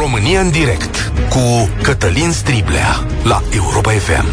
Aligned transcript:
România 0.00 0.40
în 0.40 0.50
direct 0.50 1.12
cu 1.28 1.68
Cătălin 1.82 2.30
Striblea 2.30 3.06
la 3.22 3.42
Europa 3.54 3.90
FM. 3.90 4.26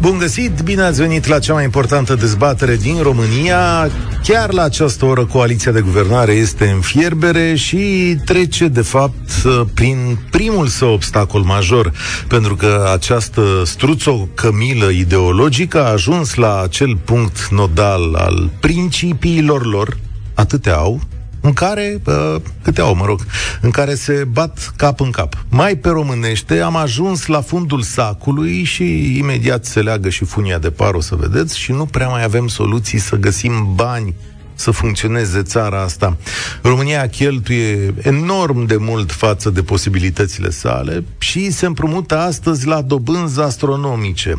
Bun 0.00 0.18
găsit, 0.18 0.60
bine 0.64 0.82
ați 0.82 1.00
venit 1.00 1.26
la 1.26 1.38
cea 1.38 1.52
mai 1.52 1.64
importantă 1.64 2.14
dezbatere 2.14 2.76
din 2.76 3.02
România. 3.02 3.90
Chiar 4.22 4.52
la 4.52 4.62
această 4.62 5.04
oră 5.04 5.24
coaliția 5.24 5.72
de 5.72 5.80
guvernare 5.80 6.32
este 6.32 6.68
în 6.68 6.80
fierbere 6.80 7.54
și 7.54 8.16
trece, 8.24 8.68
de 8.68 8.82
fapt, 8.82 9.30
prin 9.74 10.18
primul 10.30 10.66
său 10.66 10.92
obstacol 10.92 11.42
major, 11.42 11.92
pentru 12.28 12.56
că 12.56 12.90
această 12.92 13.42
struțo-cămilă 13.64 14.88
ideologică 14.88 15.84
a 15.84 15.90
ajuns 15.90 16.34
la 16.34 16.60
acel 16.62 16.96
punct 17.04 17.48
nodal 17.48 18.14
al 18.14 18.50
principiilor 18.60 19.66
lor, 19.66 19.98
atâtea 20.34 20.76
au, 20.76 21.00
în 21.40 21.52
care, 21.52 22.00
uh, 22.06 22.36
câte 22.62 22.80
au, 22.80 22.94
mă 22.94 23.04
rog, 23.04 23.26
în 23.60 23.70
care 23.70 23.94
se 23.94 24.24
bat 24.30 24.72
cap 24.76 25.00
în 25.00 25.10
cap. 25.10 25.44
Mai 25.48 25.76
pe 25.76 25.88
românește 25.88 26.60
am 26.60 26.76
ajuns 26.76 27.26
la 27.26 27.40
fundul 27.40 27.82
sacului 27.82 28.64
și 28.64 29.16
imediat 29.18 29.64
se 29.64 29.80
leagă 29.80 30.08
și 30.08 30.24
funia 30.24 30.58
de 30.58 30.70
par, 30.70 30.94
o 30.94 31.00
să 31.00 31.14
vedeți, 31.14 31.58
și 31.58 31.72
nu 31.72 31.86
prea 31.86 32.08
mai 32.08 32.22
avem 32.22 32.48
soluții 32.48 32.98
să 32.98 33.16
găsim 33.16 33.72
bani 33.74 34.14
să 34.60 34.70
funcționeze 34.70 35.42
țara 35.42 35.82
asta. 35.82 36.16
România 36.62 37.08
cheltuie 37.08 37.94
enorm 38.02 38.66
de 38.66 38.76
mult 38.76 39.12
față 39.12 39.50
de 39.50 39.62
posibilitățile 39.62 40.50
sale 40.50 41.04
și 41.18 41.50
se 41.50 41.66
împrumută 41.66 42.18
astăzi 42.18 42.66
la 42.66 42.80
dobânzi 42.80 43.40
astronomice. 43.40 44.34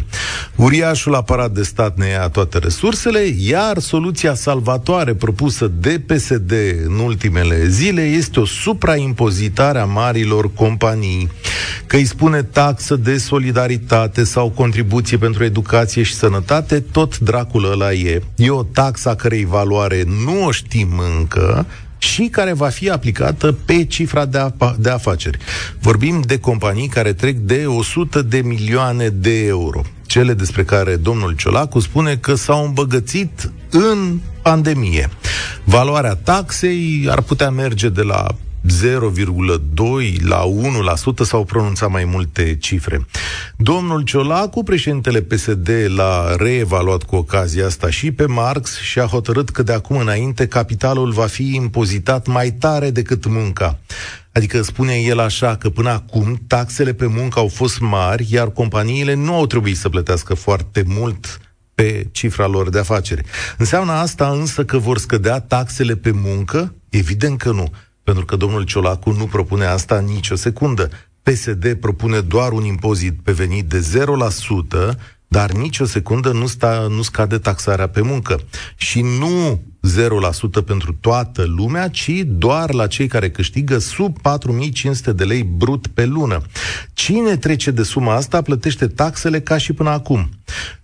Uriașul 0.55 1.15
aparat 1.15 1.51
de 1.51 1.63
stat 1.63 1.97
ne 1.97 2.07
ia 2.07 2.29
toate 2.29 2.57
resursele, 2.57 3.33
iar 3.37 3.79
soluția 3.79 4.33
salvatoare 4.33 5.13
propusă 5.13 5.71
de 5.79 6.01
PSD 6.07 6.51
în 6.85 6.99
ultimele 6.99 7.67
zile 7.67 8.01
este 8.01 8.39
o 8.39 8.45
supraimpozitare 8.45 9.79
a 9.79 9.85
marilor 9.85 10.53
companii, 10.53 11.29
că 11.85 11.95
îi 11.95 12.05
spune 12.05 12.43
taxă 12.43 12.95
de 12.95 13.17
solidaritate 13.17 14.23
sau 14.23 14.49
contribuție 14.49 15.17
pentru 15.17 15.43
educație 15.43 16.03
și 16.03 16.13
sănătate, 16.13 16.79
tot 16.79 17.19
dracul 17.19 17.71
ăla 17.71 17.93
e. 17.93 18.21
E 18.35 18.49
o 18.49 18.63
taxă 18.63 19.09
a 19.09 19.15
cărei 19.15 19.45
valoare 19.45 20.03
nu 20.23 20.45
o 20.45 20.51
știm 20.51 21.01
încă, 21.17 21.65
și 22.01 22.27
care 22.27 22.53
va 22.53 22.67
fi 22.67 22.89
aplicată 22.89 23.51
pe 23.65 23.85
cifra 23.85 24.25
de, 24.25 24.37
apa- 24.37 24.75
de 24.79 24.89
afaceri. 24.89 25.37
Vorbim 25.79 26.21
de 26.25 26.39
companii 26.39 26.87
care 26.87 27.13
trec 27.13 27.37
de 27.37 27.65
100 27.65 28.21
de 28.21 28.37
milioane 28.37 29.07
de 29.09 29.45
euro. 29.45 29.81
Cele 30.05 30.33
despre 30.33 30.63
care 30.63 30.95
domnul 30.95 31.35
Ciolacu 31.35 31.79
spune 31.79 32.15
că 32.15 32.35
s-au 32.35 32.65
îmbăgățit 32.65 33.51
în 33.69 34.19
pandemie. 34.41 35.09
Valoarea 35.63 36.15
taxei 36.15 37.07
ar 37.09 37.21
putea 37.21 37.49
merge 37.49 37.89
de 37.89 38.01
la 38.01 38.27
0,2 38.67 40.21
la 40.23 40.43
1% 40.43 41.25
s-au 41.25 41.43
pronunțat 41.43 41.89
mai 41.89 42.05
multe 42.05 42.57
cifre. 42.57 43.05
Domnul 43.57 44.01
Ciolacu, 44.01 44.63
președintele 44.63 45.21
PSD, 45.21 45.69
l-a 45.87 46.35
reevaluat 46.35 47.03
cu 47.03 47.15
ocazia 47.15 47.65
asta 47.65 47.89
și 47.89 48.11
pe 48.11 48.25
Marx 48.25 48.79
și 48.79 48.99
a 48.99 49.05
hotărât 49.05 49.49
că 49.49 49.63
de 49.63 49.73
acum 49.73 49.97
înainte 49.97 50.47
capitalul 50.47 51.11
va 51.11 51.25
fi 51.25 51.55
impozitat 51.55 52.27
mai 52.27 52.51
tare 52.51 52.89
decât 52.89 53.25
munca. 53.25 53.79
Adică 54.31 54.61
spune 54.61 54.93
el 54.93 55.19
așa 55.19 55.55
că 55.55 55.69
până 55.69 55.89
acum 55.89 56.41
taxele 56.47 56.93
pe 56.93 57.05
muncă 57.05 57.39
au 57.39 57.47
fost 57.47 57.79
mari, 57.79 58.27
iar 58.29 58.51
companiile 58.51 59.13
nu 59.13 59.33
au 59.33 59.45
trebuit 59.45 59.77
să 59.77 59.89
plătească 59.89 60.33
foarte 60.33 60.83
mult 60.87 61.39
pe 61.75 62.07
cifra 62.11 62.47
lor 62.47 62.69
de 62.69 62.79
afaceri. 62.79 63.23
Înseamnă 63.57 63.91
asta 63.91 64.29
însă 64.29 64.65
că 64.65 64.77
vor 64.77 64.97
scădea 64.97 65.39
taxele 65.39 65.95
pe 65.95 66.11
muncă? 66.11 66.75
Evident 66.89 67.37
că 67.37 67.51
nu 67.51 67.71
pentru 68.03 68.25
că 68.25 68.35
domnul 68.35 68.63
Ciolacu 68.63 69.11
nu 69.11 69.25
propune 69.25 69.65
asta 69.65 69.99
nici 69.99 70.29
o 70.29 70.35
secundă. 70.35 70.89
PSD 71.23 71.73
propune 71.73 72.19
doar 72.19 72.51
un 72.51 72.63
impozit 72.63 73.13
pe 73.23 73.31
venit 73.31 73.65
de 73.65 74.05
0%, 74.89 74.97
dar 75.33 75.51
nici 75.51 75.79
o 75.79 75.85
secundă 75.85 76.31
nu, 76.31 76.47
sta, 76.47 76.87
nu 76.89 77.01
scade 77.01 77.37
taxarea 77.37 77.87
pe 77.87 78.01
muncă. 78.01 78.39
Și 78.75 79.01
nu 79.01 79.61
0% 80.61 80.65
pentru 80.65 80.93
toată 80.93 81.43
lumea, 81.47 81.87
ci 81.87 82.11
doar 82.25 82.73
la 82.73 82.87
cei 82.87 83.07
care 83.07 83.29
câștigă 83.29 83.77
sub 83.77 84.19
4500 84.21 85.13
de 85.13 85.23
lei 85.23 85.43
brut 85.43 85.87
pe 85.87 86.05
lună. 86.05 86.41
Cine 86.93 87.37
trece 87.37 87.71
de 87.71 87.83
suma 87.83 88.15
asta 88.15 88.41
plătește 88.41 88.87
taxele 88.87 89.41
ca 89.41 89.57
și 89.57 89.73
până 89.73 89.89
acum. 89.89 90.29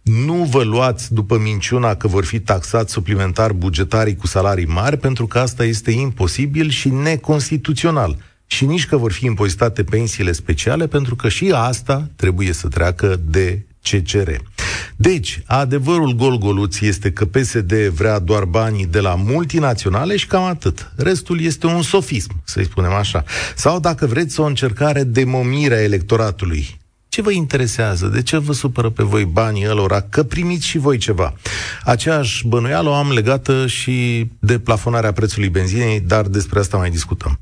Nu 0.01 0.33
vă 0.33 0.63
luați 0.63 1.13
după 1.13 1.37
minciuna 1.37 1.95
că 1.95 2.07
vor 2.07 2.25
fi 2.25 2.39
taxați 2.39 2.91
suplimentar 2.93 3.53
bugetarii 3.53 4.15
cu 4.15 4.27
salarii 4.27 4.65
mari, 4.65 4.97
pentru 4.97 5.27
că 5.27 5.39
asta 5.39 5.63
este 5.63 5.91
imposibil 5.91 6.69
și 6.69 6.89
neconstituțional. 6.89 8.17
Și 8.45 8.65
nici 8.65 8.85
că 8.85 8.97
vor 8.97 9.11
fi 9.11 9.25
impozitate 9.25 9.83
pensiile 9.83 10.31
speciale, 10.31 10.87
pentru 10.87 11.15
că 11.15 11.29
și 11.29 11.51
asta 11.55 12.09
trebuie 12.15 12.53
să 12.53 12.67
treacă 12.67 13.19
de 13.25 13.65
CCR. 13.89 14.29
Deci, 14.95 15.41
adevărul 15.45 16.11
gol-goluț 16.11 16.79
este 16.79 17.11
că 17.11 17.25
PSD 17.25 17.73
vrea 17.73 18.19
doar 18.19 18.43
banii 18.43 18.85
de 18.85 18.99
la 18.99 19.15
multinaționale 19.15 20.17
și 20.17 20.27
cam 20.27 20.43
atât. 20.43 20.91
Restul 20.95 21.41
este 21.41 21.65
un 21.65 21.81
sofism, 21.81 22.41
să-i 22.43 22.65
spunem 22.65 22.91
așa. 22.91 23.23
Sau, 23.55 23.79
dacă 23.79 24.05
vreți, 24.05 24.39
o 24.39 24.43
încercare 24.43 25.03
de 25.03 25.23
momire 25.23 25.75
a 25.75 25.83
electoratului. 25.83 26.77
Ce 27.09 27.23
vă 27.23 27.31
interesează? 27.31 28.07
De 28.07 28.21
ce 28.21 28.37
vă 28.37 28.53
supără 28.53 28.89
pe 28.89 29.03
voi 29.03 29.25
banii 29.25 29.67
ălora? 29.67 30.01
Că 30.01 30.23
primiți 30.23 30.65
și 30.65 30.77
voi 30.77 30.97
ceva. 30.97 31.33
Aceeași 31.83 32.47
bănuială 32.47 32.89
o 32.89 32.93
am 32.93 33.11
legată 33.11 33.67
și 33.67 34.27
de 34.39 34.59
plafonarea 34.59 35.11
prețului 35.11 35.49
benzinei, 35.49 35.99
dar 35.99 36.25
despre 36.25 36.59
asta 36.59 36.77
mai 36.77 36.89
discutăm. 36.89 37.39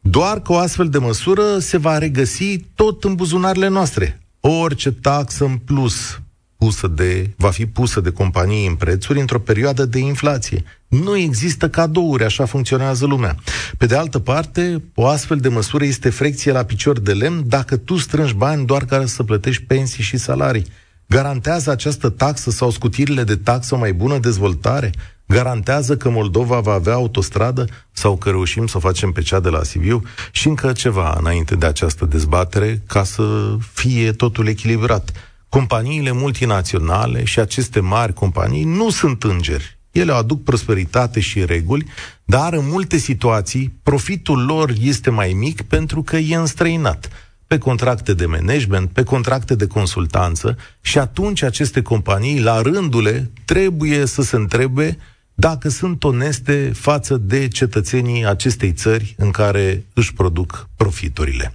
Doar 0.00 0.40
că 0.40 0.52
o 0.52 0.56
astfel 0.56 0.88
de 0.88 0.98
măsură 0.98 1.58
se 1.58 1.76
va 1.76 1.98
regăsi 1.98 2.58
tot 2.74 3.04
în 3.04 3.14
buzunarele 3.14 3.68
noastre. 3.68 4.20
Orice 4.40 4.92
taxă 4.92 5.44
în 5.44 5.56
plus 5.56 6.20
pusă 6.58 6.86
de, 6.86 7.30
va 7.36 7.50
fi 7.50 7.66
pusă 7.66 8.00
de 8.00 8.10
companii 8.10 8.66
în 8.66 8.74
prețuri 8.74 9.20
într-o 9.20 9.38
perioadă 9.38 9.84
de 9.84 9.98
inflație. 9.98 10.64
Nu 10.88 11.16
există 11.16 11.68
cadouri, 11.68 12.24
așa 12.24 12.44
funcționează 12.44 13.06
lumea. 13.06 13.36
Pe 13.78 13.86
de 13.86 13.96
altă 13.96 14.18
parte, 14.18 14.82
o 14.94 15.06
astfel 15.06 15.36
de 15.36 15.48
măsură 15.48 15.84
este 15.84 16.10
frecție 16.10 16.52
la 16.52 16.62
picior 16.62 17.00
de 17.00 17.12
lemn 17.12 17.42
dacă 17.46 17.76
tu 17.76 17.96
strângi 17.96 18.34
bani 18.34 18.66
doar 18.66 18.84
ca 18.84 19.06
să 19.06 19.22
plătești 19.22 19.62
pensii 19.62 20.02
și 20.02 20.16
salarii. 20.16 20.66
Garantează 21.06 21.70
această 21.70 22.08
taxă 22.08 22.50
sau 22.50 22.70
scutirile 22.70 23.24
de 23.24 23.36
taxă 23.36 23.74
o 23.74 23.78
mai 23.78 23.92
bună 23.92 24.18
dezvoltare? 24.18 24.90
Garantează 25.28 25.96
că 25.96 26.10
Moldova 26.10 26.60
va 26.60 26.72
avea 26.72 26.92
autostradă 26.92 27.64
sau 27.92 28.16
că 28.16 28.30
reușim 28.30 28.66
să 28.66 28.76
o 28.76 28.80
facem 28.80 29.12
pe 29.12 29.22
cea 29.22 29.40
de 29.40 29.48
la 29.48 29.62
Sibiu? 29.62 30.02
Și 30.32 30.48
încă 30.48 30.72
ceva 30.72 31.16
înainte 31.20 31.56
de 31.56 31.66
această 31.66 32.04
dezbatere, 32.04 32.82
ca 32.86 33.04
să 33.04 33.56
fie 33.72 34.12
totul 34.12 34.46
echilibrat 34.46 35.12
companiile 35.48 36.12
multinaționale 36.12 37.24
și 37.24 37.40
aceste 37.40 37.80
mari 37.80 38.12
companii 38.12 38.64
nu 38.64 38.90
sunt 38.90 39.22
îngeri. 39.22 39.78
Ele 39.90 40.12
aduc 40.12 40.42
prosperitate 40.42 41.20
și 41.20 41.44
reguli, 41.44 41.86
dar 42.24 42.52
în 42.52 42.64
multe 42.68 42.96
situații 42.96 43.78
profitul 43.82 44.44
lor 44.44 44.72
este 44.80 45.10
mai 45.10 45.32
mic 45.32 45.62
pentru 45.62 46.02
că 46.02 46.16
e 46.16 46.36
înstrăinat 46.36 47.08
pe 47.46 47.58
contracte 47.58 48.14
de 48.14 48.26
management, 48.26 48.90
pe 48.90 49.02
contracte 49.02 49.54
de 49.54 49.66
consultanță 49.66 50.56
și 50.80 50.98
atunci 50.98 51.42
aceste 51.42 51.82
companii, 51.82 52.40
la 52.40 52.60
rândule, 52.62 53.30
trebuie 53.44 54.06
să 54.06 54.22
se 54.22 54.36
întrebe 54.36 54.98
dacă 55.40 55.68
sunt 55.68 56.04
oneste 56.04 56.72
față 56.74 57.16
de 57.16 57.48
cetățenii 57.48 58.26
acestei 58.26 58.72
țări 58.72 59.14
în 59.18 59.30
care 59.30 59.84
își 59.94 60.14
produc 60.14 60.68
profiturile. 60.76 61.54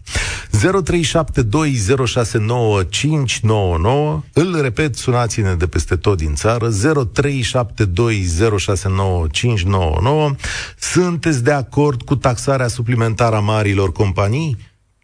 0372069599 0.51 0.57
îl 4.33 4.61
repet, 4.61 4.95
sunați-ne 4.95 5.53
de 5.53 5.67
peste 5.67 5.95
tot 5.95 6.17
din 6.17 6.35
țară 6.35 6.71
0372069599 6.71 6.75
Sunteți 10.79 11.43
de 11.43 11.51
acord 11.51 12.01
cu 12.01 12.15
taxarea 12.15 12.67
suplimentară 12.67 13.35
a 13.35 13.39
marilor 13.39 13.91
companii? 13.91 14.57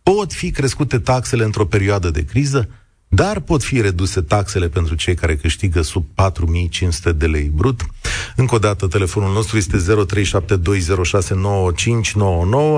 Pot 0.03 0.33
fi 0.33 0.51
crescute 0.51 0.99
taxele 0.99 1.43
într-o 1.43 1.65
perioadă 1.65 2.09
de 2.09 2.25
criză? 2.25 2.69
Dar 3.09 3.39
pot 3.39 3.63
fi 3.63 3.81
reduse 3.81 4.21
taxele 4.21 4.67
pentru 4.67 4.95
cei 4.95 5.15
care 5.15 5.35
câștigă 5.35 5.81
sub 5.81 6.03
4500 6.15 7.11
de 7.11 7.25
lei 7.25 7.49
brut. 7.55 7.79
Încă 8.35 8.55
o 8.55 8.57
dată, 8.57 8.87
telefonul 8.87 9.33
nostru 9.33 9.57
este 9.57 9.77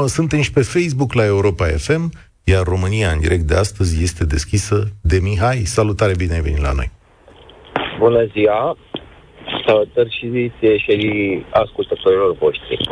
0372069599. 0.03 0.05
Suntem 0.05 0.41
și 0.41 0.51
pe 0.51 0.61
Facebook 0.61 1.13
la 1.13 1.25
Europa 1.25 1.65
FM, 1.65 2.11
iar 2.43 2.63
România 2.63 3.09
în 3.09 3.19
direct 3.19 3.43
de 3.43 3.55
astăzi 3.55 4.03
este 4.03 4.25
deschisă 4.25 4.87
de 5.01 5.19
Mihai. 5.21 5.57
Salutare, 5.57 6.13
bine 6.17 6.33
ai 6.33 6.41
venit 6.41 6.61
la 6.61 6.71
noi! 6.75 6.89
Bună 7.99 8.25
ziua! 8.25 8.77
Salutări 9.65 10.17
și 10.19 10.51
ție 10.59 10.77
și 10.77 11.43
ascultătorilor 11.49 12.35
voștri. 12.37 12.89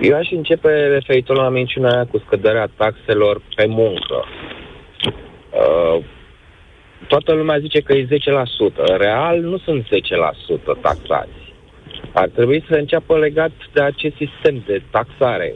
Eu 0.00 0.16
aș 0.16 0.30
începe 0.30 0.68
referitor 0.68 1.36
la 1.36 1.48
minciuna 1.48 1.90
aia 1.90 2.06
cu 2.06 2.22
scăderea 2.26 2.70
taxelor 2.76 3.42
pe 3.54 3.66
muncă. 3.66 4.24
Uh, 5.50 6.04
toată 7.12 7.32
lumea 7.32 7.58
zice 7.58 7.80
că 7.80 7.92
e 7.92 8.06
10%. 8.06 8.96
Real 8.96 9.40
nu 9.40 9.58
sunt 9.58 9.84
10% 9.84 9.88
taxați. 10.80 11.40
Ar 12.12 12.28
trebui 12.28 12.64
să 12.68 12.74
înceapă 12.74 13.18
legat 13.18 13.50
de 13.72 13.82
acest 13.82 14.14
sistem 14.16 14.62
de 14.66 14.82
taxare. 14.90 15.54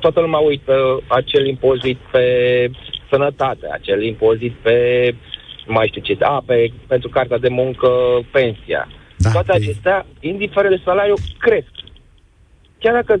toată 0.00 0.20
lumea 0.20 0.38
uită 0.38 1.02
acel 1.06 1.46
impozit 1.46 1.98
pe 2.12 2.24
sănătate, 3.10 3.66
acel 3.72 4.02
impozit 4.02 4.54
pe, 4.62 4.76
mai 5.66 5.86
știu 5.86 6.00
ce, 6.00 6.16
a, 6.20 6.42
pe, 6.46 6.72
pentru 6.86 7.08
cartea 7.08 7.38
de 7.38 7.48
muncă, 7.48 7.88
pensia. 8.30 8.88
Da, 9.16 9.30
Toate 9.30 9.52
pe... 9.52 9.58
acestea, 9.62 10.06
indiferent 10.20 10.76
de 10.76 10.82
salariu, 10.84 11.14
cresc. 11.38 11.72
Chiar 12.78 12.94
dacă 12.94 13.20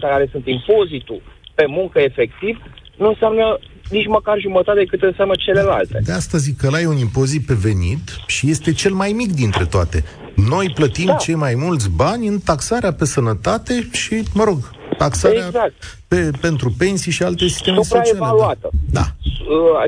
care 0.00 0.28
sunt 0.30 0.46
impozitul 0.46 1.20
pe 1.54 1.66
muncă 1.66 1.98
efectiv, 1.98 2.62
nu 2.96 3.08
înseamnă 3.08 3.58
nici 3.92 4.06
măcar 4.06 4.38
jumătate 4.38 4.84
cât 4.84 5.02
înseamnă 5.02 5.34
celelalte. 5.38 6.00
De 6.04 6.12
asta 6.12 6.38
zic 6.38 6.56
că 6.56 6.66
ăla 6.66 6.80
e 6.80 6.86
un 6.86 6.96
impozit 6.96 7.46
pe 7.46 7.54
venit 7.54 8.04
și 8.26 8.50
este 8.50 8.72
cel 8.72 8.92
mai 8.92 9.12
mic 9.12 9.32
dintre 9.32 9.64
toate. 9.64 10.04
Noi 10.34 10.72
plătim 10.74 11.06
da. 11.06 11.14
cei 11.14 11.34
mai 11.34 11.54
mulți 11.54 11.90
bani 11.90 12.26
în 12.26 12.38
taxarea 12.38 12.92
pe 12.92 13.04
sănătate 13.04 13.88
și, 13.92 14.22
mă 14.34 14.44
rog, 14.44 14.58
taxarea 14.98 15.46
exact. 15.46 15.98
pe, 16.08 16.30
pentru 16.40 16.74
pensii 16.78 17.12
și 17.12 17.22
alte 17.22 17.46
sisteme 17.46 17.76
sociale. 17.76 18.04
Supraevaluată. 18.04 18.70
Da. 18.90 19.00
da. 19.00 19.84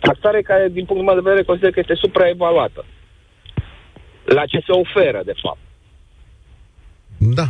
taxare 0.00 0.42
care, 0.42 0.68
din 0.72 0.84
punctul 0.84 1.06
meu 1.06 1.14
de 1.14 1.28
vedere, 1.28 1.44
consider 1.44 1.70
că 1.70 1.80
este 1.80 1.94
supraevaluată. 1.94 2.84
La 4.24 4.44
ce 4.46 4.58
se 4.66 4.72
oferă, 4.72 5.22
de 5.24 5.34
fapt. 5.42 5.58
Da. 7.32 7.46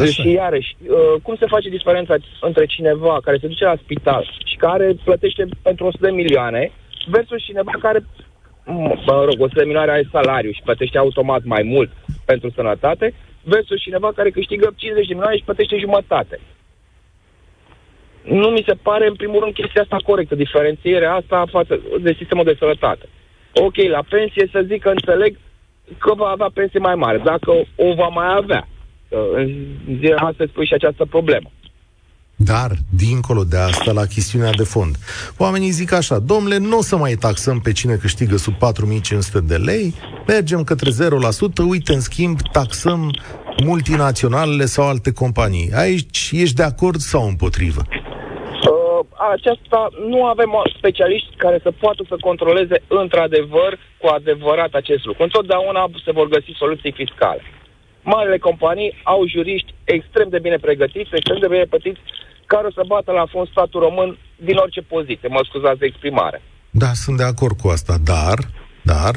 Așa. 0.00 0.22
Și 0.22 0.30
iarăși, 0.30 0.76
uh, 0.88 1.20
cum 1.22 1.36
se 1.36 1.46
face 1.46 1.68
diferența 1.68 2.14
între 2.40 2.66
cineva 2.66 3.20
care 3.24 3.38
se 3.40 3.46
duce 3.46 3.64
la 3.64 3.76
spital 3.82 4.30
și 4.44 4.56
care 4.56 4.96
plătește 5.04 5.48
pentru 5.62 5.86
100 5.86 6.06
de 6.06 6.12
milioane 6.12 6.72
versus 7.06 7.42
cineva 7.42 7.72
care, 7.80 8.04
mă 9.06 9.24
rog, 9.24 9.40
100 9.40 9.48
de 9.54 9.64
milioane 9.64 9.90
are 9.90 10.08
salariu 10.12 10.50
și 10.50 10.62
plătește 10.64 10.98
automat 10.98 11.44
mai 11.44 11.62
mult 11.62 11.90
pentru 12.24 12.50
sănătate 12.50 13.14
versus 13.42 13.80
cineva 13.80 14.12
care 14.12 14.30
câștigă 14.30 14.72
50 14.76 15.06
de 15.06 15.12
milioane 15.14 15.36
și 15.36 15.44
plătește 15.44 15.76
jumătate. 15.78 16.40
Nu 18.22 18.48
mi 18.48 18.64
se 18.66 18.74
pare, 18.82 19.06
în 19.06 19.14
primul 19.14 19.40
rând, 19.40 19.54
chestia 19.54 19.82
asta 19.82 19.96
corectă, 20.04 20.34
diferențierea 20.34 21.14
asta 21.14 21.44
față 21.50 21.80
de 22.00 22.14
sistemul 22.18 22.44
de 22.44 22.56
sănătate. 22.58 23.08
Ok, 23.54 23.76
la 23.76 24.02
pensie 24.08 24.48
să 24.52 24.64
zic 24.66 24.82
că 24.82 24.88
înțeleg 24.88 25.38
că 25.98 26.14
va 26.14 26.28
avea 26.28 26.50
pensie 26.54 26.78
mai 26.78 26.94
mare, 26.94 27.18
dacă 27.18 27.50
o 27.76 27.94
va 27.94 28.08
mai 28.08 28.34
avea. 28.36 28.68
În 29.08 29.50
ziua 29.98 30.16
asta 30.16 30.44
spui 30.48 30.66
și 30.66 30.74
această 30.74 31.04
problemă. 31.04 31.50
Dar, 32.36 32.70
dincolo 32.96 33.42
de 33.44 33.56
asta, 33.56 33.92
la 33.92 34.06
chestiunea 34.06 34.50
de 34.50 34.62
fond, 34.62 34.96
oamenii 35.38 35.70
zic 35.70 35.92
așa, 35.92 36.18
domnule, 36.18 36.58
nu 36.58 36.78
o 36.78 36.82
să 36.82 36.96
mai 36.96 37.14
taxăm 37.14 37.60
pe 37.60 37.72
cine 37.72 37.94
câștigă 37.96 38.36
sub 38.36 38.54
4500 38.54 39.40
de 39.40 39.56
lei, 39.56 39.94
mergem 40.26 40.64
către 40.64 40.90
0%, 40.90 41.68
uite, 41.68 41.92
în 41.92 42.00
schimb, 42.00 42.38
taxăm 42.52 43.10
multinaționalele 43.64 44.64
sau 44.64 44.88
alte 44.88 45.12
companii. 45.12 45.70
Aici 45.74 46.30
ești 46.32 46.54
de 46.54 46.62
acord 46.62 46.98
sau 46.98 47.26
împotrivă? 47.28 47.82
Uh, 47.88 49.06
aceasta 49.32 49.88
nu 50.08 50.24
avem 50.24 50.50
specialiști 50.76 51.36
care 51.36 51.58
să 51.62 51.70
poată 51.80 52.04
să 52.08 52.16
controleze 52.20 52.82
într-adevăr 52.88 53.78
cu 54.00 54.06
adevărat 54.06 54.72
acest 54.72 55.04
lucru. 55.04 55.22
Întotdeauna 55.22 55.90
se 56.04 56.12
vor 56.12 56.28
găsi 56.28 56.52
soluții 56.56 56.92
fiscale 56.92 57.42
marile 58.04 58.38
companii 58.38 59.00
au 59.02 59.26
juriști 59.26 59.74
extrem 59.84 60.28
de 60.28 60.38
bine 60.38 60.56
pregătiți, 60.56 61.10
extrem 61.12 61.38
de 61.38 61.48
bine 61.48 61.64
plătiți, 61.64 62.00
care 62.46 62.66
o 62.66 62.70
să 62.70 62.82
bată 62.86 63.12
la 63.12 63.26
fond 63.26 63.48
statul 63.48 63.80
român 63.80 64.18
din 64.36 64.56
orice 64.56 64.80
poziție. 64.80 65.28
Mă 65.28 65.40
scuzați 65.48 65.78
de 65.78 65.86
exprimare. 65.86 66.42
Da, 66.70 66.90
sunt 66.92 67.16
de 67.16 67.22
acord 67.22 67.56
cu 67.60 67.68
asta, 67.68 67.94
dar, 68.04 68.38
dar, 68.82 69.14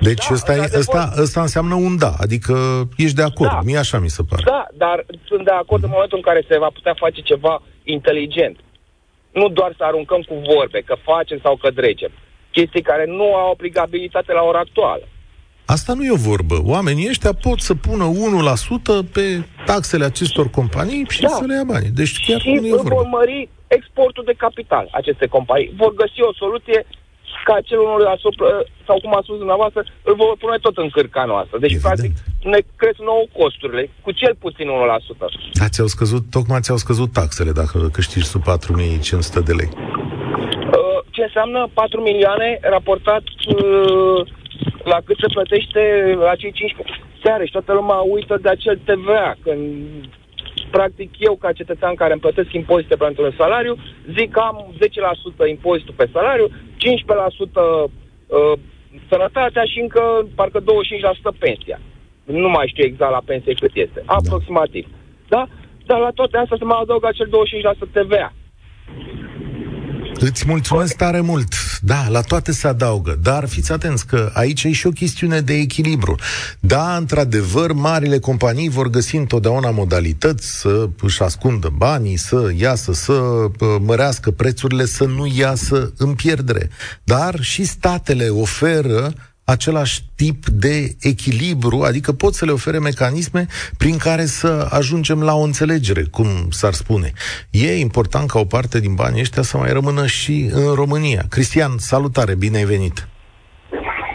deci 0.00 0.26
da, 0.28 0.34
ăsta, 0.34 0.54
e, 0.54 0.70
ăsta, 0.82 1.12
ăsta 1.18 1.40
înseamnă 1.40 1.74
un 1.74 1.96
da, 1.98 2.12
adică 2.18 2.54
ești 2.96 3.16
de 3.16 3.22
acord, 3.22 3.50
da. 3.50 3.60
mie 3.64 3.76
așa 3.76 3.98
mi 3.98 4.08
se 4.08 4.22
pare. 4.28 4.42
Da, 4.44 4.66
dar 4.72 5.06
sunt 5.24 5.44
de 5.44 5.50
acord 5.50 5.82
în 5.82 5.90
momentul 5.92 6.16
în 6.16 6.22
care 6.22 6.44
se 6.48 6.58
va 6.58 6.70
putea 6.72 6.94
face 6.98 7.20
ceva 7.20 7.62
inteligent. 7.82 8.58
Nu 9.32 9.48
doar 9.48 9.74
să 9.76 9.84
aruncăm 9.84 10.20
cu 10.20 10.34
vorbe, 10.54 10.80
că 10.80 10.94
facem 11.02 11.38
sau 11.42 11.56
că 11.56 11.70
dregem. 11.70 12.10
Chestii 12.50 12.82
care 12.82 13.04
nu 13.06 13.34
au 13.34 13.50
obligabilitate 13.50 14.32
la 14.32 14.42
ora 14.42 14.58
actuală. 14.58 15.08
Asta 15.76 15.92
nu 15.96 16.04
e 16.04 16.18
o 16.18 16.26
vorbă. 16.30 16.56
Oamenii 16.74 17.08
ăștia 17.08 17.32
pot 17.46 17.58
să 17.68 17.74
pună 17.86 18.04
1% 19.04 19.12
pe 19.16 19.24
taxele 19.64 20.04
acestor 20.04 20.46
companii 20.58 21.06
și 21.08 21.20
da. 21.20 21.28
să 21.28 21.44
le 21.46 21.54
ia 21.54 21.66
bani. 21.74 21.88
Deci 22.00 22.14
chiar 22.26 22.40
și 22.40 22.50
nu 22.50 22.66
e 22.66 22.70
vorba. 22.70 22.94
vor 22.94 23.08
mări 23.18 23.48
exportul 23.78 24.24
de 24.30 24.34
capital 24.44 24.88
aceste 25.00 25.26
companii. 25.26 25.72
Vor 25.82 25.92
găsi 25.94 26.20
o 26.30 26.32
soluție 26.42 26.86
ca 27.44 27.54
acel 27.62 27.78
1% 27.78 28.66
sau 28.86 28.96
cum 29.02 29.12
a 29.14 29.20
spus 29.22 29.36
dumneavoastră, 29.36 29.80
îl 30.08 30.14
vor 30.22 30.36
pune 30.42 30.58
tot 30.66 30.76
în 30.84 30.88
cârca 30.96 31.24
noastră. 31.32 31.58
Deci, 31.58 31.72
Evident. 31.72 31.88
practic, 31.88 32.12
ne 32.52 32.60
cresc 32.80 32.98
nouă 33.10 33.24
costurile, 33.38 33.82
cu 34.04 34.10
cel 34.20 34.34
puțin 34.44 34.66
1%. 34.66 34.70
Da, 35.60 35.68
ți-au 35.68 35.86
scăzut, 35.86 36.22
tocmai 36.36 36.60
ți-au 36.60 36.80
scăzut 36.84 37.10
taxele 37.12 37.52
dacă 37.60 37.76
câștigi 37.96 38.26
sub 38.32 38.42
4500 38.42 39.40
de 39.48 39.52
lei. 39.60 39.70
Uh, 40.78 40.98
ce 41.10 41.22
înseamnă 41.22 41.60
4 41.74 42.00
milioane 42.00 42.58
raportat 42.74 43.24
uh, 43.46 44.20
la 44.84 44.98
cât 45.04 45.16
se 45.18 45.26
plătește 45.32 45.80
la 46.18 46.34
cei 46.34 46.52
15 46.52 47.00
seare 47.22 47.44
și 47.44 47.52
toată 47.52 47.72
lumea 47.72 47.96
uită 47.96 48.38
de 48.42 48.48
acel 48.48 48.78
TVA, 48.84 49.34
când 49.42 49.64
practic 50.70 51.10
eu 51.18 51.36
ca 51.36 51.52
cetățean 51.52 51.94
care 51.94 52.12
îmi 52.12 52.20
plătesc 52.20 52.52
impozite 52.52 52.96
pentru 52.96 53.24
un 53.24 53.32
salariu, 53.36 53.76
zic 54.18 54.30
că 54.30 54.40
am 54.40 54.74
10% 55.46 55.48
impozitul 55.48 55.94
pe 55.96 56.08
salariu, 56.12 56.48
15% 56.48 56.50
uh, 57.60 58.52
sănătatea 59.08 59.64
și 59.64 59.80
încă 59.80 60.28
parcă 60.34 60.60
25% 60.60 60.64
pensia. 61.38 61.80
Nu 62.24 62.48
mai 62.48 62.68
știu 62.68 62.84
exact 62.84 63.12
la 63.12 63.22
pensie 63.24 63.52
cât 63.52 63.74
este. 63.74 64.02
Da. 64.06 64.14
Aproximativ. 64.14 64.86
Da? 65.28 65.46
Dar 65.86 65.98
la 65.98 66.10
toate 66.10 66.36
astea 66.36 66.56
se 66.56 66.64
mai 66.64 66.78
adaugă 66.82 67.06
acel 67.06 67.28
25% 67.28 67.30
TVA. 67.92 68.32
Îți 70.22 70.44
mulțumesc 70.46 70.96
tare 70.96 71.20
mult. 71.20 71.54
Da, 71.80 72.06
la 72.08 72.20
toate 72.20 72.52
se 72.52 72.68
adaugă, 72.68 73.18
dar 73.22 73.48
fiți 73.48 73.72
atenți 73.72 74.06
că 74.06 74.30
aici 74.34 74.64
e 74.64 74.72
și 74.72 74.86
o 74.86 74.90
chestiune 74.90 75.40
de 75.40 75.54
echilibru. 75.54 76.14
Da, 76.60 76.96
într-adevăr, 76.96 77.72
marile 77.72 78.18
companii 78.18 78.68
vor 78.68 78.90
găsi 78.90 79.16
întotdeauna 79.16 79.70
modalități 79.70 80.60
să 80.60 80.88
își 81.00 81.22
ascundă 81.22 81.72
banii, 81.76 82.16
să 82.16 82.50
iasă, 82.56 82.92
să 82.92 83.22
mărească 83.80 84.30
prețurile, 84.30 84.84
să 84.84 85.04
nu 85.04 85.32
iasă 85.36 85.92
în 85.96 86.14
pierdere. 86.14 86.70
Dar 87.04 87.40
și 87.40 87.64
statele 87.64 88.28
oferă 88.28 89.12
același 89.50 90.00
tip 90.16 90.46
de 90.46 90.76
echilibru, 91.12 91.78
adică 91.90 92.12
pot 92.12 92.32
să 92.34 92.44
le 92.44 92.52
ofere 92.52 92.78
mecanisme 92.78 93.46
prin 93.78 93.96
care 93.96 94.24
să 94.24 94.68
ajungem 94.70 95.22
la 95.22 95.34
o 95.34 95.42
înțelegere, 95.42 96.02
cum 96.10 96.26
s-ar 96.50 96.72
spune. 96.72 97.10
E 97.50 97.78
important 97.88 98.30
ca 98.30 98.38
o 98.38 98.44
parte 98.44 98.80
din 98.80 98.94
banii 98.94 99.20
ăștia 99.20 99.42
să 99.42 99.56
mai 99.56 99.72
rămână 99.72 100.06
și 100.06 100.50
în 100.52 100.74
România. 100.74 101.22
Cristian, 101.28 101.72
salutare, 101.76 102.34
bine 102.34 102.56
ai 102.56 102.64
venit! 102.64 102.96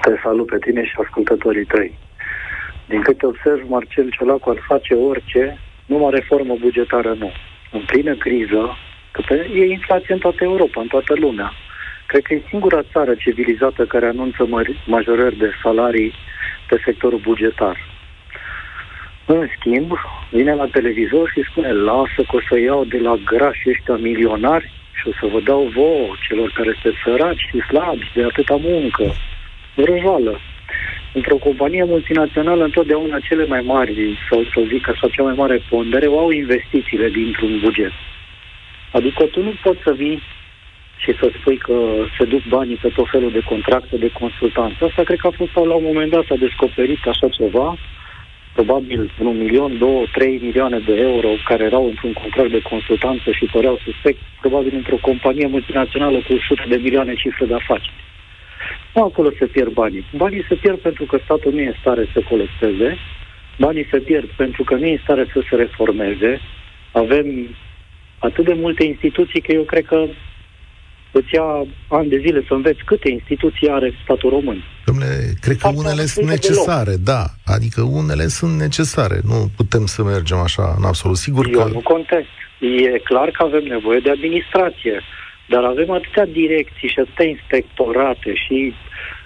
Te 0.01 0.11
salut 0.23 0.45
pe 0.45 0.57
tine 0.65 0.83
și 0.85 0.95
ascultătorii 1.03 1.65
tăi. 1.65 1.97
Din 2.89 3.01
câte 3.01 3.25
observ, 3.25 3.61
Marcel 3.67 4.07
Ciolacu 4.09 4.49
ar 4.49 4.59
face 4.67 4.93
orice, 4.93 5.59
numai 5.85 6.11
reformă 6.11 6.55
bugetară 6.61 7.15
nu. 7.19 7.31
În 7.71 7.83
plină 7.85 8.15
criză, 8.15 8.61
că 9.11 9.33
e 9.33 9.71
inflație 9.71 10.13
în 10.13 10.19
toată 10.19 10.43
Europa, 10.43 10.81
în 10.81 10.87
toată 10.87 11.13
lumea 11.15 11.51
Cred 12.07 12.21
că 12.23 12.33
e 12.33 12.41
singura 12.49 12.81
țară 12.91 13.13
civilizată 13.15 13.85
care 13.85 14.05
anunță 14.05 14.47
majorări 14.85 15.37
de 15.37 15.51
salarii 15.63 16.13
pe 16.69 16.81
sectorul 16.85 17.19
bugetar. 17.19 17.77
În 19.25 19.47
schimb, 19.57 19.91
vine 20.29 20.53
la 20.53 20.65
televizor 20.65 21.29
și 21.29 21.49
spune, 21.49 21.71
lasă 21.71 22.21
că 22.27 22.35
o 22.35 22.39
să 22.49 22.59
iau 22.59 22.83
de 22.83 22.97
la 22.97 23.15
grași 23.25 23.69
ăștia 23.69 23.95
milionari 23.95 24.71
și 24.93 25.07
o 25.07 25.11
să 25.19 25.25
vă 25.31 25.39
dau 25.39 25.63
vouă, 25.75 26.15
celor 26.27 26.51
care 26.55 26.77
sunt 26.81 26.95
săraci 27.03 27.47
și 27.49 27.59
slabi 27.59 28.11
de 28.13 28.23
atâta 28.23 28.55
muncă. 28.55 29.05
Vrăjoală. 29.75 30.39
Într-o 31.13 31.35
companie 31.35 31.83
multinațională, 31.83 32.63
întotdeauna 32.63 33.19
cele 33.19 33.45
mai 33.45 33.61
mari, 33.61 34.17
sau 34.29 34.43
să 34.43 34.61
zic 34.67 34.89
așa, 34.89 35.07
cea 35.07 35.23
mai 35.23 35.33
mare 35.37 35.61
pondere, 35.69 36.05
au 36.05 36.29
investițiile 36.29 37.09
dintr-un 37.09 37.59
buget. 37.59 37.91
Adică 38.91 39.23
tu 39.23 39.43
nu 39.43 39.53
poți 39.63 39.81
să 39.83 39.93
vii 39.93 40.21
și 40.97 41.11
să 41.19 41.31
spui 41.39 41.57
că 41.57 41.77
se 42.17 42.25
duc 42.25 42.43
banii 42.47 42.75
pe 42.75 42.87
tot 42.87 43.07
felul 43.09 43.31
de 43.31 43.39
contracte 43.39 43.97
de 43.97 44.11
consultanță. 44.11 44.85
Asta 44.85 45.03
cred 45.03 45.19
că 45.19 45.27
a 45.27 45.37
fost 45.39 45.55
la 45.55 45.73
un 45.73 45.83
moment 45.83 46.11
dat 46.11 46.25
s-a 46.25 46.35
descoperit 46.35 47.07
așa 47.07 47.27
ceva, 47.29 47.77
probabil 48.53 49.11
un 49.19 49.37
milion, 49.37 49.77
două, 49.77 50.03
trei 50.11 50.39
milioane 50.41 50.79
de 50.79 50.95
euro 50.95 51.29
care 51.45 51.63
erau 51.63 51.85
într-un 51.85 52.13
contract 52.13 52.51
de 52.51 52.61
consultanță 52.61 53.31
și 53.31 53.45
păreau 53.45 53.79
suspect, 53.83 54.19
probabil 54.39 54.73
într-o 54.75 54.99
companie 55.01 55.47
multinațională 55.47 56.17
cu 56.17 56.33
sute 56.47 56.65
de 56.67 56.75
milioane 56.75 57.13
cifre 57.13 57.45
de 57.45 57.53
afaceri. 57.53 58.03
Nu 58.93 59.03
acolo 59.03 59.29
se 59.39 59.45
pierd 59.45 59.71
banii. 59.71 60.05
Banii 60.15 60.45
se 60.49 60.55
pierd 60.55 60.79
pentru 60.79 61.05
că 61.05 61.19
statul 61.23 61.53
nu 61.53 61.59
e 61.59 61.67
în 61.67 61.79
stare 61.79 62.09
să 62.13 62.19
colecteze, 62.29 62.97
banii 63.59 63.87
se 63.91 63.99
pierd 63.99 64.29
pentru 64.37 64.63
că 64.63 64.75
nu 64.75 64.85
e 64.85 64.91
în 64.91 65.03
stare 65.03 65.25
să 65.33 65.43
se 65.49 65.55
reformeze. 65.55 66.41
Avem 66.91 67.55
atât 68.19 68.45
de 68.45 68.53
multe 68.53 68.83
instituții 68.83 69.41
că 69.41 69.51
eu 69.51 69.63
cred 69.63 69.85
că 69.85 70.07
îți 71.19 71.33
ia 71.37 71.47
ani 71.97 72.09
de 72.09 72.17
zile 72.25 72.39
să 72.47 72.53
înveți 72.53 72.81
câte 72.85 73.09
instituții 73.09 73.69
are 73.69 73.89
statul 74.03 74.29
român. 74.29 74.63
Domnule 74.85 75.33
cred 75.41 75.57
că 75.57 75.69
unele 75.75 76.05
sunt 76.05 76.27
necesare, 76.27 76.95
deloc. 76.95 77.07
da. 77.11 77.23
Adică 77.55 77.81
unele 77.81 78.27
sunt 78.27 78.53
necesare. 78.65 79.17
Nu 79.23 79.37
putem 79.55 79.85
să 79.85 80.03
mergem 80.03 80.37
așa 80.37 80.75
în 80.77 80.83
absolut. 80.83 81.17
Sigur 81.17 81.45
Eu 81.47 81.59
că... 81.59 81.69
nu 81.73 81.81
contest. 81.93 82.33
E 82.59 82.99
clar 83.09 83.29
că 83.29 83.43
avem 83.43 83.63
nevoie 83.75 83.99
de 83.99 84.09
administrație. 84.09 84.95
Dar 85.53 85.63
avem 85.63 85.89
atâtea 85.91 86.25
direcții 86.25 86.87
și 86.93 86.99
atâtea 86.99 87.25
inspectorate 87.25 88.31
și 88.33 88.73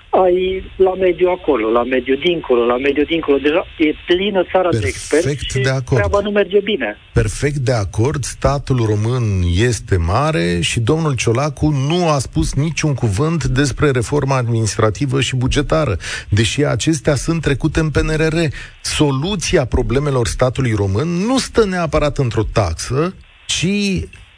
ai 0.10 0.64
la 0.76 0.94
mediu 0.96 1.30
acolo, 1.30 1.70
la 1.70 1.84
mediu 1.84 2.16
dincolo, 2.16 2.66
la 2.66 2.78
mediu 2.78 3.04
dincolo. 3.04 3.38
Deja 3.38 3.66
e 3.78 3.94
plină 4.06 4.44
țara 4.52 4.70
Perfect 4.70 4.82
de 4.82 4.88
experți 4.88 5.46
și 5.46 5.60
de 5.60 5.70
acord. 5.70 6.02
treaba 6.02 6.20
nu 6.20 6.30
merge 6.30 6.60
bine. 6.60 6.98
Perfect 7.14 7.56
de 7.56 7.74
acord, 7.74 8.24
statul 8.24 8.78
român 8.86 9.24
este 9.56 9.98
mare 9.98 10.60
și 10.62 10.80
domnul 10.80 11.16
Ciolacu 11.16 11.70
nu 11.70 12.10
a 12.10 12.20
spus 12.20 12.54
niciun 12.54 12.94
cuvânt 12.94 13.46
despre 13.46 13.92
reforma 13.92 14.36
administrativă 14.38 15.22
și 15.22 15.36
bugetară, 15.36 15.98
deși 16.30 16.66
acestea 16.66 17.16
sunt 17.16 17.42
trecute 17.42 17.80
în 17.80 17.90
PNRR. 17.90 18.38
Soluția 18.82 19.66
problemelor 19.66 20.28
statului 20.28 20.74
român 20.74 21.08
nu 21.08 21.38
stă 21.38 21.66
neapărat 21.66 22.18
într-o 22.18 22.44
taxă, 22.54 23.14
ci 23.46 23.68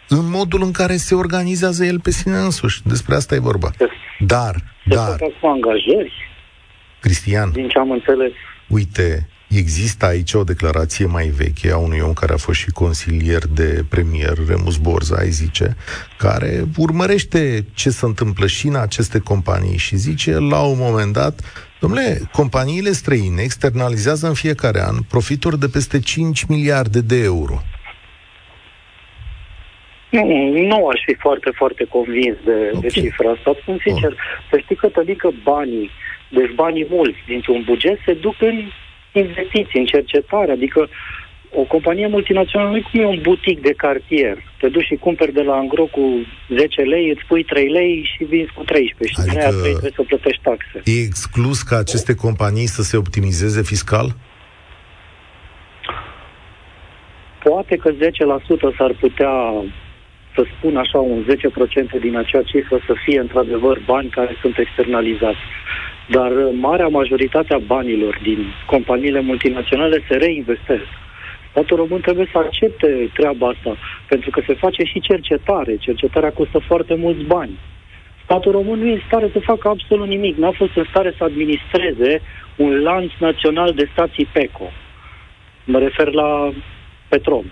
în 0.08 0.30
modul 0.30 0.64
în 0.64 0.72
care 0.72 0.96
se 0.96 1.16
organizează 1.16 1.86
el 1.86 2.00
pe 2.00 2.12
sine 2.12 2.38
însuși. 2.38 2.82
Despre 2.86 3.16
asta 3.16 3.36
e 3.36 3.40
vorba. 3.40 3.72
Dar, 4.20 4.71
Se 4.88 4.96
dar, 4.96 5.08
fac 5.08 5.22
acum 5.22 5.50
angajări, 5.50 6.14
Cristian, 7.00 7.52
din 7.52 7.68
ce 7.68 7.78
am 7.78 7.92
înțeles. 7.92 8.32
uite, 8.68 9.30
există 9.48 10.06
aici 10.06 10.34
o 10.34 10.44
declarație 10.44 11.06
mai 11.06 11.28
veche 11.28 11.72
a 11.72 11.78
unui 11.78 12.00
om 12.00 12.14
care 12.14 12.34
a 12.34 12.38
fost 12.38 12.60
și 12.60 12.72
consilier 12.72 13.48
de 13.48 13.86
premier, 13.90 14.34
Remus 14.48 14.78
Borza, 14.78 15.16
ai 15.16 15.30
zice, 15.30 15.76
care 16.18 16.64
urmărește 16.78 17.66
ce 17.74 17.90
se 17.90 18.06
întâmplă 18.06 18.48
și 18.48 18.68
în 18.68 18.76
aceste 18.76 19.20
companii 19.20 19.78
și 19.78 19.96
zice 19.96 20.32
la 20.32 20.60
un 20.62 20.78
moment 20.78 21.14
dat 21.14 21.40
Domnule, 21.82 22.22
companiile 22.32 22.92
străine 22.92 23.42
externalizează 23.42 24.28
în 24.28 24.34
fiecare 24.34 24.82
an 24.82 25.02
profituri 25.10 25.60
de 25.60 25.68
peste 25.68 26.00
5 26.00 26.44
miliarde 26.44 27.02
de 27.02 27.24
euro. 27.24 27.62
Nu, 30.12 30.24
nu 30.72 30.88
aș 30.88 31.02
fi 31.06 31.14
foarte, 31.14 31.50
foarte 31.56 31.84
convins 31.90 32.38
de, 32.46 32.72
Ok. 32.74 32.82
de 32.82 32.88
cifra 32.88 33.30
asta. 33.32 33.52
Spun 33.62 33.78
sincer, 33.82 34.16
să 34.50 34.58
știi 34.58 34.76
că 34.76 34.88
tădică 34.88 35.32
banii, 35.44 35.90
deci 36.30 36.52
banii 36.56 36.86
mulți 36.90 37.18
dintr-un 37.28 37.62
buget 37.66 38.00
se 38.06 38.14
duc 38.14 38.36
în 38.42 38.58
investiții, 39.12 39.80
în 39.80 39.86
cercetare, 39.86 40.52
adică 40.52 40.90
o 41.54 41.62
companie 41.62 42.08
multinațională 42.08 42.70
nu 42.70 42.78
e 42.78 42.82
cum 42.92 43.00
e 43.00 43.06
un 43.06 43.20
butic 43.22 43.62
de 43.62 43.74
cartier. 43.78 44.38
Te 44.60 44.68
duci 44.70 44.86
și 44.86 44.96
cumperi 44.96 45.34
de 45.34 45.42
la 45.42 45.54
Angro 45.56 45.84
cu 45.84 46.02
10 46.56 46.82
lei, 46.82 47.10
îți 47.10 47.26
pui 47.28 47.44
3 47.44 47.70
lei 47.70 48.10
și 48.16 48.24
vinzi 48.24 48.52
cu 48.54 48.64
13 48.64 49.22
și 49.22 49.28
Adică- 49.28 49.32
din 49.36 49.40
aia 49.42 49.62
3 49.62 49.72
trebuie 49.72 49.92
să 49.96 50.02
plătești 50.04 50.42
taxe. 50.44 50.82
E 50.86 51.02
exclus 51.02 51.62
ca 51.62 51.78
aceste 51.78 52.16
companii 52.16 52.66
să 52.68 52.82
se 52.82 52.98
optimizeze 52.98 53.62
fiscal? 53.62 54.08
Poate 57.44 57.76
că 57.76 57.92
10% 57.92 58.76
s-ar 58.78 58.94
putea 59.00 59.32
să 60.36 60.46
spun 60.58 60.78
așa, 60.78 60.98
un 60.98 61.26
10% 61.98 62.00
din 62.00 62.18
acea 62.18 62.42
cifră 62.42 62.78
să 62.86 62.94
fie 63.04 63.20
într-adevăr 63.20 63.80
bani 63.86 64.10
care 64.10 64.38
sunt 64.42 64.58
externalizați. 64.58 65.44
Dar 66.08 66.32
uh, 66.32 66.50
marea 66.54 66.88
majoritate 66.88 67.54
a 67.54 67.58
banilor 67.58 68.20
din 68.24 68.46
companiile 68.66 69.20
multinaționale 69.20 70.04
se 70.10 70.16
reinvestesc. 70.16 70.88
Statul 71.50 71.78
român 71.78 72.02
trebuie 72.02 72.30
să 72.32 72.38
accepte 72.38 73.10
treaba 73.14 73.48
asta, 73.48 73.78
pentru 74.08 74.30
că 74.30 74.42
se 74.48 74.54
face 74.54 74.84
și 74.84 75.00
cercetare. 75.00 75.78
Cercetarea 75.78 76.32
costă 76.32 76.60
foarte 76.60 76.96
mulți 76.96 77.24
bani. 77.24 77.60
Statul 78.24 78.52
român 78.52 78.80
nu 78.80 78.88
e 78.88 78.94
în 78.94 79.02
stare 79.08 79.30
să 79.34 79.40
facă 79.40 79.68
absolut 79.68 80.08
nimic. 80.08 80.36
N-a 80.36 80.52
fost 80.52 80.76
în 80.76 80.86
stare 80.90 81.14
să 81.18 81.24
administreze 81.24 82.22
un 82.56 82.82
lanț 82.82 83.12
național 83.20 83.74
de 83.74 83.90
stații 83.92 84.28
PECO. 84.34 84.72
Mă 85.64 85.80
refer 85.80 86.14
la 86.14 86.52
petrol. 87.08 87.44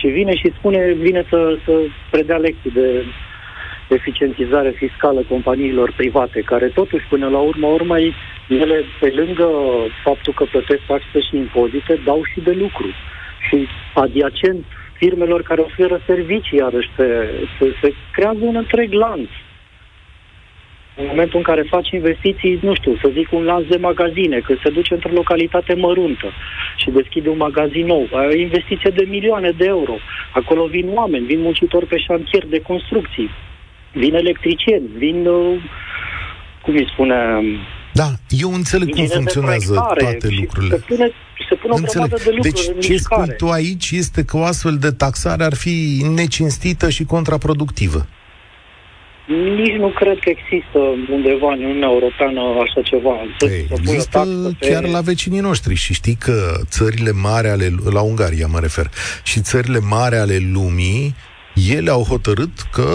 Și 0.00 0.06
vine 0.06 0.34
și 0.34 0.52
spune, 0.58 0.92
vine 0.92 1.22
să, 1.28 1.58
să 1.64 1.72
predea 2.10 2.36
lecții 2.36 2.70
de 2.70 3.04
eficientizare 3.88 4.70
fiscală 4.70 5.20
companiilor 5.28 5.92
private, 5.96 6.40
care 6.40 6.66
totuși, 6.68 7.06
până 7.08 7.28
la 7.28 7.38
urmă, 7.38 7.66
urmei, 7.66 8.14
ele, 8.48 8.84
pe 9.00 9.12
lângă 9.16 9.48
faptul 10.04 10.32
că 10.32 10.44
plătesc 10.44 10.82
taxe 10.86 11.20
și 11.20 11.36
impozite, 11.36 12.00
dau 12.04 12.20
și 12.32 12.40
de 12.40 12.50
lucru. 12.50 12.88
Și 13.48 13.68
adiacent 13.94 14.64
firmelor 14.96 15.42
care 15.42 15.60
oferă 15.60 16.00
servicii, 16.06 16.58
iarăși, 16.58 16.90
pe, 16.96 17.06
se, 17.58 17.76
se 17.82 17.94
creează 18.12 18.38
un 18.40 18.56
întreg 18.56 18.92
lanț. 18.92 19.30
În 20.96 21.04
momentul 21.08 21.36
în 21.38 21.42
care 21.42 21.62
faci 21.62 21.90
investiții, 21.90 22.58
nu 22.62 22.74
știu, 22.74 22.96
să 23.02 23.10
zic 23.12 23.32
un 23.32 23.42
lanț 23.44 23.66
de 23.66 23.76
magazine, 23.76 24.38
că 24.38 24.54
se 24.62 24.70
duce 24.70 24.94
într-o 24.94 25.10
localitate 25.12 25.74
măruntă 25.74 26.28
și 26.76 26.90
deschide 26.90 27.28
un 27.28 27.36
magazin 27.36 27.86
nou, 27.86 28.08
ai 28.12 28.26
o 28.26 28.36
investiție 28.46 28.90
de 28.94 29.04
milioane 29.08 29.50
de 29.50 29.64
euro. 29.64 29.94
Acolo 30.34 30.66
vin 30.66 30.86
oameni, 30.94 31.26
vin 31.26 31.40
muncitori 31.40 31.86
pe 31.86 31.98
șantier 31.98 32.46
de 32.46 32.60
construcții, 32.60 33.30
vin 33.92 34.14
electricieni, 34.14 34.86
vin, 34.96 35.26
uh, 35.26 35.62
cum 36.62 36.74
îi 36.74 36.88
spune, 36.92 37.14
Da, 37.92 38.08
eu 38.28 38.52
înțeleg 38.54 38.88
cum 38.90 38.98
ingineri 39.02 39.24
de 39.24 39.30
funcționează 39.30 39.72
proiectare 39.72 40.00
toate 40.00 40.28
și 40.34 40.40
lucrurile. 40.40 40.76
Se 40.76 40.84
pune, 40.88 41.10
se 41.48 41.54
pune 41.54 41.72
o 41.72 41.76
Înțeleg. 41.76 42.08
grămadă 42.08 42.16
de 42.24 42.30
lucruri 42.36 42.52
Deci 42.54 42.66
în 42.68 42.74
ce 42.80 42.80
spui 42.80 42.94
mișcare. 42.94 43.32
tu 43.32 43.48
aici 43.48 43.90
este 43.90 44.24
că 44.24 44.36
o 44.36 44.44
astfel 44.44 44.76
de 44.76 44.90
taxare 44.90 45.44
ar 45.44 45.54
fi 45.54 46.04
necinstită 46.14 46.90
și 46.90 47.04
contraproductivă. 47.04 48.06
Nici 49.56 49.76
nu 49.76 49.88
cred 49.88 50.18
că 50.18 50.28
există 50.36 50.78
undeva 51.10 51.52
în 51.52 51.62
Uniunea 51.64 51.88
Europeană 51.88 52.40
așa 52.40 52.80
ceva. 52.82 53.14
Să, 53.38 53.46
Ei, 53.50 53.64
să 53.68 53.74
pui 53.74 53.78
o 53.78 53.84
Păi, 53.84 53.92
există 53.94 54.18
taxă 54.18 54.56
pe- 54.58 54.68
chiar 54.68 54.84
la 54.88 55.00
vecinii 55.00 55.40
noștri 55.40 55.74
și 55.74 55.92
știi 55.94 56.14
că 56.14 56.52
țările 56.64 57.10
mari 57.12 57.48
ale, 57.48 57.68
la 57.92 58.00
Ungaria 58.00 58.46
mă 58.46 58.58
refer, 58.60 58.86
și 59.22 59.40
țările 59.40 59.78
mari 59.78 60.16
ale 60.16 60.38
lumii, 60.52 61.14
ele 61.76 61.90
au 61.90 62.02
hotărât 62.02 62.54
că, 62.72 62.88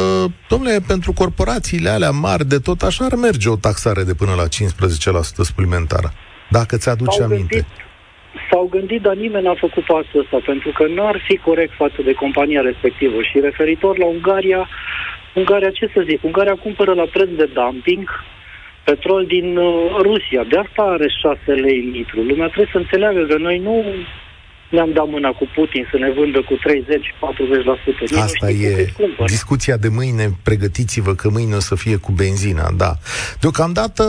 domnule, 0.49 0.79
pentru 0.87 1.13
corporațiile 1.13 1.89
alea 1.89 2.11
mari 2.11 2.45
de 2.45 2.59
tot 2.59 2.81
așa 2.81 3.05
ar 3.05 3.15
merge 3.15 3.49
o 3.49 3.55
taxare 3.55 4.03
de 4.03 4.13
până 4.13 4.33
la 4.37 4.47
15% 4.47 5.43
suplimentară. 5.49 6.13
Dacă 6.49 6.77
ți-aduce 6.77 7.17
S-au 7.17 7.25
aminte. 7.25 7.55
gândit, 7.55 7.67
s-au 8.51 8.67
gândit, 8.71 9.01
dar 9.01 9.15
nimeni 9.15 9.43
n-a 9.45 9.55
făcut 9.59 9.83
pasul 9.85 10.19
ăsta, 10.23 10.37
pentru 10.45 10.71
că 10.77 10.83
nu 10.87 11.07
ar 11.07 11.17
fi 11.27 11.35
corect 11.37 11.73
față 11.83 11.99
de 12.07 12.13
compania 12.13 12.61
respectivă. 12.61 13.17
Și 13.29 13.39
referitor 13.39 13.97
la 13.97 14.05
Ungaria, 14.05 14.69
Ungaria, 15.35 15.69
ce 15.69 15.89
să 15.93 16.03
zic, 16.09 16.23
Ungaria 16.23 16.55
cumpără 16.55 16.93
la 16.93 17.05
preț 17.11 17.29
de 17.29 17.49
dumping 17.53 18.09
petrol 18.83 19.25
din 19.25 19.57
uh, 19.57 19.73
Rusia. 20.01 20.43
De 20.43 20.57
asta 20.57 20.81
are 20.81 21.07
6 21.07 21.51
lei 21.51 21.79
litru. 21.79 22.21
Lumea 22.21 22.45
trebuie 22.45 22.69
să 22.71 22.77
înțeleagă 22.77 23.25
că 23.25 23.37
noi 23.37 23.57
nu 23.57 23.85
ne-am 24.69 24.91
dat 24.93 25.07
mâna 25.07 25.29
cu 25.29 25.45
Putin 25.55 25.87
să 25.91 25.97
ne 25.97 26.11
vândă 26.17 26.39
cu 26.41 26.53
30-40%. 26.53 26.59
Nici 27.99 28.11
Asta 28.19 28.47
nu 28.47 28.51
știu 28.51 28.67
cum 28.67 28.77
e 28.77 28.81
îi 28.81 28.91
cumpără. 28.97 29.27
discuția 29.27 29.77
de 29.77 29.87
mâine. 29.87 30.37
Pregătiți-vă 30.43 31.13
că 31.15 31.29
mâine 31.29 31.55
o 31.55 31.59
să 31.59 31.75
fie 31.75 31.95
cu 31.95 32.11
benzina, 32.11 32.71
da. 32.77 32.97
Deocamdată, 33.39 34.03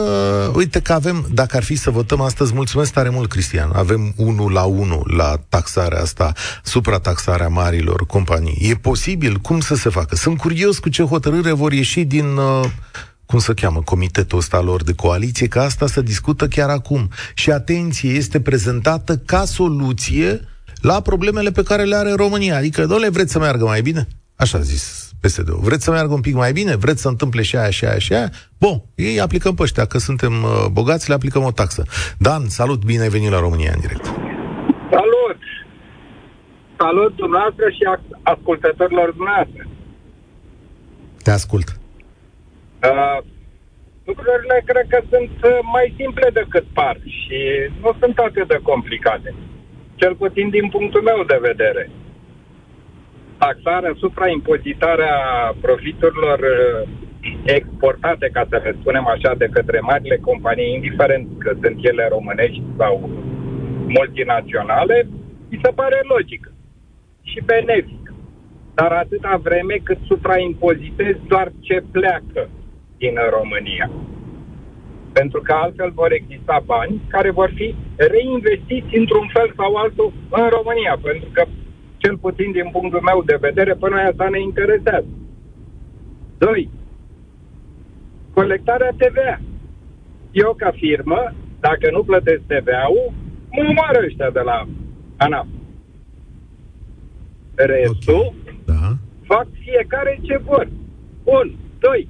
uite 0.55 0.81
că 0.81 0.93
avem, 0.93 1.25
dacă 1.33 1.57
ar 1.57 1.63
fi 1.63 1.75
să 1.75 1.89
votăm 1.89 2.21
astăzi, 2.21 2.53
mulțumesc 2.53 2.93
tare 2.93 3.09
mult, 3.09 3.29
Cristian, 3.29 3.69
avem 3.73 4.13
1 4.17 4.47
la 4.47 4.63
1 4.63 5.03
la 5.17 5.35
taxarea 5.49 6.01
asta, 6.01 6.33
suprataxarea 6.63 7.47
marilor 7.47 8.05
companii. 8.05 8.57
E 8.69 8.73
posibil? 8.75 9.35
Cum 9.35 9.59
să 9.59 9.75
se 9.75 9.89
facă? 9.89 10.15
Sunt 10.15 10.37
curios 10.37 10.79
cu 10.79 10.89
ce 10.89 11.03
hotărâre 11.03 11.51
vor 11.51 11.71
ieși 11.73 12.03
din... 12.03 12.25
Uh, 12.25 12.65
cum 13.27 13.39
să 13.39 13.53
cheamă, 13.53 13.81
comitetul 13.81 14.37
ăsta 14.37 14.61
lor 14.61 14.83
de 14.83 14.93
coaliție, 14.93 15.47
că 15.47 15.59
asta 15.59 15.87
se 15.87 16.01
discută 16.01 16.47
chiar 16.47 16.69
acum. 16.69 17.09
Și 17.33 17.51
atenție, 17.51 18.09
este 18.09 18.41
prezentată 18.41 19.17
ca 19.17 19.45
soluție 19.45 20.39
la 20.81 21.01
problemele 21.01 21.51
pe 21.51 21.63
care 21.63 21.83
le 21.83 21.95
are 21.95 22.13
România. 22.13 22.55
Adică, 22.57 22.85
doamne, 22.85 23.09
vreți 23.09 23.31
să 23.31 23.39
meargă 23.39 23.65
mai 23.65 23.81
bine? 23.81 24.07
Așa 24.35 24.57
a 24.57 24.61
zis 24.61 25.11
PSD-ul. 25.21 25.59
Vreți 25.61 25.83
să 25.83 25.91
meargă 25.91 26.13
un 26.13 26.21
pic 26.21 26.35
mai 26.35 26.51
bine? 26.51 26.75
Vreți 26.75 27.01
să 27.01 27.07
întâmple 27.07 27.41
și 27.41 27.55
aia, 27.57 27.69
și 27.69 27.85
aia, 27.85 27.97
și 27.97 28.13
aia? 28.13 28.29
Bun, 28.59 28.81
ei 28.95 29.19
aplicăm 29.19 29.53
pe 29.55 29.61
ăștia, 29.61 29.85
că 29.85 29.97
suntem 29.97 30.43
uh, 30.43 30.65
bogați, 30.71 31.09
le 31.09 31.15
aplicăm 31.15 31.43
o 31.43 31.51
taxă. 31.51 31.83
Dan, 32.17 32.47
salut, 32.47 32.83
bine 32.83 33.01
ai 33.01 33.09
venit 33.09 33.29
la 33.29 33.39
România 33.39 33.71
în 33.75 33.79
direct. 33.81 34.05
Salut! 34.89 35.39
Salut 36.77 37.15
dumneavoastră 37.15 37.65
și 37.69 37.83
ac- 37.93 38.21
ascultătorilor 38.23 39.11
dumneavoastră. 39.11 39.67
Te 41.23 41.31
ascult. 41.31 41.79
Uh, 42.91 43.17
lucrurile 44.05 44.61
cred 44.65 44.85
că 44.89 44.99
sunt 45.09 45.31
uh, 45.43 45.59
mai 45.75 45.93
simple 45.97 46.29
decât 46.33 46.65
par 46.73 46.97
și 47.05 47.39
nu 47.81 47.91
sunt 47.99 48.17
atât 48.17 48.47
de 48.47 48.59
complicate. 48.63 49.33
Cel 49.95 50.15
puțin 50.15 50.49
din 50.49 50.69
punctul 50.69 51.01
meu 51.01 51.23
de 51.23 51.39
vedere. 51.41 51.89
Taxarea, 53.37 53.93
supraimpozitarea 53.97 55.17
profiturilor 55.61 56.39
uh, 56.39 56.87
exportate, 57.45 58.29
ca 58.33 58.45
să 58.49 58.61
le 58.63 58.75
spunem 58.79 59.07
așa, 59.07 59.35
de 59.37 59.47
către 59.51 59.79
marile 59.79 60.17
companii, 60.17 60.73
indiferent 60.73 61.27
că 61.39 61.51
sunt 61.61 61.77
ele 61.85 62.07
românești 62.09 62.63
sau 62.77 63.09
multinaționale, 63.87 65.07
mi 65.49 65.59
se 65.63 65.71
pare 65.75 65.99
logică 66.03 66.51
și 67.21 67.41
benefică. 67.45 68.15
Dar 68.73 68.91
atâta 68.91 69.39
vreme 69.43 69.75
cât 69.83 69.97
supraimpozitezi 70.07 71.19
doar 71.27 71.51
ce 71.59 71.83
pleacă 71.91 72.49
din 72.97 73.15
România. 73.37 73.89
Pentru 75.13 75.41
că 75.41 75.53
altfel 75.53 75.91
vor 75.91 76.11
exista 76.11 76.63
bani 76.65 77.01
care 77.07 77.31
vor 77.31 77.51
fi 77.55 77.75
reinvestiți 77.95 78.97
într-un 78.97 79.27
fel 79.33 79.53
sau 79.55 79.75
altul 79.75 80.13
în 80.29 80.47
România. 80.49 80.97
Pentru 81.01 81.29
că, 81.31 81.43
cel 81.97 82.17
puțin 82.17 82.51
din 82.51 82.69
punctul 82.71 83.01
meu 83.01 83.23
de 83.25 83.37
vedere, 83.39 83.73
până 83.73 83.95
aia 83.95 84.07
asta 84.09 84.27
ne 84.29 84.41
interesează. 84.41 85.07
Doi, 86.37 86.69
colectarea 88.33 88.91
TVA. 88.97 89.39
Eu, 90.31 90.53
ca 90.53 90.71
firmă, 90.71 91.33
dacă 91.59 91.91
nu 91.91 92.03
plătesc 92.03 92.41
TVA-ul, 92.41 93.13
mă 93.51 93.63
omoară 93.69 93.99
ăștia 94.05 94.29
de 94.29 94.39
la 94.39 94.67
ANAF. 95.17 95.47
Restul 97.55 98.33
okay. 98.41 98.59
da. 98.65 98.97
fac 99.23 99.47
fiecare 99.63 100.19
ce 100.21 100.37
vor. 100.37 100.67
Bun. 101.23 101.55
Doi. 101.79 102.07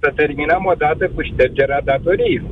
Să 0.00 0.12
terminăm 0.14 0.64
odată 0.64 1.10
cu 1.14 1.22
ștergerea 1.22 1.80
datoriei. 1.84 2.42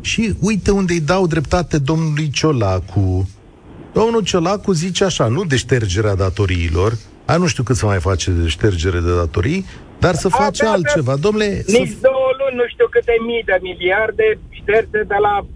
Și 0.00 0.34
uite 0.40 0.70
unde 0.70 0.92
îi 0.92 1.00
dau 1.00 1.26
dreptate 1.26 1.78
domnului 1.78 2.30
Ciolacu. 2.30 3.28
Domnul 3.92 4.22
Ciolacu 4.22 4.72
zice 4.72 5.04
așa, 5.04 5.26
nu 5.26 5.44
de 5.44 5.56
ștergerea 5.56 6.14
datoriilor, 6.14 6.92
a, 7.24 7.36
nu 7.36 7.46
știu 7.46 7.62
cât 7.62 7.76
să 7.76 7.86
mai 7.86 7.98
face 7.98 8.30
de 8.30 8.48
ștergere 8.48 9.00
de 9.00 9.14
datorii, 9.14 9.64
dar 9.98 10.14
să 10.14 10.28
face 10.28 10.66
altceva. 10.66 11.16
Domnule, 11.16 11.64
nici 11.66 11.88
să... 11.88 11.96
două 12.00 12.30
luni, 12.38 12.56
nu 12.56 12.66
știu 12.68 12.86
câte 12.90 13.12
mii 13.26 13.42
de 13.44 13.58
miliarde 13.62 14.38
șterse 14.50 15.02
de 15.08 15.16
la 15.20 15.46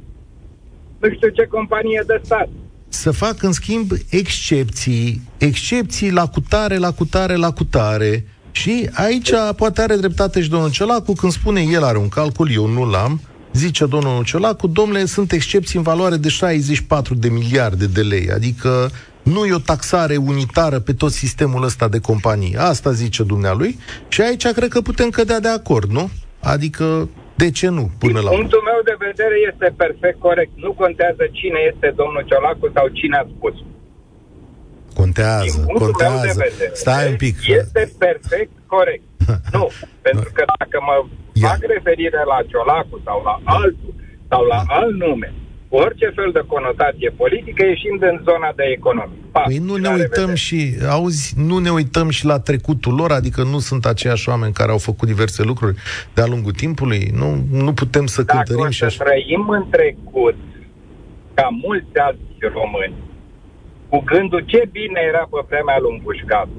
nu 1.02 1.14
știu 1.14 1.28
ce 1.28 1.46
companie 1.46 2.02
de 2.06 2.20
stat. 2.24 2.48
Să 2.88 3.10
fac, 3.10 3.42
în 3.42 3.52
schimb, 3.52 3.90
excepții, 4.10 5.20
excepții 5.38 6.10
la 6.10 6.26
cutare, 6.26 6.76
la 6.76 6.92
cutare, 6.92 7.34
la 7.34 7.52
cutare. 7.52 8.24
Și 8.52 8.90
aici 8.92 9.30
poate 9.56 9.80
are 9.80 9.96
dreptate 9.96 10.42
și 10.42 10.50
domnul 10.50 10.70
Ciolacu 10.70 11.12
când 11.12 11.32
spune 11.32 11.60
el 11.60 11.84
are 11.84 11.98
un 11.98 12.08
calcul, 12.08 12.48
eu 12.52 12.66
nu 12.66 12.90
l-am, 12.90 13.20
zice 13.52 13.86
domnul 13.86 14.24
Ciolacu, 14.24 14.66
domnule, 14.66 15.04
sunt 15.04 15.32
excepții 15.32 15.76
în 15.78 15.84
valoare 15.84 16.16
de 16.16 16.28
64 16.28 17.14
de 17.14 17.28
miliarde 17.28 17.86
de 17.86 18.00
lei, 18.00 18.30
adică 18.30 18.90
nu 19.22 19.44
e 19.44 19.54
o 19.54 19.58
taxare 19.58 20.16
unitară 20.16 20.78
pe 20.78 20.92
tot 20.92 21.10
sistemul 21.10 21.62
ăsta 21.62 21.88
de 21.88 21.98
companii. 21.98 22.56
Asta 22.56 22.92
zice 22.92 23.22
dumnealui 23.22 23.78
și 24.08 24.20
aici 24.20 24.46
cred 24.46 24.68
că 24.68 24.80
putem 24.80 25.08
cădea 25.10 25.40
de 25.40 25.48
acord, 25.48 25.90
nu? 25.90 26.10
Adică 26.40 27.08
de 27.34 27.50
ce 27.50 27.68
nu, 27.68 27.90
până 27.98 28.18
Din 28.18 28.22
la 28.22 28.30
punctul 28.30 28.62
meu 28.70 28.80
de 28.90 28.96
vedere 29.06 29.36
este 29.50 29.74
perfect 29.76 30.18
corect. 30.18 30.52
Nu 30.54 30.72
contează 30.72 31.24
cine 31.32 31.58
este 31.72 31.92
domnul 31.96 32.24
Ciolacu 32.28 32.70
sau 32.74 32.86
cine 32.88 33.16
a 33.16 33.26
spus. 33.36 33.54
Contează, 34.94 35.64
contează. 35.78 36.26
Vedere, 36.48 36.70
Stai 36.74 37.08
un 37.10 37.16
pic. 37.16 37.36
Este 37.46 37.92
perfect 37.98 38.52
corect. 38.66 39.02
nu, 39.56 39.64
pentru 40.06 40.30
că 40.36 40.42
dacă 40.58 40.78
mă 40.88 40.96
Ia. 41.32 41.48
fac 41.48 41.58
referire 41.74 42.20
la 42.32 42.38
Ciolacu 42.50 43.00
sau 43.04 43.18
la 43.28 43.34
altul 43.44 43.94
sau 44.28 44.42
la 44.44 44.62
da. 44.68 44.74
alt 44.74 44.94
nume, 45.04 45.32
orice 45.68 46.12
fel 46.14 46.30
de 46.32 46.42
conotație 46.46 47.10
politică 47.16 47.64
ieșind 47.64 48.02
în 48.02 48.20
zona 48.28 48.52
de 48.56 48.64
economie. 48.76 49.18
Pa, 49.32 49.40
păi 49.40 49.58
nu 49.58 49.76
ne 49.76 49.88
uităm 49.88 50.08
vedere. 50.34 50.34
și, 50.36 50.74
auzi, 50.88 51.34
nu 51.36 51.58
ne 51.58 51.70
uităm 51.70 52.08
și 52.10 52.24
la 52.24 52.38
trecutul 52.40 52.94
lor, 52.94 53.10
adică 53.12 53.42
nu 53.42 53.58
sunt 53.58 53.86
aceiași 53.86 54.28
oameni 54.28 54.52
care 54.52 54.70
au 54.70 54.78
făcut 54.78 55.08
diverse 55.08 55.42
lucruri 55.42 55.76
de-a 56.14 56.26
lungul 56.26 56.52
timpului, 56.52 57.10
nu, 57.14 57.44
nu 57.50 57.72
putem 57.72 58.06
să 58.06 58.22
Dacă 58.22 58.42
cântărim 58.44 58.70
și 58.70 58.84
așa. 58.84 59.04
trăim 59.04 59.48
în 59.48 59.64
trecut, 59.70 60.36
ca 61.34 61.48
mulți 61.62 61.98
alți 61.98 62.38
români, 62.52 62.94
cu 63.92 63.98
gândul 64.12 64.42
ce 64.52 64.60
bine 64.78 65.00
era 65.10 65.24
pe 65.32 65.40
vremea 65.48 65.78
lui 65.82 66.00
Pușcatu, 66.04 66.58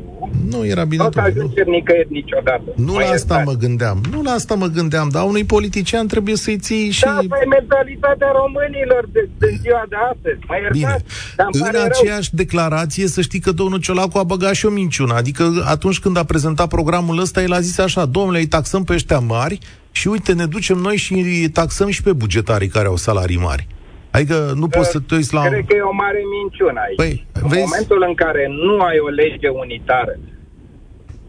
nu 0.52 0.66
era 0.66 0.84
bine. 0.84 1.04
Nu 1.04 1.22
ajungem 1.22 1.68
nicăieri 1.68 2.12
niciodată. 2.12 2.70
Nu 2.75 2.98
la 2.98 3.06
asta 3.06 3.42
mă 3.46 3.54
gândeam. 3.54 4.02
Nu 4.12 4.22
la 4.22 4.32
asta 4.32 4.56
mă 4.56 4.68
gândeam, 4.68 5.10
dar 5.10 5.24
unui 5.24 5.44
politician 5.44 6.08
trebuie 6.08 6.36
să-i 6.36 6.58
ții 6.58 6.90
și... 6.90 7.04
Da, 7.04 7.16
păi 7.16 7.48
mentalitatea 7.50 8.32
românilor 8.42 9.10
de, 9.12 9.30
de 9.38 9.58
ziua 9.62 9.86
de 9.90 9.96
astăzi. 10.12 10.40
Mă 10.48 10.56
iertați, 10.56 11.04
Bine. 11.52 11.70
În 11.70 11.82
aceeași 11.90 12.30
rău. 12.32 12.44
declarație, 12.44 13.08
să 13.08 13.22
știi 13.22 13.40
că 13.40 13.52
domnul 13.52 13.80
Ciolacu 13.80 14.18
a 14.18 14.24
băgat 14.24 14.54
și 14.54 14.66
o 14.66 14.70
minciună. 14.70 15.13
Adică 15.13 15.44
atunci 15.66 16.00
când 16.00 16.18
a 16.18 16.24
prezentat 16.24 16.68
programul 16.68 17.20
ăsta, 17.20 17.42
el 17.42 17.54
a 17.54 17.60
zis 17.60 17.78
așa, 17.78 18.06
domnule, 18.06 18.40
îi 18.40 18.48
taxăm 18.48 18.84
pe 18.84 18.94
ăștia 18.94 19.20
mari 19.20 19.60
și 19.92 20.07
uite, 20.07 20.34
ne 20.34 20.46
ducem 20.46 20.77
noi 20.77 20.98
și 20.98 21.14
îi 21.14 21.50
taxăm 21.50 21.90
și 21.90 22.03
pe 22.03 22.14
bugetarii 22.14 22.68
care 22.68 22.88
au 22.88 22.96
salarii 22.96 23.38
mari. 23.38 23.68
Adică 24.16 24.38
nu 24.62 24.68
poți 24.68 24.92
să 24.96 25.00
te 25.00 25.16
uiți 25.16 25.34
la... 25.34 25.42
Cred 25.42 25.66
că 25.68 25.76
e 25.76 25.92
o 25.94 26.02
mare 26.06 26.22
minciună 26.38 26.80
aici. 26.86 27.02
Păi, 27.04 27.26
în 27.42 27.48
vezi? 27.48 27.66
momentul 27.66 28.02
în 28.10 28.14
care 28.24 28.44
nu 28.48 28.74
ai 28.90 29.00
o 29.08 29.10
lege 29.22 29.50
unitară 29.64 30.16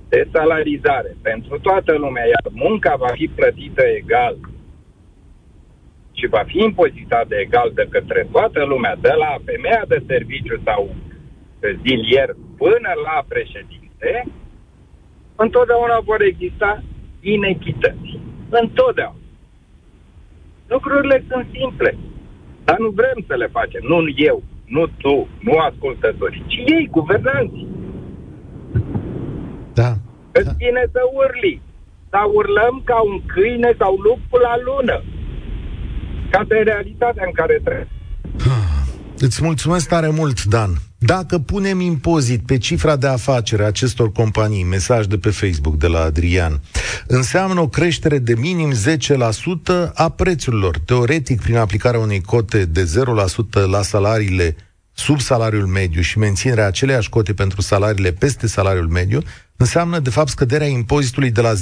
de 0.09 0.29
salarizare 0.33 1.17
pentru 1.23 1.59
toată 1.59 1.93
lumea, 2.05 2.25
iar 2.35 2.45
munca 2.65 2.95
va 3.05 3.11
fi 3.19 3.27
plătită 3.39 3.83
egal 4.01 4.37
și 6.13 6.27
va 6.27 6.43
fi 6.47 6.59
impozitată 6.59 7.35
egal 7.45 7.71
de 7.75 7.87
către 7.91 8.29
toată 8.33 8.65
lumea, 8.65 8.97
de 9.01 9.13
la 9.23 9.33
femeia 9.45 9.85
de 9.89 10.03
serviciu 10.07 10.57
sau 10.65 10.95
zilier 11.83 12.29
până 12.57 12.91
la 13.07 13.25
președinte, 13.29 14.11
întotdeauna 15.37 15.99
vor 16.05 16.23
exista 16.23 16.83
inechități. 17.21 18.19
Întotdeauna. 18.49 19.19
Lucrurile 20.67 21.25
sunt 21.29 21.47
simple. 21.53 21.99
Dar 22.65 22.79
nu 22.79 22.91
vrem 23.01 23.19
să 23.27 23.35
le 23.35 23.49
facem. 23.59 23.83
Nu 23.93 23.99
eu, 24.17 24.43
nu 24.65 24.87
tu, 24.87 25.29
nu 25.41 25.53
ascultătorii, 25.69 26.45
ci 26.47 26.57
ei, 26.75 26.89
guvernanții. 26.91 27.69
Da. 29.75 29.91
Îți 30.33 30.55
vine 30.57 30.85
să 30.93 31.01
urli. 31.13 31.63
Să 32.11 32.19
urlăm 32.35 32.83
ca 32.85 32.99
un 33.11 33.17
câine 33.27 33.75
sau 33.79 33.93
lupul 33.97 34.41
la 34.41 34.55
lună. 34.69 35.03
Ca 36.31 36.45
de 36.49 36.55
realitatea 36.55 37.25
în 37.27 37.33
care 37.33 37.61
trebuie. 37.65 37.89
Îți 39.19 39.43
mulțumesc 39.43 39.89
tare 39.89 40.09
mult, 40.09 40.45
Dan. 40.45 40.71
Dacă 41.07 41.39
punem 41.39 41.81
impozit 41.81 42.47
pe 42.47 42.59
cifra 42.59 42.97
de 42.97 43.07
afacere 43.07 43.63
a 43.63 43.67
acestor 43.67 44.13
companii, 44.13 44.63
mesaj 44.63 45.07
de 45.07 45.19
pe 45.19 45.31
Facebook 45.31 45.77
de 45.77 45.87
la 45.87 46.01
Adrian, 46.01 46.61
înseamnă 47.07 47.61
o 47.61 47.69
creștere 47.69 48.19
de 48.19 48.35
minim 48.35 48.73
10% 48.73 49.93
a 49.95 50.09
prețurilor. 50.09 50.79
Teoretic, 50.79 51.41
prin 51.41 51.57
aplicarea 51.57 52.01
unei 52.01 52.21
cote 52.21 52.65
de 52.65 52.93
0% 53.57 53.65
la 53.71 53.83
salariile 53.83 54.57
sub 54.93 55.21
salariul 55.21 55.67
mediu 55.67 56.01
și 56.01 56.19
menținerea 56.19 56.67
aceleiași 56.67 57.09
cote 57.09 57.35
pentru 57.35 57.61
salariile 57.61 58.13
peste 58.13 58.47
salariul 58.47 58.89
mediu, 58.89 59.23
înseamnă, 59.57 59.99
de 59.99 60.11
fapt, 60.11 60.29
scăderea 60.29 60.67
impozitului 60.67 61.31
de 61.31 61.41
la 61.41 61.53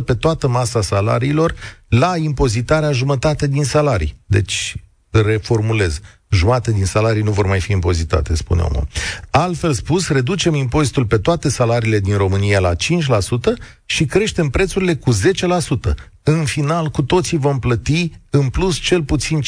10% 0.00 0.04
pe 0.04 0.14
toată 0.14 0.48
masa 0.48 0.82
salariilor 0.82 1.54
la 1.88 2.16
impozitarea 2.16 2.92
jumătate 2.92 3.46
din 3.46 3.64
salarii. 3.64 4.16
Deci, 4.26 4.76
reformulez, 5.20 6.00
jumate 6.28 6.72
din 6.72 6.84
salarii 6.84 7.22
nu 7.22 7.30
vor 7.30 7.46
mai 7.46 7.60
fi 7.60 7.72
impozitate, 7.72 8.34
spune 8.34 8.60
omul. 8.60 8.86
Altfel 9.30 9.72
spus, 9.72 10.08
reducem 10.08 10.54
impozitul 10.54 11.06
pe 11.06 11.18
toate 11.18 11.48
salariile 11.48 11.98
din 11.98 12.16
România 12.16 12.60
la 12.60 12.74
5% 12.74 12.76
și 13.84 14.04
creștem 14.04 14.48
prețurile 14.48 14.94
cu 14.94 15.14
10%. 15.14 15.16
În 16.22 16.44
final, 16.44 16.88
cu 16.88 17.02
toții 17.02 17.38
vom 17.38 17.58
plăti 17.58 18.10
în 18.30 18.48
plus 18.48 18.76
cel 18.76 19.02
puțin 19.02 19.40
5% 19.42 19.44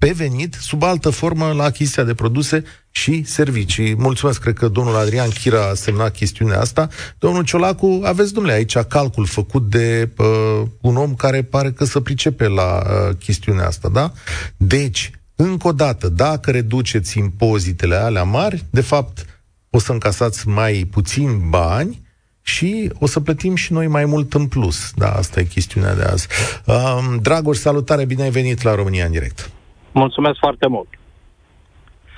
pe 0.00 0.10
venit, 0.10 0.56
sub 0.60 0.82
altă 0.82 1.10
formă, 1.10 1.52
la 1.52 1.64
achiziția 1.64 2.04
de 2.04 2.14
produse 2.14 2.64
și 2.90 3.24
servicii. 3.24 3.94
Mulțumesc, 3.94 4.40
cred 4.40 4.54
că 4.54 4.68
domnul 4.68 4.96
Adrian 4.96 5.28
Chira 5.28 5.68
a 5.68 5.74
semnat 5.74 6.14
chestiunea 6.16 6.60
asta. 6.60 6.88
Domnul 7.18 7.44
Ciolacu, 7.44 8.00
aveți, 8.04 8.32
domnule, 8.32 8.54
aici 8.54 8.78
calcul 8.78 9.26
făcut 9.26 9.70
de 9.70 10.08
uh, 10.16 10.62
un 10.80 10.96
om 10.96 11.14
care 11.14 11.42
pare 11.42 11.70
că 11.72 11.84
să 11.84 12.00
pricepe 12.00 12.48
la 12.48 12.82
uh, 12.82 13.16
chestiunea 13.18 13.66
asta, 13.66 13.88
da? 13.88 14.12
Deci, 14.56 15.10
încă 15.36 15.68
o 15.68 15.72
dată, 15.72 16.08
dacă 16.08 16.50
reduceți 16.50 17.18
impozitele 17.18 17.94
alea 17.94 18.24
mari, 18.24 18.64
de 18.70 18.80
fapt, 18.80 19.42
o 19.70 19.78
să 19.78 19.92
încasați 19.92 20.48
mai 20.48 20.88
puțin 20.90 21.48
bani, 21.48 22.08
și 22.42 22.90
o 22.98 23.06
să 23.06 23.20
plătim 23.20 23.54
și 23.54 23.72
noi 23.72 23.86
mai 23.86 24.04
mult 24.04 24.34
în 24.34 24.46
plus. 24.46 24.90
Da, 24.94 25.12
asta 25.12 25.40
e 25.40 25.44
chestiunea 25.44 25.94
de 25.94 26.02
azi. 26.02 26.26
Um, 26.66 27.18
Dragoș, 27.22 27.56
salutare, 27.56 28.04
bine 28.04 28.22
ai 28.22 28.30
venit 28.30 28.62
la 28.62 28.74
România 28.74 29.04
în 29.04 29.10
direct. 29.10 29.50
Mulțumesc 29.92 30.38
foarte 30.38 30.66
mult. 30.66 30.88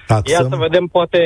Taxăm. 0.07 0.45
Ia 0.45 0.49
să 0.51 0.57
vedem, 0.57 0.87
poate 0.87 1.19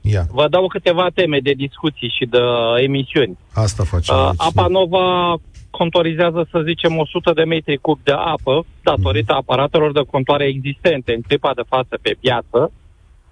Ia. 0.00 0.24
vă 0.30 0.48
dau 0.48 0.66
câteva 0.66 1.08
teme 1.14 1.38
de 1.38 1.52
discuții 1.52 2.14
și 2.18 2.24
de 2.24 2.38
emisiuni. 2.82 3.38
Asta 3.54 3.84
facem. 3.84 4.16
Uh, 4.16 4.30
Apa 4.36 4.66
Nova 4.66 5.36
contorizează, 5.70 6.48
să 6.50 6.62
zicem, 6.66 6.98
100 6.98 7.32
de 7.32 7.44
metri 7.44 7.76
cub 7.76 7.98
de 8.02 8.12
apă 8.12 8.64
datorită 8.82 9.32
mm. 9.32 9.38
aparatelor 9.38 9.92
de 9.92 10.00
contoare 10.10 10.44
existente 10.44 11.14
în 11.14 11.20
clipa 11.20 11.52
de 11.54 11.62
față 11.68 11.98
pe 12.02 12.16
piață, 12.20 12.72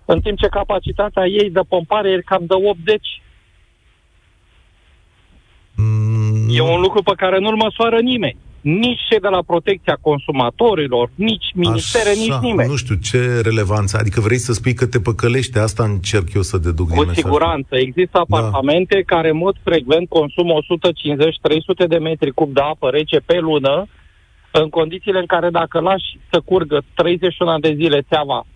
în 0.05 0.21
timp 0.21 0.39
ce 0.39 0.47
capacitatea 0.47 1.27
ei 1.27 1.51
de 1.51 1.61
pompare 1.69 2.11
e 2.11 2.21
cam 2.21 2.45
de 2.47 2.55
80. 2.55 3.23
Mm. 5.77 6.49
E 6.51 6.61
un 6.61 6.81
lucru 6.81 7.03
pe 7.03 7.13
care 7.17 7.39
nu-l 7.39 7.57
măsoară 7.57 7.99
nimeni 8.01 8.37
nici 8.61 9.01
cei 9.09 9.21
de 9.21 9.29
la 9.29 9.43
protecția 9.43 9.99
consumatorilor, 10.01 11.11
nici 11.15 11.51
ministere, 11.55 12.11
Așa, 12.11 12.21
nici 12.21 12.43
nimeni. 12.43 12.69
Nu 12.69 12.77
știu, 12.77 12.95
ce 12.95 13.41
relevanță? 13.41 13.97
Adică 13.97 14.21
vrei 14.21 14.39
să 14.39 14.53
spui 14.53 14.75
că 14.75 14.87
te 14.87 15.01
păcălește? 15.01 15.59
Asta 15.59 15.85
încerc 15.85 16.33
eu 16.35 16.43
să 16.43 16.59
deduc 16.59 16.89
Cu 16.89 17.05
din 17.05 17.13
siguranță. 17.15 17.69
Mesaj. 17.71 17.87
Există 17.87 18.25
da. 18.29 18.37
apartamente 18.37 18.95
da. 18.95 19.15
care 19.17 19.31
în 19.31 19.37
mod 19.37 19.57
frecvent 19.63 20.09
consumă 20.09 20.55
150-300 21.85 21.89
de 21.89 21.99
metri 21.99 22.31
cub 22.31 22.53
de 22.53 22.61
apă 22.61 22.89
rece 22.91 23.19
pe 23.19 23.39
lună, 23.39 23.87
în 24.51 24.69
condițiile 24.69 25.19
în 25.19 25.27
care 25.27 25.51
dacă 25.51 25.81
lași 25.81 26.19
să 26.31 26.41
curgă 26.45 26.83
31 26.95 27.59
de 27.59 27.75
zile 27.77 28.03
țeava 28.09 28.47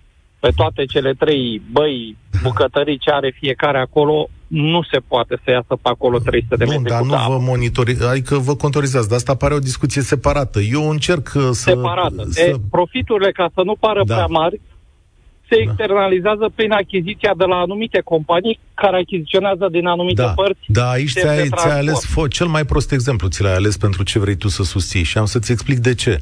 pe 0.40 0.50
toate 0.56 0.84
cele 0.84 1.12
trei 1.12 1.62
băi, 1.72 2.16
bucătării 2.42 2.98
ce 2.98 3.10
are 3.10 3.36
fiecare 3.40 3.78
acolo, 3.78 4.28
nu 4.54 4.82
se 4.90 4.98
poate 5.08 5.40
să 5.44 5.50
iasă 5.50 5.66
pe 5.82 5.88
acolo 5.88 6.18
300 6.18 6.56
de 6.56 6.64
Bun, 6.64 6.74
metri 6.74 6.88
dar 6.90 7.00
cu 7.00 7.06
nu 7.06 7.14
apă. 7.14 7.32
vă 7.32 7.38
monitorizați, 7.38 8.10
adică 8.10 8.36
vă 8.36 8.54
contorizați, 8.56 9.08
dar 9.08 9.16
asta 9.16 9.34
pare 9.34 9.54
o 9.54 9.58
discuție 9.58 10.02
separată. 10.02 10.60
Eu 10.60 10.90
încerc 10.90 11.32
uh, 11.34 11.42
să... 11.42 11.52
separată. 11.52 12.26
să... 12.30 12.40
E, 12.40 12.54
profiturile, 12.70 13.32
ca 13.32 13.50
să 13.54 13.62
nu 13.64 13.74
pară 13.80 14.02
Da. 14.06 14.14
prea 14.14 14.26
mari, 14.26 14.60
se 15.48 15.56
Da. 15.56 15.60
externalizează 15.62 16.50
prin 16.54 16.72
achiziția 16.72 17.32
de 17.36 17.44
la 17.44 17.56
anumite 17.56 18.00
companii 18.04 18.58
care 18.74 18.96
achiziționează 18.96 19.68
din 19.70 19.86
anumite 19.86 20.22
Da, 20.22 20.28
părți. 20.28 20.60
da, 20.66 20.90
aici 20.90 21.12
de 21.12 21.20
ți-ai, 21.20 21.34
ți-ai 21.36 21.48
transport. 21.48 21.76
ales 21.76 22.06
fo- 22.06 22.28
cel 22.30 22.46
mai 22.46 22.64
prost 22.64 22.92
exemplu, 22.92 23.28
ți 23.28 23.42
l-ai 23.42 23.54
ales 23.54 23.76
pentru 23.76 24.02
ce 24.02 24.18
vrei 24.18 24.36
tu 24.36 24.48
să 24.48 24.62
susții 24.62 25.02
și 25.02 25.18
am 25.18 25.24
să-ți 25.24 25.52
explic 25.52 25.78
de 25.78 25.94
ce. 25.94 26.20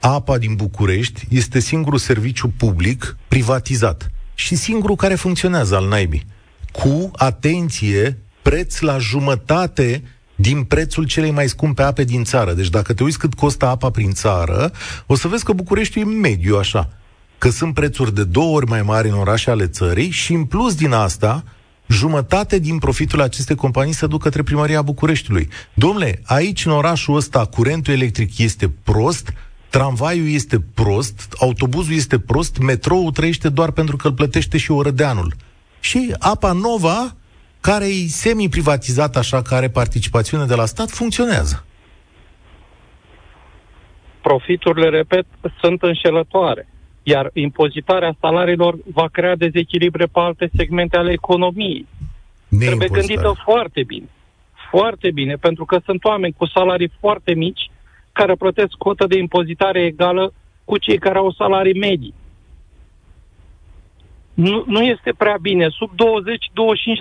Apa 0.00 0.38
din 0.38 0.54
București 0.54 1.26
este 1.30 1.58
singurul 1.60 1.98
serviciu 1.98 2.48
public 2.58 3.16
privatizat 3.28 4.10
și 4.34 4.54
singurul 4.54 4.96
care 4.96 5.14
funcționează 5.14 5.76
al 5.76 5.88
naibii. 5.88 6.26
Cu, 6.72 7.10
atenție, 7.14 8.18
preț 8.42 8.80
la 8.80 8.98
jumătate 8.98 10.02
din 10.34 10.62
prețul 10.62 11.04
celei 11.04 11.30
mai 11.30 11.48
scumpe 11.48 11.82
ape 11.82 12.04
din 12.04 12.24
țară. 12.24 12.52
Deci 12.52 12.68
dacă 12.68 12.94
te 12.94 13.02
uiți 13.02 13.18
cât 13.18 13.34
costă 13.34 13.66
apa 13.66 13.90
prin 13.90 14.12
țară, 14.12 14.72
o 15.06 15.14
să 15.14 15.28
vezi 15.28 15.44
că 15.44 15.52
Bucureștiul 15.52 16.04
e 16.04 16.18
mediu 16.18 16.56
așa. 16.56 16.90
Că 17.38 17.50
sunt 17.50 17.74
prețuri 17.74 18.14
de 18.14 18.24
două 18.24 18.56
ori 18.56 18.68
mai 18.68 18.82
mari 18.82 19.08
în 19.08 19.14
orașe 19.14 19.50
ale 19.50 19.66
țării 19.66 20.10
și 20.10 20.32
în 20.32 20.44
plus 20.44 20.74
din 20.74 20.92
asta, 20.92 21.44
jumătate 21.86 22.58
din 22.58 22.78
profitul 22.78 23.20
acestei 23.20 23.56
companii 23.56 23.92
se 23.92 24.06
duc 24.06 24.22
către 24.22 24.42
primăria 24.42 24.82
Bucureștiului. 24.82 25.48
Domnule, 25.74 26.22
aici 26.24 26.66
în 26.66 26.72
orașul 26.72 27.16
ăsta 27.16 27.44
curentul 27.44 27.92
electric 27.92 28.38
este 28.38 28.72
prost, 28.82 29.32
tramvaiul 29.68 30.28
este 30.28 30.60
prost, 30.74 31.34
autobuzul 31.38 31.94
este 31.94 32.18
prost, 32.18 32.58
metroul 32.58 33.10
trăiește 33.10 33.48
doar 33.48 33.70
pentru 33.70 33.96
că 33.96 34.06
îl 34.06 34.12
plătește 34.12 34.58
și 34.58 34.70
orădeanul. 34.70 35.34
Și 35.86 36.14
apa 36.18 36.52
nova, 36.52 37.16
care 37.60 37.84
e 37.84 38.06
semi-privatizată 38.06 39.18
așa, 39.18 39.42
care 39.42 39.56
are 39.56 39.68
participațiune 39.68 40.44
de 40.44 40.54
la 40.54 40.64
stat, 40.64 40.90
funcționează. 40.90 41.64
Profiturile, 44.20 44.88
repet, 44.88 45.26
sunt 45.60 45.82
înșelătoare. 45.82 46.68
Iar 47.02 47.30
impozitarea 47.32 48.16
salariilor 48.20 48.76
va 48.92 49.08
crea 49.12 49.36
dezechilibre 49.36 50.04
pe 50.04 50.20
alte 50.20 50.50
segmente 50.56 50.96
ale 50.96 51.12
economiei. 51.12 51.86
Trebuie 52.48 52.68
Neimpozitare. 52.68 53.00
gândită 53.00 53.40
foarte 53.44 53.82
bine. 53.82 54.08
Foarte 54.70 55.10
bine, 55.10 55.34
pentru 55.34 55.64
că 55.64 55.80
sunt 55.84 56.04
oameni 56.04 56.34
cu 56.36 56.46
salarii 56.46 56.92
foarte 57.00 57.34
mici 57.34 57.70
care 58.12 58.34
plătesc 58.34 58.72
cotă 58.78 59.06
de 59.06 59.18
impozitare 59.18 59.84
egală 59.84 60.32
cu 60.64 60.78
cei 60.78 60.98
care 60.98 61.18
au 61.18 61.32
salarii 61.32 61.78
medii. 61.78 62.14
Nu, 64.36 64.64
nu 64.66 64.80
este 64.82 65.12
prea 65.16 65.36
bine. 65.40 65.68
Sub 65.68 65.90
20-25 65.90 65.94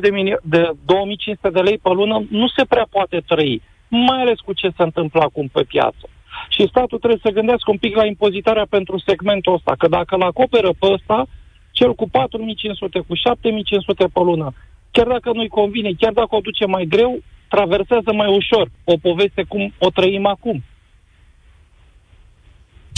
de, 0.02 0.10
mini- 0.12 0.41
de 0.43 0.71
2500 0.86 1.50
de 1.50 1.60
lei 1.60 1.78
pe 1.78 1.89
lună 1.89 2.26
nu 2.30 2.48
se 2.48 2.63
prea 2.65 2.88
poate 2.89 3.24
trăi, 3.28 3.62
mai 3.88 4.21
ales 4.21 4.39
cu 4.39 4.54
ce 4.54 4.67
se 4.78 4.84
întâmplă 4.84 5.21
acum 5.21 5.48
pe 5.48 5.63
piață. 5.63 6.06
Și 6.50 6.67
statul 6.67 6.98
trebuie 6.98 7.19
să 7.24 7.32
gândească 7.32 7.71
un 7.71 7.78
pic 7.78 7.95
la 7.95 8.06
impozitarea 8.06 8.65
pentru 8.69 9.00
segmentul 9.06 9.54
ăsta, 9.54 9.74
că 9.78 9.88
dacă 9.88 10.15
îl 10.15 10.21
acoperă 10.21 10.69
pe 10.80 10.88
ăsta, 10.91 11.26
cel 11.71 11.93
cu 11.95 12.10
4500, 12.10 13.00
cu 13.08 13.13
7500 13.15 14.06
pe 14.13 14.19
lună, 14.19 14.54
chiar 14.91 15.08
dacă 15.08 15.32
nu-i 15.34 15.48
convine, 15.48 15.91
chiar 16.00 16.13
dacă 16.13 16.36
o 16.36 16.39
duce 16.39 16.65
mai 16.65 16.86
greu, 16.86 17.19
traversează 17.48 18.13
mai 18.13 18.36
ușor 18.36 18.67
o 18.84 18.95
poveste 19.02 19.43
cum 19.48 19.74
o 19.80 19.89
trăim 19.89 20.26
acum. 20.26 20.63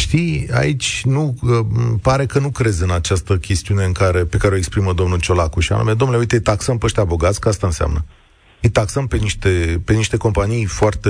Știi, 0.08 0.48
aici 0.54 1.02
nu, 1.06 1.24
uh, 1.42 1.50
îmi 1.90 2.00
pare 2.02 2.26
că 2.26 2.40
nu 2.40 2.50
crezi 2.50 2.84
în 2.84 2.92
această 2.92 3.38
chestiune 3.38 3.84
în 3.84 3.92
care, 3.92 4.24
pe 4.24 4.38
care 4.38 4.54
o 4.54 4.58
exprimă 4.58 4.94
domnul 4.94 5.20
Ciolacu 5.20 5.60
și 5.60 5.72
anume, 5.74 5.94
domnule, 5.94 6.20
uite, 6.20 6.36
îi 6.36 6.42
taxăm 6.42 6.78
pe 6.78 6.86
ăștia 6.86 7.04
bogați, 7.04 7.40
că 7.40 7.48
asta 7.48 7.68
înseamnă. 7.68 8.06
Îi 8.62 8.70
taxăm 8.70 9.08
pe 9.08 9.18
niște, 9.18 9.82
pe 9.86 9.94
niște 9.94 10.18
companii 10.18 10.66
foarte 10.66 11.10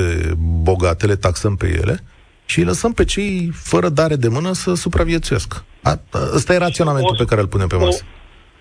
bogate, 0.64 1.06
le 1.06 1.16
taxăm 1.16 1.56
pe 1.56 1.68
ele 1.68 2.00
și 2.46 2.60
îi 2.60 2.66
lăsăm 2.66 2.94
pe 2.94 3.04
cei 3.04 3.50
fără 3.54 3.90
dare 3.90 4.16
de 4.16 4.28
mână 4.28 4.54
să 4.54 4.74
supraviețuiască. 4.74 5.66
A, 5.84 6.00
ăsta 6.36 6.54
e 6.54 6.58
raționamentul 6.58 7.14
O- 7.14 7.18
pe 7.24 7.26
care 7.26 7.42
îl 7.42 7.48
punem 7.48 7.68
pe 7.68 7.76
o- 7.76 7.80
masă. 7.80 8.04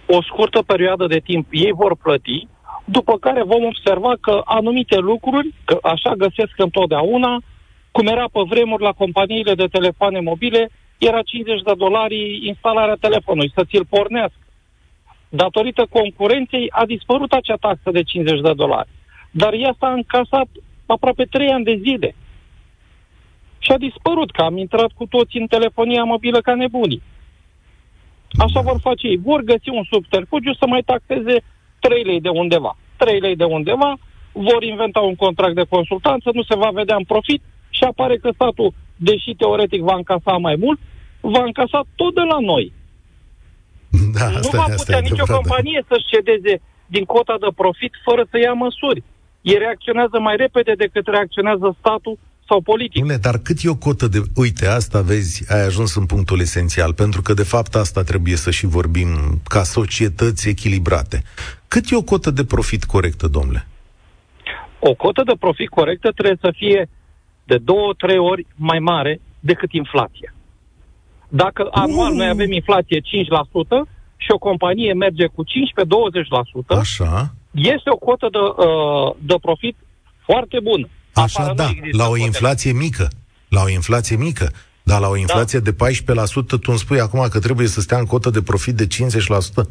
o 0.07 0.22
scurtă 0.22 0.62
perioadă 0.66 1.07
de 1.07 1.20
timp 1.25 1.46
ei 1.51 1.72
vor 1.75 1.96
plăti, 2.03 2.49
după 2.85 3.18
care 3.18 3.42
vom 3.42 3.64
observa 3.64 4.12
că 4.20 4.40
anumite 4.44 4.96
lucruri, 4.96 5.55
că 5.64 5.79
așa 5.83 6.12
găsesc 6.16 6.55
întotdeauna, 6.57 7.42
cum 7.97 8.07
era 8.07 8.29
pe 8.33 8.41
vremuri 8.49 8.83
la 8.83 8.93
companiile 8.93 9.55
de 9.55 9.67
telefoane 9.67 10.21
mobile, 10.21 10.71
era 10.99 11.23
50 11.23 11.63
de 11.63 11.73
dolari 11.77 12.47
instalarea 12.47 12.97
telefonului, 13.01 13.53
să 13.55 13.65
ți-l 13.65 13.85
pornească. 13.85 14.45
Datorită 15.29 15.87
concurenței 15.91 16.67
a 16.71 16.87
dispărut 16.87 17.33
acea 17.33 17.55
taxă 17.55 17.91
de 17.91 18.03
50 18.03 18.41
de 18.41 18.53
dolari. 18.53 18.89
Dar 19.31 19.53
ea 19.53 19.75
s-a 19.79 19.93
încasat 19.93 20.49
aproape 20.87 21.25
3 21.25 21.49
ani 21.49 21.65
de 21.65 21.81
zile. 21.83 22.15
Și 23.59 23.73
a 23.73 23.79
dispărut, 23.79 24.31
că 24.31 24.43
am 24.43 24.57
intrat 24.57 24.91
cu 24.95 25.07
toți 25.07 25.37
în 25.37 25.47
telefonia 25.47 26.05
mobilă 26.05 26.41
ca 26.41 26.55
nebunii. 26.55 27.03
Așa 28.39 28.61
vor 28.61 28.79
face 28.81 29.07
ei. 29.07 29.17
Vor 29.17 29.41
găsi 29.41 29.69
un 29.69 29.85
subterfugiu 29.91 30.55
să 30.55 30.67
mai 30.67 30.83
taxeze 30.83 31.37
3 31.81 32.05
lei 32.05 32.21
de 32.21 32.29
undeva. 32.29 32.77
3 32.97 33.21
lei 33.21 33.37
de 33.37 33.45
undeva, 33.45 33.97
vor 34.33 34.63
inventa 34.63 35.01
un 35.01 35.15
contract 35.15 35.55
de 35.55 35.67
consultanță, 35.69 36.31
nu 36.33 36.43
se 36.43 36.57
va 36.57 36.71
vedea 36.71 36.97
în 36.97 37.05
profit 37.05 37.43
și 37.77 37.85
apare 37.91 38.17
că 38.23 38.31
statul, 38.35 38.75
deși 39.09 39.31
teoretic 39.41 39.81
va 39.91 39.97
încasa 39.97 40.35
mai 40.47 40.57
mult, 40.65 40.79
va 41.21 41.43
încasa 41.51 41.81
tot 42.01 42.12
de 42.15 42.25
la 42.33 42.39
noi. 42.53 42.65
Da, 44.17 44.29
nu 44.29 44.37
asta, 44.37 44.57
va 44.61 44.67
e- 44.69 44.73
asta 44.73 44.83
putea 44.83 44.99
e 44.99 45.09
nicio 45.09 45.23
adevărat, 45.23 45.43
da. 45.43 45.49
companie 45.49 45.81
să-și 45.89 46.11
cedeze 46.15 46.55
din 46.95 47.05
cota 47.05 47.37
de 47.45 47.51
profit 47.62 47.93
fără 48.07 48.23
să 48.31 48.37
ia 48.39 48.53
măsuri. 48.53 49.03
Ei 49.51 49.59
reacționează 49.65 50.17
mai 50.27 50.37
repede 50.37 50.73
decât 50.85 51.07
reacționează 51.07 51.77
statul 51.79 52.19
sau 52.49 52.61
politic. 52.61 53.05
Dom'le, 53.05 53.21
dar 53.21 53.39
cât 53.39 53.59
e 53.62 53.69
o 53.69 53.77
cotă 53.77 54.07
de... 54.09 54.19
Uite, 54.35 54.67
asta 54.67 55.01
vezi, 55.01 55.53
ai 55.53 55.65
ajuns 55.65 55.95
în 55.97 56.07
punctul 56.07 56.41
esențial, 56.41 56.95
pentru 56.95 57.23
că 57.23 57.33
de 57.35 57.43
fapt 57.43 57.75
asta 57.75 58.03
trebuie 58.03 58.37
să 58.37 58.51
și 58.51 58.67
vorbim 58.67 59.09
ca 59.49 59.62
societăți 59.62 60.49
echilibrate. 60.49 61.23
Cât 61.69 61.85
e 61.91 61.97
o 61.97 62.03
cotă 62.03 62.31
de 62.31 62.45
profit 62.45 62.85
corectă, 62.85 63.27
domnule? 63.27 63.67
O 64.79 64.95
cotă 64.95 65.23
de 65.27 65.33
profit 65.41 65.69
corectă 65.69 66.11
trebuie 66.11 66.39
să 66.41 66.51
fie 66.57 66.89
de 67.47 67.59
două, 67.59 67.93
trei 67.97 68.19
ori 68.19 68.47
mai 68.57 68.79
mare 68.79 69.21
decât 69.41 69.73
inflația. 69.73 70.35
Dacă 71.29 71.69
anual 71.71 72.13
noi 72.15 72.29
avem 72.29 72.53
inflație 72.53 73.01
5% 73.01 73.05
și 74.17 74.31
o 74.31 74.39
companie 74.39 74.93
merge 74.95 75.27
cu 75.27 75.45
15-20%, 75.45 75.47
Așa, 76.79 77.35
este 77.51 77.91
o 77.91 77.97
cotă 77.97 78.29
de, 78.31 78.39
uh, 78.39 79.15
de 79.19 79.35
profit 79.41 79.77
foarte 80.25 80.59
bună. 80.63 80.89
așa 81.15 81.25
Afară 81.25 81.49
nu 81.49 81.55
da, 81.55 81.69
există 81.71 81.97
la 81.97 82.05
o 82.05 82.09
cotele. 82.09 82.27
inflație 82.27 82.73
mică. 82.73 83.09
La 83.49 83.63
o 83.63 83.69
inflație 83.69 84.17
mică. 84.17 84.51
Dar 84.83 85.01
la 85.01 85.09
o 85.09 85.17
inflație 85.17 85.59
de 85.59 85.73
14%, 85.73 85.75
tu 86.61 86.67
îmi 86.67 86.79
spui 86.79 87.01
acum 87.01 87.27
că 87.31 87.39
trebuie 87.39 87.67
să 87.67 87.81
stea 87.81 87.99
în 87.99 88.05
cotă 88.05 88.31
de 88.31 88.43
profit 88.43 88.75
de 88.75 88.87
50%? 88.87 89.69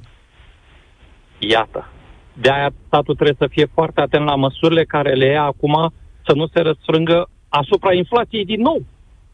Iată. 1.40 1.90
De 2.34 2.50
aia 2.50 2.70
statul 2.88 3.16
trebuie 3.16 3.36
să 3.40 3.48
fie 3.52 3.68
foarte 3.74 4.02
atent 4.02 4.26
la 4.26 4.36
măsurile 4.36 4.84
care 4.86 5.14
le 5.14 5.26
ia 5.26 5.44
acum 5.44 5.94
să 6.26 6.34
nu 6.36 6.48
se 6.48 6.60
răsfrângă 6.60 7.30
asupra 7.62 7.94
inflației 7.94 8.46
din 8.46 8.62
nou, 8.62 8.84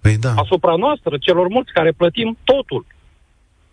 Păi 0.01 0.17
da. 0.17 0.33
asupra 0.33 0.75
noastră, 0.75 1.17
celor 1.19 1.47
mulți 1.47 1.71
care 1.71 1.91
plătim 1.91 2.37
totul. 2.43 2.85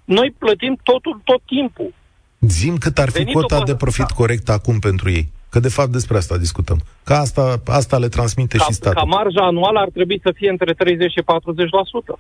Noi 0.05 0.35
plătim 0.39 0.79
totul 0.83 1.21
tot 1.25 1.41
timpul. 1.47 1.95
Zim 2.41 2.77
cât 2.79 2.99
ar 2.99 3.09
fi 3.11 3.19
Venitul 3.19 3.41
cota 3.41 3.59
pe- 3.59 3.71
de 3.71 3.77
profit 3.77 4.07
da. 4.09 4.15
corect 4.15 4.49
acum 4.49 4.79
pentru 4.79 5.11
ei. 5.11 5.29
Că 5.51 5.61
de 5.61 5.69
fapt 5.69 5.91
despre 5.93 6.17
asta 6.17 6.37
discutăm. 6.37 6.81
Că 7.05 7.15
asta, 7.15 7.63
asta 7.67 7.99
le 7.99 8.09
transmite 8.09 8.57
Ca, 8.57 8.65
și 8.65 8.73
statul. 8.73 9.01
ca 9.01 9.07
marja 9.07 9.41
anuală 9.47 9.79
ar 9.79 9.89
trebui 9.93 10.21
să 10.23 10.33
fie 10.35 10.51
între 10.51 10.73
30 10.75 11.11
și 11.11 11.23
40%. 11.23 12.19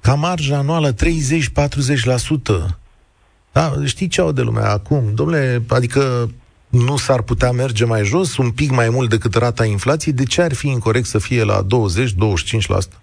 Ca 0.00 0.14
marja 0.14 0.56
anuală 0.58 0.92
30-40%. 0.92 2.78
Da, 3.52 3.72
știi 3.84 4.08
ce 4.08 4.20
au 4.20 4.32
de 4.32 4.42
lumea 4.42 4.70
acum? 4.70 5.14
Domnule, 5.14 5.62
adică 5.68 6.30
nu 6.70 6.96
s-ar 6.96 7.22
putea 7.22 7.50
merge 7.50 7.84
mai 7.84 8.04
jos, 8.04 8.36
un 8.36 8.50
pic 8.50 8.70
mai 8.70 8.88
mult 8.88 9.08
decât 9.08 9.34
rata 9.34 9.64
inflației? 9.64 10.14
De 10.14 10.24
ce 10.24 10.42
ar 10.42 10.54
fi 10.54 10.68
incorrect 10.68 11.06
să 11.06 11.18
fie 11.18 11.42
la 11.44 11.58
20-25%? 11.62 12.98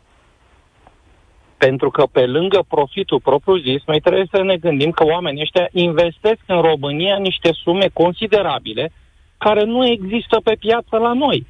Pentru 1.57 1.89
că 1.89 2.05
pe 2.11 2.25
lângă 2.25 2.65
profitul 2.67 3.19
propriu-zis, 3.19 3.81
noi 3.85 3.99
trebuie 3.99 4.27
să 4.31 4.41
ne 4.43 4.57
gândim 4.57 4.91
că 4.91 5.03
oamenii 5.05 5.41
ăștia 5.41 5.67
investesc 5.71 6.39
în 6.45 6.61
România 6.61 7.17
niște 7.17 7.49
sume 7.63 7.87
considerabile 7.93 8.91
care 9.37 9.63
nu 9.63 9.87
există 9.87 10.39
pe 10.43 10.55
piață 10.59 10.97
la 10.97 11.13
noi. 11.13 11.45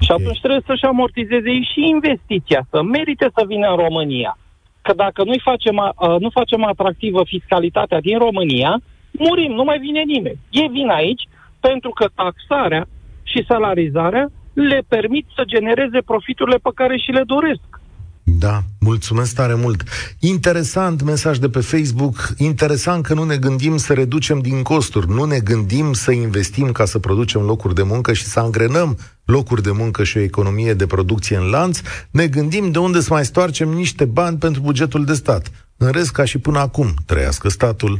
Și 0.00 0.10
Ok. 0.10 0.20
atunci 0.20 0.40
trebuie 0.40 0.62
să-și 0.66 0.84
amortizeze 0.84 1.50
ei 1.50 1.68
și 1.72 1.88
investiția, 1.88 2.66
să 2.70 2.82
merite 2.82 3.30
să 3.36 3.44
vină 3.46 3.68
în 3.70 3.76
România. 3.76 4.38
Că 4.82 4.92
dacă 4.92 5.24
nu 5.24 5.32
facem, 5.42 5.78
a- 5.78 5.94
uh, 5.98 6.16
nu 6.20 6.30
facem 6.30 6.64
atractivă 6.64 7.22
fiscalitatea 7.24 8.00
din 8.00 8.18
România, 8.18 8.80
murim, 9.18 9.52
nu 9.52 9.64
mai 9.64 9.78
vine 9.78 10.02
nimeni. 10.02 10.38
Ei 10.50 10.68
vin 10.68 10.88
aici 10.88 11.28
pentru 11.60 11.90
că 11.90 12.08
taxarea 12.14 12.86
și 13.22 13.44
salarizarea 13.48 14.30
le 14.52 14.82
permit 14.88 15.26
să 15.36 15.42
genereze 15.46 16.00
profiturile 16.00 16.56
pe 16.56 16.70
care 16.74 16.96
și 16.96 17.10
le 17.10 17.22
doresc. 17.26 17.80
Da, 18.24 18.60
mulțumesc 18.80 19.34
tare 19.34 19.54
mult. 19.54 19.82
Interesant 20.20 21.02
mesaj 21.02 21.38
de 21.38 21.48
pe 21.48 21.60
Facebook, 21.60 22.34
interesant 22.36 23.04
că 23.04 23.14
nu 23.14 23.24
ne 23.24 23.36
gândim 23.36 23.76
să 23.76 23.92
reducem 23.92 24.38
din 24.38 24.62
costuri, 24.62 25.08
nu 25.08 25.24
ne 25.24 25.38
gândim 25.38 25.92
să 25.92 26.12
investim 26.12 26.72
ca 26.72 26.84
să 26.84 26.98
producem 26.98 27.40
locuri 27.40 27.74
de 27.74 27.82
muncă 27.82 28.12
și 28.12 28.24
să 28.24 28.40
angrenăm 28.40 28.98
locuri 29.24 29.62
de 29.62 29.70
muncă 29.70 30.04
și 30.04 30.16
o 30.16 30.20
economie 30.20 30.74
de 30.74 30.86
producție 30.86 31.36
în 31.36 31.50
lanț, 31.50 31.80
ne 32.10 32.26
gândim 32.26 32.70
de 32.70 32.78
unde 32.78 33.00
să 33.00 33.12
mai 33.12 33.24
stoarcem 33.24 33.68
niște 33.68 34.04
bani 34.04 34.38
pentru 34.38 34.60
bugetul 34.60 35.04
de 35.04 35.14
stat. 35.14 35.50
În 35.76 35.90
rest, 35.90 36.10
ca 36.10 36.24
și 36.24 36.38
până 36.38 36.58
acum, 36.58 36.94
trăiască 37.06 37.48
statul. 37.48 37.98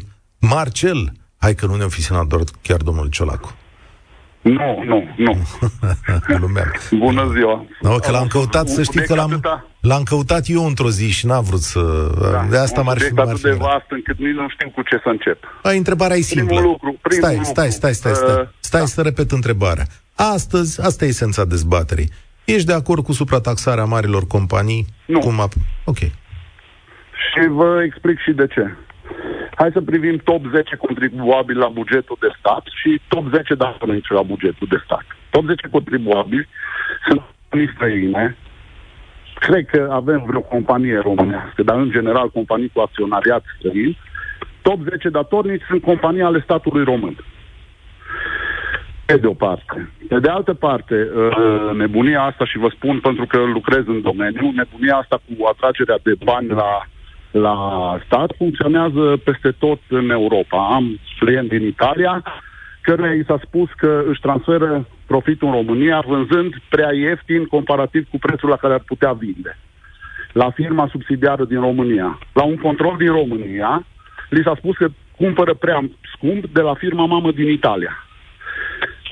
Marcel, 0.51 1.13
hai 1.39 1.55
că 1.55 1.67
nu 1.67 1.75
ne-a 1.75 1.89
fi 1.89 2.09
doar 2.09 2.43
chiar 2.63 2.81
domnul 2.81 3.09
Ciolacu. 3.09 3.55
Nu, 4.41 4.83
nu, 4.85 5.09
nu. 5.17 5.37
Bună 7.07 7.31
ziua. 7.35 7.67
No, 7.81 7.97
că 7.97 8.11
l-am 8.11 8.27
căutat, 8.27 8.69
să 8.69 8.83
știi 8.83 9.07
că 9.07 9.15
l-am, 9.15 9.41
l-am 9.81 10.03
căutat 10.03 10.45
eu 10.47 10.67
într-o 10.67 10.91
zi 10.91 11.11
și 11.11 11.27
n-a 11.27 11.41
vrut 11.41 11.61
să... 11.61 11.81
Da, 12.21 12.47
de 12.51 12.57
asta 12.57 12.83
m-ar 12.83 12.99
fi... 12.99 13.21
atât 13.21 13.41
de 13.41 13.51
vast 13.51 13.87
încât 13.89 14.19
nici 14.19 14.35
nu 14.35 14.49
știu 14.49 14.71
cu 14.71 14.83
ce 14.83 15.01
să 15.03 15.09
încep. 15.09 15.39
A, 15.63 15.71
întrebarea 15.71 16.17
e 16.17 16.21
simplă. 16.21 16.47
Primul 16.47 16.63
lucru, 16.63 16.99
primul 17.03 17.23
stai, 17.23 17.37
lucru. 17.37 17.51
stai, 17.51 17.71
stai, 17.71 17.93
stai, 17.93 18.15
stai, 18.15 18.41
uh, 18.41 18.49
stai 18.61 18.81
da. 18.81 18.87
să 18.87 19.03
repet 19.03 19.31
întrebarea. 19.31 19.85
Astăzi, 20.15 20.81
asta 20.81 21.05
e 21.05 21.09
esența 21.09 21.45
dezbaterii. 21.45 22.11
Ești 22.45 22.67
de 22.67 22.73
acord 22.73 23.05
cu 23.05 23.13
suprataxarea 23.13 23.85
marilor 23.85 24.27
companii? 24.27 24.87
Nu. 25.07 25.19
Cum 25.19 25.41
a... 25.41 25.49
Ok. 25.85 25.99
Și 27.25 27.49
vă 27.49 27.83
explic 27.85 28.19
și 28.19 28.33
de 28.33 28.47
ce. 28.47 28.77
Hai 29.55 29.71
să 29.73 29.81
privim 29.81 30.17
top 30.17 30.43
10 30.51 30.77
contribuabili 30.77 31.59
la 31.59 31.69
bugetul 31.69 32.17
de 32.21 32.29
stat 32.39 32.63
și 32.81 33.01
top 33.09 33.25
10 33.33 33.55
datorici 33.55 34.09
la 34.09 34.23
bugetul 34.23 34.67
de 34.71 34.81
stat. 34.85 35.05
Top 35.31 35.45
10 35.47 35.69
contribuabili 35.69 36.49
sunt 37.07 37.21
companii 37.21 37.73
străine. 37.75 38.37
Cred 39.35 39.67
că 39.67 39.89
avem 39.91 40.25
vreo 40.27 40.41
companie 40.41 40.99
românească, 40.99 41.63
dar 41.63 41.77
în 41.77 41.91
general 41.91 42.31
companii 42.31 42.71
cu 42.75 42.81
acționariat 42.81 43.45
străin. 43.59 43.97
Top 44.63 44.79
10 44.89 45.09
datornici 45.09 45.63
sunt 45.69 45.83
companii 45.83 46.23
ale 46.23 46.41
statului 46.41 46.85
român. 46.85 47.17
Pe 49.07 49.17
de 49.17 49.27
o 49.27 49.35
parte. 49.35 49.91
Pe 50.09 50.19
de 50.19 50.29
altă 50.29 50.55
parte, 50.55 51.09
uh, 51.17 51.77
nebunia 51.77 52.23
asta, 52.23 52.45
și 52.45 52.59
vă 52.59 52.69
spun 52.69 53.01
pentru 53.01 53.27
că 53.27 53.39
lucrez 53.39 53.83
în 53.87 54.03
domeniu, 54.03 54.53
nebunia 54.55 54.97
asta 54.97 55.21
cu 55.27 55.45
atragerea 55.45 55.99
de 56.03 56.15
bani 56.25 56.49
la 56.49 56.87
la 57.33 57.57
stat 58.07 58.35
funcționează 58.37 59.21
peste 59.25 59.51
tot 59.51 59.81
în 59.89 60.11
Europa. 60.11 60.69
Am 60.73 61.01
client 61.19 61.49
din 61.49 61.67
Italia 61.67 62.23
căruia 62.83 63.13
i 63.13 63.25
s-a 63.25 63.39
spus 63.45 63.69
că 63.77 64.03
își 64.09 64.21
transferă 64.21 64.87
profitul 65.07 65.49
în 65.49 65.55
România 65.55 66.05
vânzând 66.07 66.55
prea 66.69 66.93
ieftin 66.93 67.45
comparativ 67.45 68.09
cu 68.11 68.19
prețul 68.19 68.49
la 68.49 68.57
care 68.57 68.75
ar 68.75 68.83
putea 68.87 69.13
vinde. 69.13 69.59
La 70.33 70.51
firma 70.51 70.89
subsidiară 70.91 71.45
din 71.45 71.61
România. 71.61 72.19
La 72.33 72.43
un 72.43 72.57
control 72.57 72.97
din 72.97 73.13
România, 73.13 73.87
li 74.29 74.43
s-a 74.45 74.55
spus 74.57 74.77
că 74.77 74.89
cumpără 75.17 75.55
prea 75.55 75.91
scump 76.15 76.47
de 76.47 76.61
la 76.61 76.75
firma 76.75 77.07
mamă 77.07 77.31
din 77.33 77.49
Italia. 77.49 78.07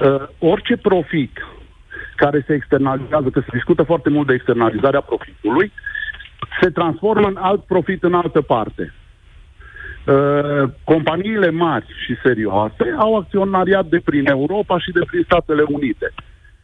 Uh, 0.01 0.23
orice 0.39 0.77
profit 0.77 1.47
care 2.17 2.45
se 2.47 2.55
externalizează, 2.55 3.29
că 3.29 3.41
se 3.41 3.53
discută 3.53 3.83
foarte 3.83 4.09
mult 4.11 4.27
de 4.27 4.35
externalizarea 4.35 5.01
profitului, 5.01 5.73
se 6.61 6.71
transformă 6.71 7.27
în 7.27 7.37
alt 7.37 7.65
profit 7.65 8.03
în 8.03 8.15
altă 8.15 8.41
parte. 8.41 8.95
Uh, 10.07 10.71
companiile 10.85 11.51
mari 11.51 11.87
și 12.05 12.17
serioase 12.23 12.95
au 12.99 13.17
acționariat 13.17 13.87
de 13.87 14.01
prin 14.05 14.27
Europa 14.27 14.79
și 14.79 14.91
de 14.91 15.01
prin 15.07 15.23
Statele 15.23 15.65
Unite. 15.69 16.13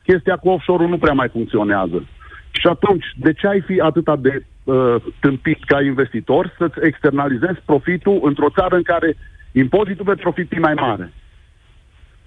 Chestia 0.02 0.36
cu 0.36 0.48
offshore-ul 0.48 0.88
nu 0.88 0.98
prea 0.98 1.12
mai 1.12 1.28
funcționează. 1.28 2.06
Și 2.50 2.66
atunci, 2.66 3.04
de 3.16 3.32
ce 3.32 3.46
ai 3.46 3.60
fi 3.60 3.80
atât 3.80 4.18
de 4.18 4.44
uh, 4.64 4.96
tâmpit 5.20 5.64
ca 5.64 5.82
investitor 5.82 6.54
să-ți 6.58 6.78
externalizezi 6.82 7.60
profitul 7.64 8.20
într-o 8.22 8.50
țară 8.54 8.76
în 8.76 8.82
care 8.82 9.16
impozitul 9.52 10.04
pe 10.04 10.14
profit 10.14 10.52
e 10.52 10.58
mai 10.58 10.74
mare? 10.74 11.12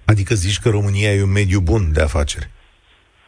Adică 0.06 0.34
zici 0.34 0.60
că 0.60 0.70
România 0.70 1.14
e 1.14 1.24
un 1.24 1.32
mediu 1.32 1.60
bun 1.60 1.82
de 1.94 2.02
afaceri? 2.02 2.50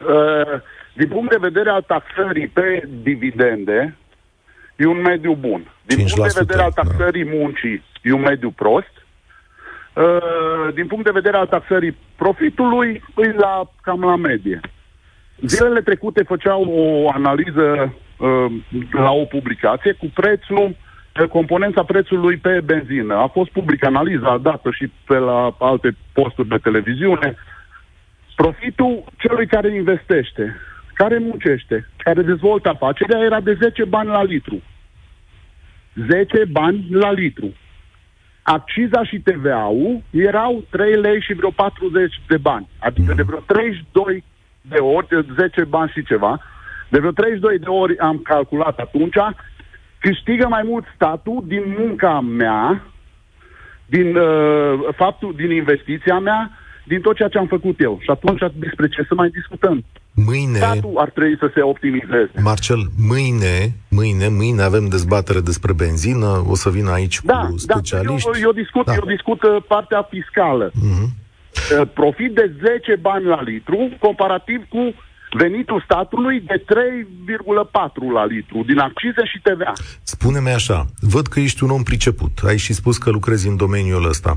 Uh, 0.00 0.60
din 0.94 1.08
punct 1.08 1.30
de 1.30 1.46
vedere 1.48 1.70
al 1.70 1.82
taxării 1.82 2.48
pe 2.48 2.88
dividende, 3.02 3.96
e 4.76 4.86
un 4.86 5.00
mediu 5.00 5.34
bun. 5.34 5.70
Din 5.82 5.96
punct 5.96 6.34
de 6.34 6.38
vedere 6.38 6.62
al 6.62 6.72
da. 6.74 6.82
taxării 6.82 7.24
da. 7.24 7.30
muncii, 7.34 7.82
e 8.02 8.12
un 8.12 8.20
mediu 8.20 8.50
prost. 8.50 8.92
Uh, 9.92 10.74
din 10.74 10.86
punct 10.86 11.04
de 11.04 11.10
vedere 11.10 11.36
al 11.36 11.46
taxării 11.46 11.96
profitului, 12.16 13.02
e 13.16 13.32
la, 13.32 13.70
cam 13.82 14.00
la 14.00 14.16
medie. 14.16 14.60
Zilele 15.40 15.80
trecute 15.80 16.22
făceau 16.22 16.64
o 16.68 17.10
analiză 17.10 17.94
uh, 18.16 18.52
la 18.90 19.10
o 19.10 19.24
publicație 19.24 19.92
cu 19.92 20.06
prețul, 20.14 20.76
uh, 21.20 21.28
componența 21.28 21.82
prețului 21.82 22.36
pe 22.36 22.60
benzină. 22.64 23.14
A 23.14 23.26
fost 23.26 23.50
publică 23.50 23.86
analiza 23.86 24.38
dată 24.38 24.70
și 24.70 24.92
pe 25.06 25.14
la 25.14 25.56
alte 25.58 25.96
posturi 26.12 26.48
de 26.48 26.56
televiziune. 26.56 27.36
Profitul 28.36 29.04
celui 29.18 29.46
care 29.46 29.74
investește 29.74 30.56
care 31.02 31.18
muncește, 31.18 31.88
care 31.96 32.22
dezvoltă 32.22 32.68
afacerea, 32.68 33.18
era 33.18 33.40
de 33.40 33.58
10 33.60 33.84
bani 33.84 34.08
la 34.08 34.22
litru. 34.22 34.62
10 36.08 36.44
bani 36.44 36.86
la 36.90 37.12
litru. 37.12 37.52
Acciza 38.42 39.04
și 39.04 39.18
TVA-ul 39.18 40.02
erau 40.10 40.64
3 40.70 41.00
lei 41.00 41.20
și 41.20 41.32
vreo 41.32 41.50
40 41.50 42.20
de 42.28 42.36
bani. 42.36 42.68
Adică 42.78 43.12
de 43.14 43.22
vreo 43.22 43.38
32 43.38 44.24
de 44.60 44.78
ori, 44.78 45.08
de 45.08 45.26
10 45.36 45.64
bani 45.64 45.92
și 45.94 46.04
ceva, 46.04 46.40
de 46.88 46.98
vreo 46.98 47.10
32 47.10 47.58
de 47.58 47.68
ori 47.68 47.98
am 47.98 48.18
calculat 48.18 48.78
atunci, 48.78 49.16
câștigă 49.98 50.46
mai 50.48 50.62
mult 50.64 50.84
statul 50.94 51.44
din 51.46 51.62
munca 51.78 52.20
mea, 52.20 52.82
din 53.86 54.16
uh, 54.16 54.88
faptul, 54.96 55.34
din 55.36 55.50
investiția 55.50 56.18
mea, 56.18 56.50
din 56.84 57.00
tot 57.00 57.16
ceea 57.16 57.28
ce 57.28 57.38
am 57.38 57.46
făcut 57.46 57.80
eu. 57.80 57.98
Și 58.00 58.10
atunci 58.10 58.42
despre 58.54 58.88
ce 58.88 59.02
să 59.02 59.14
mai 59.14 59.28
discutăm? 59.28 59.84
Mâine... 60.14 60.58
Statul 60.58 60.96
ar 60.96 61.10
trebui 61.10 61.36
să 61.38 61.50
se 61.54 61.62
optimizeze. 61.62 62.32
Marcel, 62.42 62.82
mâine, 63.08 63.72
mâine, 63.88 64.28
mâine 64.28 64.62
avem 64.62 64.88
dezbatere 64.88 65.40
despre 65.40 65.72
benzină, 65.72 66.44
o 66.48 66.54
să 66.54 66.70
vină 66.70 66.90
aici 66.90 67.20
da, 67.22 67.46
cu 67.50 67.58
specialiști. 67.58 68.30
Da, 68.30 68.38
eu, 68.38 68.42
eu 68.42 68.52
discut, 68.52 68.86
da. 68.86 68.94
eu 68.94 69.04
discut 69.06 69.42
uh, 69.42 69.62
partea 69.68 70.02
fiscală. 70.10 70.70
Uh-huh. 70.70 71.08
Profit 71.94 72.34
de 72.34 72.52
10 72.62 72.96
bani 73.00 73.24
la 73.24 73.42
litru, 73.42 73.90
comparativ 73.98 74.66
cu 74.68 74.94
venitul 75.32 75.82
statului 75.84 76.40
de 76.40 76.64
3,4 76.64 76.64
la 78.12 78.24
litru, 78.24 78.62
din 78.66 78.78
accize 78.78 79.24
și 79.24 79.40
TVA. 79.42 79.72
Spune-mi 80.02 80.48
așa, 80.48 80.84
văd 81.00 81.26
că 81.26 81.40
ești 81.40 81.64
un 81.64 81.70
om 81.70 81.82
priceput, 81.82 82.30
ai 82.46 82.56
și 82.56 82.72
spus 82.72 82.98
că 82.98 83.10
lucrezi 83.10 83.48
în 83.48 83.56
domeniul 83.56 84.08
ăsta. 84.08 84.36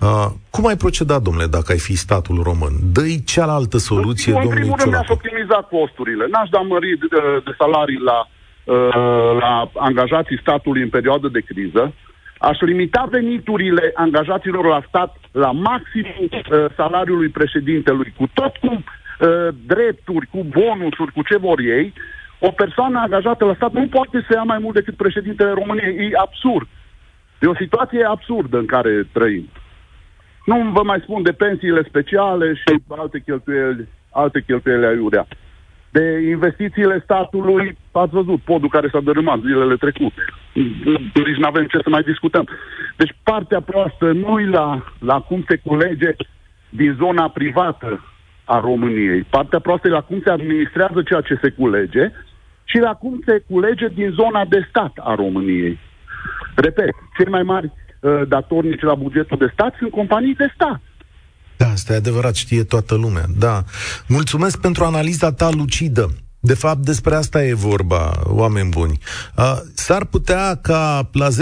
Uh, 0.00 0.26
cum 0.50 0.66
ai 0.66 0.76
procedat, 0.76 1.22
domnule, 1.22 1.46
dacă 1.46 1.72
ai 1.72 1.78
fi 1.78 1.96
statul 1.96 2.42
român? 2.42 2.72
Dă-i 2.92 3.22
cealaltă 3.24 3.78
soluție, 3.78 4.32
în 4.32 4.38
domnule 4.38 4.54
În 4.54 4.60
primul 4.60 4.78
rând 4.80 4.92
mi-aș 4.92 5.08
optimiza 5.08 5.68
costurile. 5.70 6.26
N-aș 6.30 6.48
da 6.48 6.58
mări 6.58 6.98
de, 6.98 7.20
de 7.44 7.52
salarii 7.58 8.00
la, 8.10 8.18
uh, 8.64 9.40
la 9.40 9.70
angajații 9.74 10.38
statului 10.40 10.82
în 10.82 10.88
perioadă 10.88 11.28
de 11.28 11.40
criză, 11.40 11.94
aș 12.38 12.58
limita 12.60 13.06
veniturile 13.10 13.90
angajaților 13.94 14.64
la 14.66 14.82
stat 14.88 15.16
la 15.30 15.50
maxim 15.50 16.06
uh, 16.20 16.64
salariului 16.76 17.28
președintelui, 17.28 18.14
cu 18.16 18.26
tot 18.34 18.56
cum 18.56 18.84
Uh, 19.20 19.48
drepturi, 19.66 20.26
cu 20.26 20.44
bonusuri, 20.44 21.12
cu 21.12 21.22
ce 21.22 21.36
vor 21.36 21.60
ei, 21.60 21.92
o 22.38 22.50
persoană 22.50 22.98
angajată 22.98 23.44
la 23.44 23.54
stat 23.54 23.72
nu 23.72 23.86
poate 23.86 24.24
să 24.28 24.34
ia 24.34 24.42
mai 24.42 24.58
mult 24.58 24.74
decât 24.74 24.96
președintele 24.96 25.50
României. 25.50 26.10
E 26.10 26.10
absurd. 26.16 26.68
E 27.40 27.46
o 27.46 27.54
situație 27.54 28.04
absurdă 28.04 28.58
în 28.58 28.66
care 28.66 29.08
trăim. 29.12 29.48
Nu 30.44 30.70
vă 30.72 30.82
mai 30.82 31.00
spun 31.02 31.22
de 31.22 31.32
pensiile 31.32 31.82
speciale 31.82 32.54
și 32.54 32.82
alte 32.88 33.20
cheltuieli, 33.20 33.88
alte 34.10 34.42
cheltuieli 34.46 34.86
aiurea. 34.86 35.26
De 35.90 36.20
investițiile 36.28 37.00
statului, 37.04 37.78
ați 37.92 38.12
văzut 38.12 38.40
podul 38.40 38.68
care 38.68 38.88
s-a 38.88 39.00
dărâmat 39.00 39.40
zilele 39.40 39.76
trecute. 39.76 40.24
Nici 41.14 41.36
nu 41.36 41.46
avem 41.46 41.66
ce 41.66 41.78
să 41.82 41.88
mai 41.88 42.02
discutăm. 42.02 42.48
Deci 42.96 43.16
partea 43.22 43.60
proastă 43.60 44.12
nu 44.12 44.36
la, 44.36 44.84
la 44.98 45.20
cum 45.20 45.44
se 45.48 45.56
culege 45.56 46.10
din 46.68 46.96
zona 46.98 47.28
privată 47.28 48.13
a 48.44 48.60
României. 48.60 49.22
Partea 49.22 49.58
proastă 49.58 49.88
e 49.88 49.90
la 49.90 50.00
cum 50.00 50.20
se 50.24 50.30
administrează 50.30 51.02
ceea 51.02 51.20
ce 51.20 51.38
se 51.42 51.50
culege 51.50 52.12
și 52.64 52.78
la 52.78 52.94
cum 52.94 53.22
se 53.26 53.44
culege 53.50 53.88
din 53.94 54.10
zona 54.10 54.44
de 54.44 54.66
stat 54.68 54.92
a 55.00 55.14
României. 55.14 55.78
Repet, 56.54 56.94
cei 57.16 57.30
mai 57.30 57.42
mari 57.42 57.72
uh, 58.00 58.22
datornici 58.28 58.82
la 58.82 58.94
bugetul 58.94 59.38
de 59.38 59.50
stat 59.52 59.74
sunt 59.78 59.90
companii 59.90 60.34
de 60.34 60.52
stat. 60.54 60.80
Da, 61.56 61.66
asta 61.66 61.92
e 61.92 61.96
adevărat, 61.96 62.34
știe 62.34 62.64
toată 62.64 62.94
lumea. 62.94 63.24
Da. 63.38 63.62
Mulțumesc 64.08 64.60
pentru 64.60 64.84
analiza 64.84 65.32
ta 65.32 65.50
lucidă. 65.50 66.08
De 66.44 66.54
fapt, 66.54 66.78
despre 66.78 67.14
asta 67.14 67.44
e 67.44 67.54
vorba, 67.54 68.12
oameni 68.24 68.68
buni. 68.68 68.98
S-ar 69.74 70.04
putea 70.04 70.58
ca 70.62 71.08
la 71.12 71.28
10% 71.28 71.32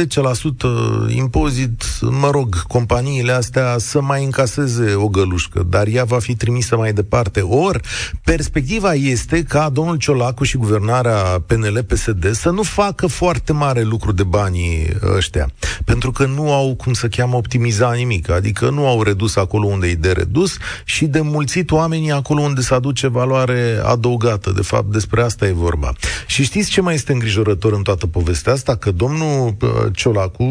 impozit, 1.09 1.85
mă 2.01 2.31
rog, 2.31 2.63
companiile 2.63 3.33
astea 3.33 3.75
să 3.79 4.01
mai 4.01 4.25
încaseze 4.25 4.95
o 4.95 5.09
gălușcă, 5.09 5.67
dar 5.69 5.87
ea 5.87 6.05
va 6.05 6.19
fi 6.19 6.35
trimisă 6.35 6.77
mai 6.77 6.93
departe. 6.93 7.41
Or, 7.41 7.81
perspectiva 8.25 8.95
este 8.95 9.43
ca 9.43 9.69
domnul 9.69 9.97
Ciolacu 9.97 10.45
și 10.45 10.57
guvernarea 10.57 11.43
PNL-PSD 11.47 12.31
să 12.33 12.51
nu 12.51 12.63
facă 12.63 13.07
foarte 13.07 13.53
mare 13.53 13.83
lucru 13.83 14.13
de 14.13 14.23
banii 14.23 14.89
ăștia, 15.17 15.51
pentru 15.85 16.11
că 16.11 16.27
nu 16.27 16.53
au, 16.53 16.75
cum 16.75 16.93
să 16.93 17.09
cheamă, 17.09 17.37
optimiza 17.37 17.93
nimic, 17.93 18.31
adică 18.31 18.71
nu 18.71 18.87
au 18.87 19.03
redus 19.03 19.37
acolo 19.37 19.67
unde 19.67 19.87
e 19.87 19.95
de 19.95 20.13
redus 20.13 20.57
și 20.85 21.07
de 21.07 21.21
mulțit 21.21 21.71
oamenii 21.71 22.13
acolo 22.13 22.41
unde 22.41 22.61
se 22.61 22.75
aduce 22.75 23.07
valoare 23.07 23.81
adăugată. 23.85 24.51
De 24.51 24.63
fapt, 24.63 24.92
despre 24.93 25.23
asta 25.23 25.47
e 25.47 25.53
vorba. 25.53 25.93
Și 26.27 26.45
știți 26.45 26.71
ce 26.71 26.81
mai 26.81 26.95
este 26.95 27.13
îngrijorător 27.13 27.73
în 27.73 27.83
toată 27.83 28.07
povestea 28.07 28.53
asta? 28.53 28.77
Că 28.77 28.91
domnul 28.91 29.55
uh, 29.61 29.69
Ciolacu, 29.93 30.45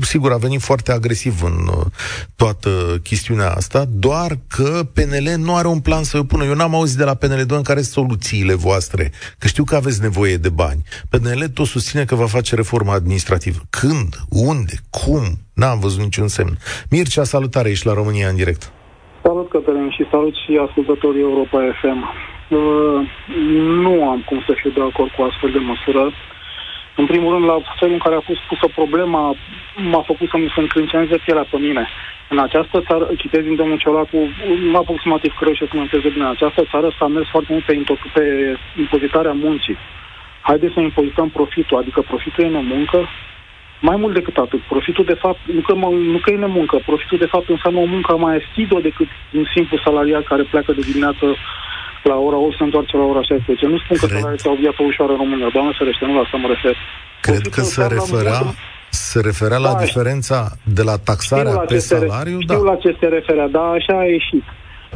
sigur, 0.00 0.32
a 0.32 0.36
venit 0.36 0.60
foarte 0.60 0.92
agresiv 0.92 1.42
în 1.42 1.66
uh, 1.66 1.86
toată 2.36 2.70
chestiunea 3.02 3.50
asta, 3.50 3.84
doar 3.88 4.38
că 4.46 4.80
PNL 4.92 5.34
nu 5.38 5.54
are 5.54 5.68
un 5.68 5.80
plan 5.80 6.02
să 6.02 6.18
o 6.18 6.24
pună. 6.24 6.44
Eu 6.44 6.54
n-am 6.54 6.74
auzit 6.74 6.96
de 6.96 7.04
la 7.04 7.14
PNL, 7.14 7.44
doar 7.46 7.60
care 7.60 7.80
sunt 7.80 7.92
soluțiile 7.92 8.54
voastre, 8.54 9.12
că 9.38 9.46
știu 9.46 9.64
că 9.64 9.76
aveți 9.76 10.02
nevoie 10.02 10.36
de 10.36 10.48
bani. 10.48 10.82
PNL 11.10 11.48
tot 11.54 11.66
susține 11.66 12.04
că 12.04 12.14
va 12.14 12.26
face 12.26 12.54
reforma 12.54 12.92
administrativă. 12.92 13.58
Când? 13.70 14.16
Unde? 14.28 14.74
Cum? 14.90 15.22
N-am 15.54 15.78
văzut 15.78 16.02
niciun 16.02 16.28
semn. 16.28 16.58
Mircea, 16.90 17.24
salutare, 17.24 17.70
ești 17.70 17.86
la 17.86 17.92
România 17.92 18.28
în 18.28 18.36
direct. 18.36 18.72
Salut, 19.22 19.48
Cătălin, 19.48 19.90
și 19.90 20.04
salut 20.10 20.34
și 20.34 20.60
ascultătorii 20.66 21.20
Europa 21.20 21.58
FM. 21.80 22.00
Uh, 22.48 23.00
nu 23.84 24.08
am 24.10 24.20
cum 24.28 24.42
să 24.46 24.52
fiu 24.60 24.70
de 24.70 24.80
acord 24.80 25.10
cu 25.10 25.22
astfel 25.22 25.50
de 25.50 25.58
măsură. 25.58 26.12
În 26.96 27.06
primul 27.06 27.32
rând, 27.32 27.44
la 27.44 27.58
felul 27.78 27.94
în 27.94 28.04
care 28.06 28.14
a 28.14 28.28
fost 28.30 28.40
pusă 28.48 28.66
problema, 28.74 29.34
m-a 29.90 30.02
făcut 30.10 30.28
să 30.28 30.36
mi 30.36 30.52
se 30.54 30.60
încrânceneze 30.60 31.16
pielea 31.24 31.46
pe 31.50 31.58
mine. 31.58 31.88
În 32.28 32.38
această 32.38 32.80
țară, 32.88 33.08
citez 33.16 33.42
din 33.42 33.54
domnul 33.54 33.78
Ciolacu, 33.78 34.18
aproximativ 34.74 35.32
și 35.52 35.66
să 35.70 35.76
mă 35.76 35.86
bine, 35.92 36.24
în 36.24 36.34
această 36.36 36.62
țară 36.70 36.88
s-a 36.98 37.06
mers 37.06 37.28
foarte 37.28 37.52
mult 37.52 37.64
pe, 37.64 37.84
pe 38.12 38.24
impozitarea 38.78 39.32
muncii. 39.32 39.76
Haideți 40.40 40.74
să 40.74 40.80
impozităm 40.80 41.28
profitul, 41.28 41.78
adică 41.78 42.00
profitul 42.00 42.44
e 42.44 42.46
în 42.46 42.66
muncă, 42.66 43.08
mai 43.80 43.96
mult 43.96 44.14
decât 44.14 44.36
atât, 44.36 44.60
profitul 44.60 45.04
de 45.04 45.14
fapt, 45.14 45.38
nu 45.44 45.60
că, 45.60 45.74
mă, 45.74 45.88
nu 45.88 46.18
că 46.18 46.30
e 46.30 46.36
nemuncă, 46.36 46.76
profitul 46.86 47.18
de 47.18 47.32
fapt 47.34 47.48
înseamnă 47.48 47.80
o 47.80 47.84
muncă 47.84 48.16
mai 48.16 48.36
asidă 48.36 48.80
decât 48.80 49.08
un 49.32 49.44
simplu 49.54 49.76
salariat 49.84 50.24
care 50.24 50.42
pleacă 50.42 50.72
de 50.72 50.80
dimineață 50.80 51.36
la 52.12 52.16
ora 52.28 52.36
8 52.36 52.56
se 52.56 52.62
întoarce 52.68 52.96
la 52.96 53.06
ora 53.12 53.22
16. 53.22 53.66
Nu 53.66 53.78
spun 53.78 53.96
Cred... 53.96 54.10
că 54.10 54.16
salariații 54.16 54.48
au 54.52 54.58
viață 54.64 54.80
ușoară 54.90 55.12
în 55.12 55.18
România, 55.24 55.48
doamne 55.56 55.72
ferește, 55.78 56.04
nu 56.06 56.14
la 56.14 56.20
asta 56.20 56.36
mă 56.36 56.48
refer. 56.54 56.76
Cred 57.26 57.44
că 57.54 57.60
se 57.60 57.86
referea, 57.96 58.40
se 58.90 59.18
referea 59.28 59.60
la 59.66 59.72
da, 59.72 59.80
diferența 59.84 60.38
de 60.76 60.82
la 60.90 60.96
taxarea 61.08 61.56
pe 61.70 61.78
salariu? 61.78 62.38
Știu 62.40 62.62
da. 62.62 62.70
la 62.70 62.76
ce 62.82 62.96
se 63.00 63.06
referea, 63.06 63.48
dar 63.56 63.66
așa 63.78 63.94
a 63.98 64.04
ieșit. 64.18 64.44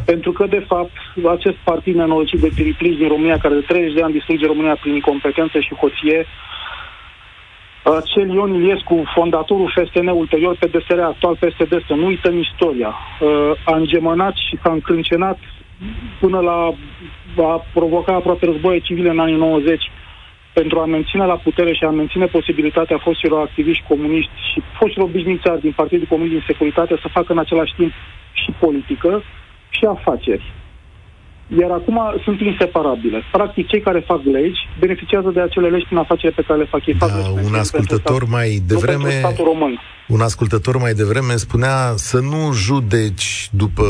Pentru 0.04 0.32
că, 0.32 0.44
de 0.46 0.64
fapt, 0.70 0.96
acest 1.36 1.58
partid 1.70 1.94
nenorocit 1.94 2.40
de 2.40 2.50
piriplici 2.54 2.98
din 2.98 3.08
România, 3.08 3.38
care 3.38 3.54
de 3.54 3.64
30 3.66 3.94
de 3.94 4.02
ani 4.02 4.12
distruge 4.12 4.46
România 4.46 4.76
prin 4.80 4.94
incompetență 4.94 5.58
și 5.60 5.74
hoție, 5.74 6.26
acel 7.82 8.28
Ion 8.28 8.54
Iliescu, 8.54 9.02
fondatorul 9.14 9.72
FSN, 9.74 10.06
ulterior 10.06 10.56
PDSR, 10.56 10.98
actual 10.98 11.36
PSD, 11.36 11.72
să 11.86 11.94
nu 11.94 12.06
uităm 12.06 12.38
istoria, 12.38 12.94
a 13.64 13.76
îngemănat 13.76 14.34
și 14.48 14.58
s-a 14.62 14.72
încrâncenat 14.72 15.38
până 16.20 16.40
la 16.40 16.74
a 17.36 17.64
provoca 17.72 18.14
aproape 18.14 18.46
războaie 18.46 18.78
civile 18.78 19.10
în 19.10 19.18
anii 19.18 19.36
90 19.36 19.90
pentru 20.52 20.78
a 20.80 20.84
menține 20.84 21.24
la 21.24 21.34
putere 21.34 21.72
și 21.74 21.84
a 21.84 21.90
menține 21.90 22.26
posibilitatea 22.26 22.98
foștilor 22.98 23.40
activiști 23.40 23.84
comuniști 23.88 24.30
și 24.52 24.62
foștilor 24.78 25.08
obișnuiți 25.08 25.42
din 25.60 25.72
Partidul 25.72 26.06
Comunist 26.06 26.32
din 26.32 26.44
Securitate 26.46 26.98
să 27.02 27.08
facă 27.12 27.32
în 27.32 27.38
același 27.38 27.74
timp 27.76 27.92
și 28.32 28.50
politică 28.58 29.22
și 29.68 29.84
afaceri. 29.84 30.52
Iar 31.60 31.70
acum 31.70 31.98
sunt 32.24 32.40
inseparabile. 32.40 33.22
Practic, 33.32 33.66
cei 33.68 33.80
care 33.80 34.00
fac 34.00 34.20
legi 34.24 34.60
beneficiază 34.78 35.30
de 35.30 35.40
acele 35.40 35.68
legi 35.68 35.84
prin 35.84 35.98
afaceri 35.98 36.34
pe 36.34 36.42
care 36.46 36.58
le 36.58 36.64
fac 36.64 36.86
ei. 36.86 36.94
Da, 36.94 37.06
un 37.44 37.54
ascultător 37.54 38.24
mai 38.28 38.62
devreme... 38.66 39.20
Un 40.08 40.20
ascultător 40.20 40.76
mai 40.76 40.92
devreme 40.92 41.34
spunea 41.36 41.92
să 41.94 42.18
nu 42.20 42.52
judeci 42.52 43.48
după 43.50 43.84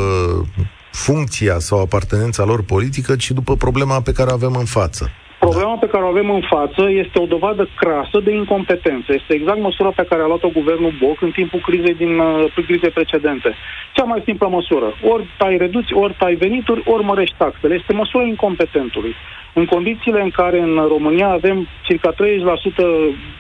funcția 0.91 1.59
sau 1.59 1.81
apartenența 1.81 2.45
lor 2.45 2.63
politică, 2.65 3.17
ci 3.17 3.31
după 3.31 3.55
problema 3.57 4.01
pe 4.01 4.13
care 4.13 4.31
o 4.31 4.35
avem 4.35 4.55
în 4.59 4.65
față. 4.65 5.11
Problema 5.47 5.77
pe 5.77 5.89
care 5.93 6.05
o 6.05 6.13
avem 6.15 6.31
în 6.31 6.45
față 6.55 6.83
este 6.91 7.19
o 7.19 7.27
dovadă 7.27 7.69
crasă 7.77 8.19
de 8.25 8.33
incompetență. 8.35 9.09
Este 9.13 9.35
exact 9.35 9.61
măsura 9.61 9.91
pe 9.91 10.07
care 10.09 10.23
a 10.23 10.27
luat-o 10.27 10.57
guvernul 10.59 10.95
Boc 11.03 11.23
în 11.23 11.31
timpul 11.31 11.61
crizei 11.61 11.95
din 11.95 12.19
uh, 12.19 12.53
crizei 12.67 12.91
precedente. 12.91 13.55
Cea 13.93 14.05
mai 14.05 14.23
simplă 14.25 14.49
măsură. 14.49 14.89
Ori 15.13 15.25
tai 15.39 15.57
reduți, 15.57 15.93
ori 15.93 16.15
tai 16.19 16.35
venituri, 16.35 16.83
ori 16.85 17.05
mărești 17.05 17.37
taxele. 17.39 17.75
Este 17.75 17.93
măsura 17.93 18.25
incompetentului. 18.25 19.15
În 19.53 19.65
condițiile 19.65 20.21
în 20.23 20.31
care 20.31 20.61
în 20.61 20.75
România 20.89 21.29
avem 21.29 21.69
circa 21.83 22.13
30% 22.13 22.17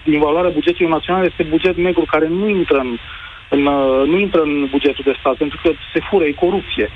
din 0.04 0.18
valoarea 0.18 0.50
bugetului 0.50 0.90
național 0.90 1.24
este 1.24 1.42
buget 1.42 1.76
negru 1.76 2.04
care 2.10 2.28
nu 2.28 2.48
intră 2.48 2.78
în, 2.78 2.96
în, 3.48 3.66
uh, 3.66 4.06
nu 4.06 4.18
intră 4.18 4.40
în 4.40 4.66
bugetul 4.70 5.04
de 5.06 5.16
stat, 5.18 5.34
pentru 5.34 5.58
că 5.62 5.70
se 5.92 6.00
fură, 6.10 6.24
e 6.24 6.32
corupție 6.32 6.90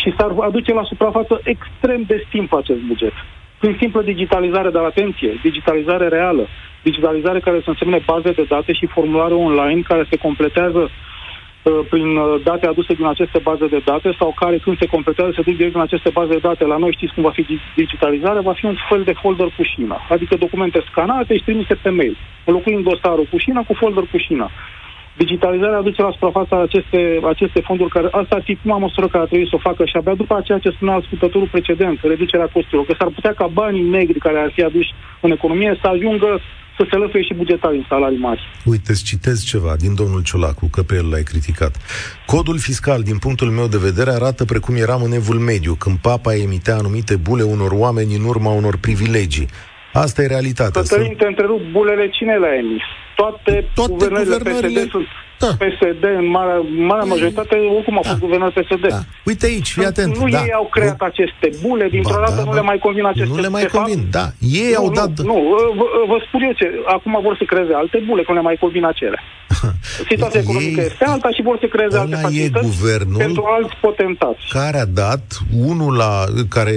și 0.00 0.14
s-ar 0.16 0.32
aduce 0.40 0.72
la 0.72 0.84
suprafață 0.90 1.40
extrem 1.44 2.02
de 2.06 2.26
simplu 2.30 2.56
acest 2.56 2.80
buget. 2.80 3.12
Prin 3.58 3.76
simplă 3.80 4.02
digitalizare, 4.02 4.70
dar 4.70 4.84
atenție, 4.84 5.38
digitalizare 5.42 6.08
reală, 6.08 6.46
digitalizare 6.82 7.40
care 7.40 7.60
să 7.64 7.70
însemne 7.70 8.00
baze 8.06 8.30
de 8.32 8.44
date 8.48 8.72
și 8.72 8.86
formulare 8.86 9.34
online 9.34 9.80
care 9.90 10.06
se 10.10 10.16
completează 10.16 10.82
uh, 10.88 11.80
prin 11.90 12.16
uh, 12.16 12.40
date 12.44 12.66
aduse 12.66 12.94
din 12.94 13.06
aceste 13.06 13.38
baze 13.38 13.66
de 13.66 13.82
date 13.84 14.14
sau 14.18 14.34
care 14.36 14.56
când 14.58 14.78
se 14.78 14.86
completează 14.86 15.32
se 15.34 15.42
duc 15.42 15.56
direct 15.56 15.74
în 15.74 15.80
aceste 15.80 16.10
baze 16.10 16.32
de 16.32 16.46
date. 16.48 16.64
La 16.64 16.76
noi 16.76 16.92
știți 16.92 17.14
cum 17.14 17.22
va 17.22 17.30
fi 17.30 17.46
digitalizarea, 17.76 18.40
va 18.40 18.52
fi 18.52 18.64
un 18.64 18.76
fel 18.88 19.02
de 19.02 19.12
folder 19.12 19.48
cu 19.56 19.62
șina, 19.62 20.00
adică 20.08 20.36
documente 20.36 20.84
scanate 20.90 21.36
și 21.36 21.42
trimise 21.42 21.74
pe 21.74 21.90
mail, 21.90 22.16
înlocuind 22.44 22.84
dosarul 22.84 23.26
cu 23.30 23.38
șina 23.38 23.62
cu 23.62 23.74
folder 23.74 24.04
cu 24.10 24.16
șina. 24.16 24.50
Digitalizarea 25.16 25.78
aduce 25.78 26.02
la 26.02 26.10
suprafața 26.10 26.62
aceste, 26.62 27.20
aceste 27.24 27.60
fonduri, 27.60 27.90
care 27.90 28.08
asta 28.10 28.34
ar 28.34 28.42
fi 28.42 28.54
prima 28.54 28.78
măsură 28.78 29.06
care 29.08 29.22
ar 29.22 29.28
trebui 29.28 29.48
să 29.48 29.56
o 29.56 29.66
facă 29.68 29.84
și 29.84 29.96
abia 29.96 30.14
după 30.14 30.34
aceea 30.36 30.58
ce 30.58 30.70
spunea 30.70 30.94
ascultătorul 30.94 31.48
precedent, 31.48 31.98
reducerea 32.02 32.52
costurilor, 32.52 32.86
că 32.86 32.94
s-ar 32.98 33.08
putea 33.08 33.34
ca 33.34 33.46
banii 33.46 33.82
negri 33.82 34.18
care 34.18 34.38
ar 34.38 34.50
fi 34.54 34.62
aduși 34.62 34.94
în 35.20 35.30
economie 35.30 35.78
să 35.80 35.86
ajungă 35.88 36.40
să 36.80 36.86
se 36.90 36.96
lăfie 36.96 37.22
și 37.22 37.34
bugetari 37.34 37.76
în 37.76 37.84
salarii 37.88 38.18
mari. 38.18 38.40
Uite, 38.64 38.90
îți 38.90 39.04
citez 39.04 39.44
ceva 39.44 39.72
din 39.78 39.94
domnul 39.94 40.22
Ciolacu, 40.22 40.68
că 40.72 40.82
pe 40.82 40.94
el 40.94 41.08
l-ai 41.10 41.22
criticat. 41.22 41.76
Codul 42.26 42.58
fiscal, 42.58 43.02
din 43.02 43.18
punctul 43.18 43.48
meu 43.48 43.66
de 43.66 43.78
vedere, 43.88 44.10
arată 44.10 44.44
precum 44.44 44.74
eram 44.76 45.02
în 45.02 45.12
evul 45.12 45.38
mediu, 45.38 45.74
când 45.74 45.96
papa 45.98 46.34
emitea 46.34 46.76
anumite 46.76 47.16
bule 47.16 47.42
unor 47.42 47.70
oameni 47.72 48.14
în 48.14 48.24
urma 48.24 48.52
unor 48.52 48.76
privilegii. 48.86 49.48
Asta 49.92 50.22
e 50.22 50.26
realitatea. 50.26 50.80
Cătălin, 50.80 51.06
Sunt... 51.06 51.18
te 51.18 51.26
întrerup, 51.26 51.60
bulele 51.72 52.08
cine 52.08 52.34
le-a 52.34 52.54
emis? 52.62 52.82
Toate, 53.20 53.54
Toate 53.74 53.92
guvernările, 53.92 54.36
guvernările 54.36 54.80
PSD 54.80 54.90
sunt 54.90 55.06
da. 55.42 55.50
PSD 55.64 56.04
în 56.22 56.28
marea, 56.38 56.58
marea 56.92 57.06
majoritate, 57.14 57.54
oricum 57.76 57.96
au 57.96 58.02
da. 58.04 58.08
fost 58.08 58.20
guvernat 58.26 58.50
PSD. 58.58 58.84
Da. 58.88 59.00
Uite 59.24 59.46
aici, 59.46 59.70
fii 59.76 59.84
atent. 59.92 60.16
Nu 60.16 60.28
da. 60.28 60.38
ei 60.44 60.52
au 60.60 60.66
creat 60.74 61.00
nu. 61.00 61.06
aceste 61.10 61.48
bule, 61.62 61.86
dintr-o 61.88 62.18
ba, 62.18 62.24
dată 62.26 62.40
da, 62.42 62.44
nu 62.48 62.54
le 62.54 62.64
mai 62.70 62.78
convin 62.78 63.04
aceste 63.04 63.34
Nu 63.34 63.40
le 63.40 63.48
mai 63.48 63.66
convin, 63.76 64.00
da. 64.10 64.26
Ei 64.62 64.72
nu, 64.74 64.80
au 64.82 64.90
dat... 64.90 65.12
Nu, 65.18 65.24
nu 65.24 65.72
vă, 65.78 65.86
vă 66.10 66.16
spun 66.26 66.40
eu 66.42 66.52
ce, 66.52 66.66
acum 66.86 67.18
vor 67.22 67.36
să 67.36 67.44
creeze 67.44 67.72
alte 67.74 68.02
bule, 68.06 68.22
că 68.22 68.30
nu 68.30 68.36
le 68.36 68.48
mai 68.50 68.56
convin 68.60 68.84
acele. 68.84 69.18
Situația 70.12 70.40
ei, 70.40 70.46
economică 70.46 70.80
este 70.80 71.04
alta 71.04 71.30
și 71.30 71.42
vor 71.42 71.56
să 71.60 71.66
creeze 71.66 71.98
alte 71.98 72.16
facilități 72.16 72.64
guvernul 72.64 73.16
pentru 73.16 73.44
alți 73.56 73.76
potentați. 73.80 74.42
Care 74.48 74.78
a 74.78 74.86
dat 74.86 75.24
unul 75.70 75.96
la, 75.96 76.24
care 76.48 76.74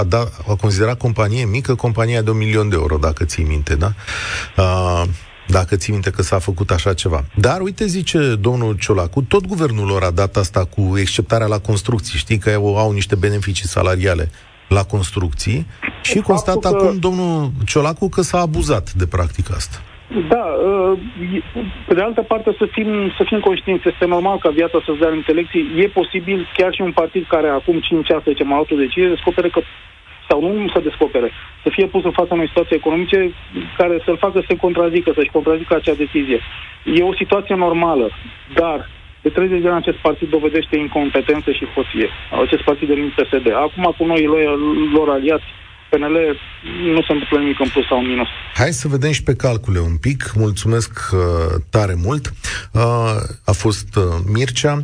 a, 0.00 0.04
dat, 0.04 0.26
a 0.48 0.54
considerat 0.60 0.98
companie 0.98 1.44
mică, 1.44 1.74
compania 1.74 2.22
de 2.22 2.30
un 2.30 2.36
milion 2.36 2.68
de 2.68 2.76
euro, 2.78 2.96
dacă 2.96 3.24
ții 3.24 3.44
minte, 3.44 3.74
da? 3.74 3.90
Uh, 4.56 5.02
dacă 5.46 5.76
ții 5.76 5.92
minte 5.92 6.10
că 6.10 6.22
s-a 6.22 6.38
făcut 6.38 6.70
așa 6.70 6.94
ceva. 6.94 7.24
Dar, 7.34 7.60
uite, 7.60 7.86
zice 7.86 8.34
domnul 8.34 8.76
Ciolacu, 8.78 9.22
tot 9.22 9.46
guvernul 9.46 9.86
lor 9.86 10.02
a 10.02 10.10
dat 10.10 10.36
asta 10.36 10.64
cu 10.64 10.98
exceptarea 10.98 11.46
la 11.46 11.58
construcții. 11.58 12.18
Știi 12.18 12.38
că 12.38 12.50
au, 12.50 12.76
au 12.76 12.92
niște 12.92 13.14
beneficii 13.14 13.66
salariale 13.66 14.30
la 14.68 14.82
construcții 14.82 15.66
și 16.02 16.18
constată 16.20 16.68
că... 16.68 16.76
acum 16.76 16.98
domnul 16.98 17.50
Ciolacu 17.66 18.08
că 18.08 18.20
s-a 18.20 18.38
abuzat 18.38 18.92
de 18.92 19.06
practica 19.06 19.54
asta. 19.54 19.78
Da, 20.28 20.44
uh, 20.44 20.98
pe 21.86 21.94
de 21.94 22.00
altă 22.00 22.22
parte 22.22 22.54
să 22.58 22.66
fim, 22.70 23.12
să 23.16 23.22
fim 23.26 23.40
conștienți, 23.40 23.88
este 23.88 24.06
normal 24.06 24.38
ca 24.38 24.48
viața 24.48 24.82
să-ți 24.86 24.98
dea 24.98 25.10
niște 25.10 25.32
lecții. 25.32 25.64
E 25.76 25.98
posibil 26.00 26.48
chiar 26.56 26.74
și 26.74 26.80
un 26.80 26.92
partid 26.92 27.24
care 27.28 27.48
acum 27.48 27.80
5 27.80 28.10
ani, 28.10 28.22
să 28.24 28.30
zicem, 28.30 28.52
a 28.52 28.54
luat 28.54 28.70
o 28.70 28.76
decizie, 28.76 29.08
descopere 29.08 29.48
că 29.48 29.60
sau 30.28 30.38
nu 30.40 30.68
să 30.74 30.80
descopere, 30.80 31.30
să 31.62 31.68
fie 31.72 31.86
pus 31.86 32.04
în 32.04 32.10
fața 32.20 32.34
unei 32.34 32.46
situații 32.46 32.76
economice 32.76 33.34
care 33.76 34.02
să-l 34.04 34.18
facă 34.24 34.38
să 34.40 34.46
se 34.48 34.56
contrazică, 34.56 35.12
să-și 35.14 35.36
contrazică 35.36 35.74
acea 35.74 36.02
decizie. 36.04 36.40
E 36.84 37.02
o 37.02 37.14
situație 37.14 37.54
normală, 37.54 38.10
dar 38.54 38.90
de 39.22 39.28
30 39.28 39.60
de 39.62 39.68
ani 39.68 39.82
acest 39.82 39.96
partid 39.96 40.28
dovedește 40.28 40.76
incompetență 40.76 41.50
și 41.50 41.64
hoție. 41.74 42.08
Acest 42.44 42.62
partid 42.62 42.88
de 42.88 42.94
PSD. 43.16 43.46
Acum 43.66 43.94
cu 43.98 44.04
noi 44.04 44.22
lor 44.96 45.08
aliați 45.08 45.44
PNL 45.90 46.16
nu 46.94 47.02
se 47.02 47.12
întâmplă 47.12 47.38
nimic 47.38 47.60
în 47.60 47.68
plus 47.68 47.86
sau 47.86 47.98
în 47.98 48.06
minus. 48.06 48.28
Hai 48.54 48.72
să 48.72 48.88
vedem 48.88 49.10
și 49.10 49.22
pe 49.22 49.34
calcule 49.34 49.78
un 49.78 49.96
pic. 49.96 50.32
Mulțumesc 50.34 50.92
uh, 51.12 51.20
tare 51.70 51.94
mult. 52.04 52.32
Uh, 52.72 52.82
a 53.44 53.52
fost 53.52 53.96
uh, 53.96 54.02
Mircea. 54.32 54.82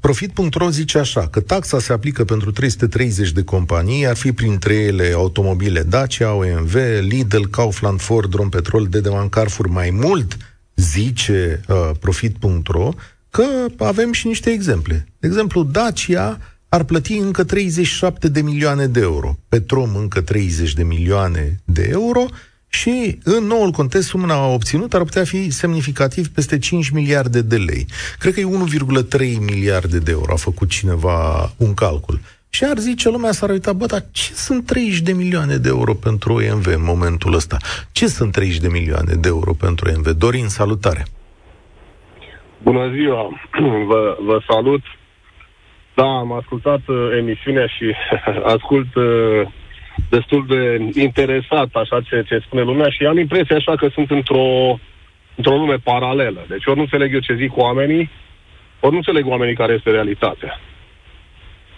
Profit.ro 0.00 0.70
zice 0.70 0.98
așa, 0.98 1.28
că 1.28 1.40
taxa 1.40 1.78
se 1.78 1.92
aplică 1.92 2.24
pentru 2.24 2.50
330 2.50 3.32
de 3.32 3.42
companii, 3.42 4.06
ar 4.06 4.16
fi 4.16 4.32
printre 4.32 4.74
ele 4.74 5.12
automobile 5.14 5.82
Dacia, 5.82 6.32
OMV, 6.32 6.74
Lidl, 7.00 7.42
Kaufland, 7.50 8.00
Ford, 8.00 8.34
Rompetrol, 8.34 8.86
Dedeman, 8.86 9.28
Carrefour, 9.28 9.66
mai 9.66 9.90
mult, 9.90 10.36
zice 10.74 11.60
uh, 11.68 11.90
Profit.ro, 12.00 12.90
că 13.30 13.44
avem 13.78 14.12
și 14.12 14.26
niște 14.26 14.50
exemple. 14.50 15.06
De 15.18 15.26
exemplu, 15.26 15.62
Dacia 15.62 16.38
ar 16.68 16.84
plăti 16.84 17.16
încă 17.16 17.44
37 17.44 18.28
de 18.28 18.40
milioane 18.40 18.86
de 18.86 19.00
euro, 19.00 19.38
Petrom 19.48 19.96
încă 19.96 20.20
30 20.20 20.72
de 20.72 20.82
milioane 20.82 21.60
de 21.64 21.88
euro 21.90 22.26
și 22.68 23.18
în 23.24 23.44
noul 23.44 23.70
context 23.70 24.08
suma 24.08 24.46
obținută 24.46 24.96
ar 24.96 25.02
putea 25.02 25.24
fi 25.24 25.50
semnificativ 25.50 26.28
peste 26.28 26.58
5 26.58 26.88
miliarde 26.88 27.42
de 27.42 27.56
lei. 27.56 27.86
Cred 28.18 28.34
că 28.34 28.40
e 28.40 28.44
1,3 28.44 29.38
miliarde 29.38 29.98
de 29.98 30.10
euro, 30.10 30.32
a 30.32 30.36
făcut 30.36 30.68
cineva 30.68 31.50
un 31.56 31.74
calcul. 31.74 32.18
Și 32.48 32.64
ar 32.64 32.78
zice 32.78 33.10
lumea, 33.10 33.32
s-ar 33.32 33.50
uita, 33.50 33.72
bă, 33.72 33.86
dar 33.86 34.04
ce 34.12 34.32
sunt 34.32 34.66
30 34.66 35.00
de 35.00 35.12
milioane 35.12 35.56
de 35.56 35.68
euro 35.68 35.94
pentru 35.94 36.32
OMV 36.32 36.66
în 36.66 36.84
momentul 36.84 37.34
ăsta? 37.34 37.56
Ce 37.92 38.06
sunt 38.06 38.32
30 38.32 38.58
de 38.58 38.68
milioane 38.68 39.14
de 39.14 39.28
euro 39.28 39.52
pentru 39.52 39.90
OMV? 39.94 40.06
Dorin, 40.06 40.48
salutare! 40.48 41.04
Bună 42.62 42.90
ziua! 42.94 43.40
Vă, 43.88 44.16
vă 44.20 44.42
salut! 44.48 44.82
Da, 45.94 46.04
am 46.04 46.32
ascultat 46.32 46.80
uh, 46.86 46.96
emisiunea 47.18 47.66
și 47.66 47.94
ascult 48.54 48.94
uh, 48.94 49.04
destul 50.10 50.46
de 50.48 51.00
interesat 51.00 51.68
așa 51.72 52.00
ce, 52.00 52.22
ce 52.26 52.38
spune 52.38 52.62
lumea 52.62 52.88
și 52.88 53.04
am 53.04 53.18
impresia 53.18 53.56
așa 53.56 53.74
că 53.76 53.88
sunt 53.88 54.10
într-o, 54.10 54.78
într-o 55.34 55.56
lume 55.56 55.76
paralelă. 55.76 56.44
Deci 56.48 56.66
ori 56.66 56.76
nu 56.76 56.82
înțeleg 56.82 57.12
eu 57.14 57.20
ce 57.20 57.34
zic 57.34 57.56
oamenii, 57.56 58.10
ori 58.80 58.92
nu 58.92 58.98
înțeleg 58.98 59.26
oamenii 59.26 59.54
care 59.54 59.72
este 59.72 59.90
realitatea. 59.90 60.60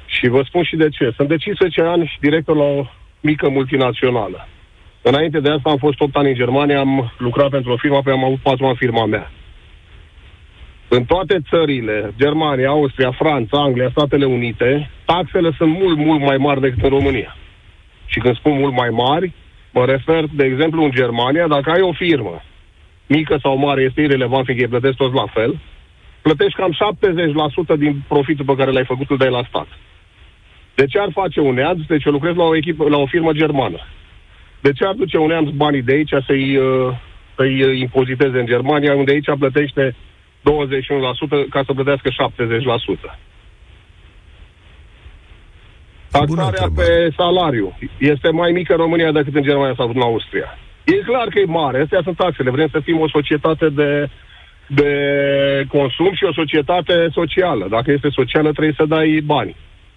Și 0.06 0.28
vă 0.28 0.42
spun 0.42 0.62
și 0.62 0.76
de 0.76 0.88
ce. 0.88 1.12
Sunt 1.16 1.28
de 1.28 1.36
15 1.36 1.80
ani 1.82 2.16
director 2.20 2.56
la 2.56 2.64
o 2.64 2.86
mică 3.20 3.48
multinațională. 3.48 4.48
Înainte 5.02 5.40
de 5.40 5.50
asta 5.50 5.70
am 5.70 5.76
fost 5.76 6.00
8 6.00 6.16
ani 6.16 6.28
în 6.28 6.34
Germania, 6.34 6.80
am 6.80 7.12
lucrat 7.18 7.48
pentru 7.48 7.72
o 7.72 7.76
firmă, 7.76 7.96
apoi 7.96 8.12
am 8.12 8.24
avut 8.24 8.38
4 8.38 8.66
ani 8.66 8.76
firma 8.76 9.06
mea. 9.06 9.30
În 10.88 11.04
toate 11.04 11.38
țările, 11.50 12.14
Germania, 12.18 12.68
Austria, 12.68 13.10
Franța, 13.10 13.58
Anglia, 13.58 13.88
Statele 13.90 14.24
Unite, 14.24 14.90
taxele 15.04 15.50
sunt 15.56 15.78
mult, 15.78 15.96
mult 15.96 16.20
mai 16.20 16.36
mari 16.36 16.60
decât 16.60 16.82
în 16.82 16.88
România. 16.88 17.36
Și 18.12 18.18
când 18.18 18.36
spun 18.36 18.58
mult 18.58 18.74
mai 18.74 18.88
mari, 18.88 19.32
mă 19.72 19.84
refer, 19.84 20.24
de 20.32 20.44
exemplu, 20.44 20.82
în 20.82 20.90
Germania, 20.90 21.46
dacă 21.46 21.70
ai 21.70 21.80
o 21.80 21.92
firmă, 21.92 22.42
mică 23.06 23.38
sau 23.42 23.56
mare, 23.56 23.82
este 23.82 24.00
irrelevant, 24.00 24.44
fiindcă 24.44 24.64
îi 24.64 24.70
plătesc 24.70 24.96
toți 24.96 25.14
la 25.14 25.26
fel, 25.26 25.60
plătești 26.22 26.58
cam 26.58 26.72
70% 27.74 27.78
din 27.78 28.02
profitul 28.08 28.44
pe 28.44 28.54
care 28.54 28.70
l-ai 28.70 28.84
făcut, 28.84 29.10
îl 29.10 29.16
dai 29.16 29.30
la 29.30 29.44
stat. 29.48 29.66
De 30.74 30.86
ce 30.86 30.98
ar 30.98 31.08
face 31.12 31.40
un 31.40 31.54
neamț? 31.54 31.80
Deci 31.86 32.04
eu 32.04 32.12
lucrez 32.12 32.34
la 32.34 32.44
o, 32.44 32.56
echipă, 32.56 32.88
la 32.88 32.96
o 32.96 33.06
firmă 33.06 33.32
germană. 33.32 33.78
De 34.60 34.72
ce 34.72 34.84
ar 34.84 34.94
duce 34.94 35.18
un 35.18 35.26
neamț 35.26 35.48
banii 35.50 35.82
de 35.82 35.92
aici 35.92 36.14
să-i, 36.26 36.56
uh, 36.56 36.94
să-i 37.36 37.80
impoziteze 37.80 38.38
în 38.38 38.46
Germania, 38.46 38.94
unde 38.94 39.12
aici 39.12 39.38
plătește 39.38 39.94
21% 40.42 41.48
ca 41.50 41.62
să 41.66 41.72
plătească 41.72 42.08
70%? 42.10 43.18
Taxarea 46.10 46.68
pe 46.74 47.10
salariu 47.16 47.78
este 47.98 48.30
mai 48.30 48.52
mică 48.52 48.72
în 48.72 48.78
România 48.78 49.12
decât 49.12 49.34
în 49.34 49.42
Germania 49.42 49.74
sau 49.76 49.88
în 49.94 50.00
Austria. 50.00 50.58
E 50.84 50.92
clar 50.92 51.28
că 51.28 51.38
e 51.38 51.44
mare. 51.44 51.80
Astea 51.82 52.00
sunt 52.02 52.16
taxele. 52.16 52.50
Vrem 52.50 52.68
să 52.70 52.80
fim 52.80 53.00
o 53.00 53.08
societate 53.08 53.68
de, 53.68 54.08
de 54.66 54.92
consum 55.68 56.14
și 56.14 56.24
o 56.24 56.32
societate 56.32 57.08
socială. 57.12 57.66
Dacă 57.70 57.90
este 57.92 58.08
socială, 58.10 58.50
trebuie 58.52 58.74
să 58.76 58.84
dai 58.84 59.20
bani. 59.24 59.56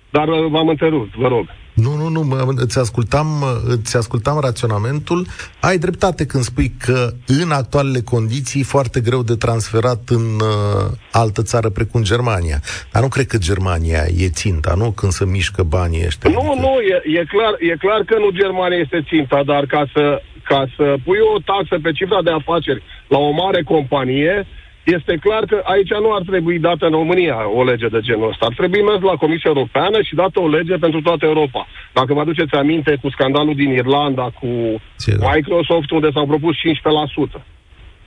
Dar 0.09 0.27
uh, 0.27 0.45
v-am 0.49 0.67
întrerupt, 0.67 1.15
vă 1.15 1.27
rog. 1.27 1.45
Nu, 1.73 1.95
nu, 1.95 2.07
nu, 2.07 2.21
mă, 2.21 2.53
îți, 2.55 2.79
ascultam, 2.79 3.27
îți 3.67 3.97
ascultam 3.97 4.39
raționamentul. 4.39 5.25
Ai 5.59 5.77
dreptate 5.77 6.25
când 6.25 6.43
spui 6.43 6.73
că 6.79 7.09
în 7.27 7.51
actualele 7.51 8.01
condiții 8.01 8.63
foarte 8.63 8.99
greu 8.99 9.23
de 9.23 9.35
transferat 9.35 10.01
în 10.09 10.25
uh, 10.39 10.91
altă 11.11 11.41
țară 11.41 11.69
precum 11.69 12.03
Germania. 12.03 12.59
Dar 12.91 13.01
nu 13.01 13.07
cred 13.07 13.25
că 13.25 13.37
Germania 13.37 14.03
e 14.17 14.29
ținta, 14.29 14.73
nu? 14.77 14.91
Când 14.91 15.11
se 15.11 15.25
mișcă 15.25 15.63
banii 15.63 16.05
ăștia. 16.05 16.29
Nu, 16.29 16.39
adică... 16.39 16.59
nu, 16.65 16.71
e, 16.93 17.19
e, 17.19 17.23
clar, 17.25 17.53
e 17.59 17.75
clar 17.85 18.01
că 18.05 18.15
nu 18.17 18.29
Germania 18.41 18.77
este 18.77 19.05
ținta, 19.07 19.43
dar 19.45 19.65
ca 19.65 19.83
să, 19.93 20.21
ca 20.43 20.65
să 20.75 20.95
pui 21.03 21.19
o 21.35 21.39
taxă 21.51 21.75
pe 21.81 21.91
cifra 21.91 22.21
de 22.21 22.31
afaceri 22.31 22.83
la 23.07 23.17
o 23.17 23.31
mare 23.31 23.63
companie, 23.63 24.47
este 24.83 25.17
clar 25.25 25.43
că 25.45 25.61
aici 25.63 25.89
nu 25.89 26.13
ar 26.13 26.23
trebui 26.31 26.59
dată 26.59 26.85
în 26.85 26.91
România 26.91 27.37
o 27.59 27.63
lege 27.63 27.87
de 27.87 27.99
genul 27.99 28.29
ăsta. 28.29 28.45
Ar 28.45 28.53
trebui 28.57 28.81
mers 28.81 29.01
la 29.01 29.15
Comisia 29.23 29.51
Europeană 29.53 30.01
și 30.01 30.15
dată 30.15 30.39
o 30.39 30.47
lege 30.47 30.75
pentru 30.77 31.01
toată 31.01 31.25
Europa. 31.25 31.67
Dacă 31.93 32.13
vă 32.13 32.19
aduceți 32.19 32.53
aminte 32.55 32.97
cu 33.01 33.09
scandalul 33.09 33.55
din 33.55 33.71
Irlanda 33.71 34.29
cu 34.39 34.47
Ce, 35.03 35.15
da. 35.15 35.31
Microsoft, 35.33 35.89
unde 35.91 36.09
s-au 36.13 36.25
propus 36.27 36.55
15%. 36.55 37.41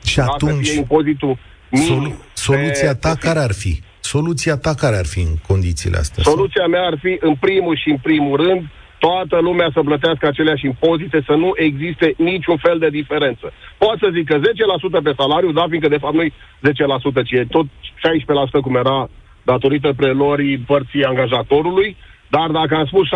Și 0.05 0.16
Dacă 0.16 0.31
atunci, 0.35 0.68
fie 0.68 0.79
impozitul 0.79 1.39
solu- 1.72 2.18
soluția 2.33 2.95
ta 2.95 3.14
care 3.20 3.39
ar 3.39 3.53
fi? 3.53 3.81
Soluția 4.01 4.57
ta 4.57 4.75
care 4.75 4.97
ar 4.97 5.07
fi 5.07 5.20
în 5.20 5.35
condițiile 5.47 5.97
astea? 5.97 6.22
Soluția 6.22 6.62
sau? 6.62 6.70
mea 6.70 6.83
ar 6.87 6.99
fi, 7.03 7.16
în 7.20 7.35
primul 7.35 7.77
și 7.77 7.89
în 7.91 7.97
primul 8.03 8.37
rând, 8.37 8.62
toată 9.07 9.38
lumea 9.48 9.68
să 9.72 9.80
plătească 9.82 10.26
aceleași 10.26 10.66
impozite, 10.66 11.18
să 11.26 11.34
nu 11.34 11.50
existe 11.57 12.14
niciun 12.16 12.57
fel 12.57 12.78
de 12.78 12.88
diferență. 12.88 13.52
Poate 13.78 13.98
să 14.02 14.11
zic 14.16 14.26
că 14.28 14.36
10% 14.38 15.02
pe 15.02 15.12
salariu, 15.16 15.52
da, 15.52 15.64
fiindcă 15.68 15.88
de 15.88 16.02
fapt 16.05 16.14
nu 16.14 16.24
10%, 16.24 16.30
ci 17.24 17.32
e 17.32 17.44
tot 17.57 17.66
16% 17.66 18.61
cum 18.62 18.76
era 18.76 19.09
datorită 19.42 19.92
prelorii 19.96 20.59
părții 20.59 21.05
angajatorului, 21.05 21.96
dar 22.28 22.48
dacă 22.50 22.74
am 22.74 22.86
spus 22.86 23.07
16%, 23.09 23.11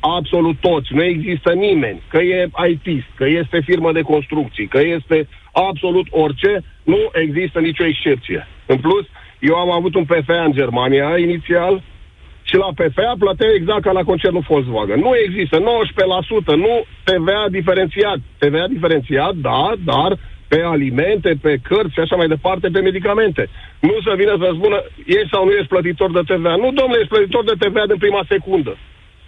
absolut 0.00 0.56
toți, 0.60 0.94
nu 0.94 1.02
există 1.02 1.52
nimeni, 1.52 2.02
că 2.08 2.18
e 2.18 2.50
IT, 2.68 3.04
că 3.14 3.26
este 3.26 3.60
firmă 3.64 3.92
de 3.92 4.00
construcții, 4.00 4.66
că 4.66 4.80
este 4.96 5.28
absolut 5.52 6.06
orice, 6.10 6.64
nu 6.82 7.00
există 7.12 7.58
nicio 7.60 7.84
excepție. 7.84 8.46
În 8.66 8.76
plus, 8.76 9.06
eu 9.38 9.54
am 9.54 9.70
avut 9.70 9.94
un 9.94 10.04
PFA 10.04 10.42
în 10.44 10.52
Germania 10.52 11.18
inițial, 11.18 11.82
și 12.50 12.56
la 12.64 12.70
PFA 12.78 13.10
plăteai 13.24 13.58
exact 13.58 13.82
ca 13.84 13.92
la 13.98 14.08
concernul 14.10 14.46
Volkswagen. 14.48 15.00
Nu 15.06 15.12
există 15.26 15.56
19%, 15.58 15.62
nu 16.66 16.72
TVA 17.08 17.42
diferențiat. 17.58 18.18
TVA 18.42 18.66
diferențiat, 18.76 19.34
da, 19.48 19.62
dar 19.90 20.10
pe 20.52 20.58
alimente, 20.74 21.30
pe 21.44 21.52
cărți 21.68 21.94
și 21.96 22.02
așa 22.04 22.16
mai 22.16 22.32
departe, 22.34 22.66
pe 22.68 22.86
medicamente. 22.88 23.42
Nu 23.88 23.96
să 24.06 24.12
vină 24.20 24.34
să 24.42 24.48
spună, 24.58 24.78
ești 25.18 25.32
sau 25.32 25.42
nu 25.44 25.52
ești 25.58 25.72
plătitor 25.74 26.10
de 26.16 26.22
TVA. 26.30 26.54
Nu, 26.62 26.68
domnule, 26.78 27.00
ești 27.00 27.14
plătitor 27.14 27.42
de 27.44 27.56
TVA 27.62 27.84
din 27.90 27.98
prima 28.04 28.22
secundă. 28.32 28.72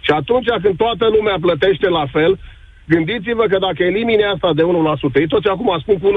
Și 0.05 0.11
atunci 0.19 0.49
când 0.63 0.75
toată 0.83 1.05
lumea 1.15 1.37
plătește 1.45 1.87
la 1.99 2.05
fel, 2.15 2.31
gândiți-vă 2.91 3.45
că 3.51 3.57
dacă 3.67 3.81
elimine 3.83 4.25
asta 4.25 4.49
de 4.59 4.63
1%, 4.63 4.65
ei 5.21 5.33
toți 5.33 5.51
acum 5.53 5.69
spun 5.83 5.97
cu 5.99 6.07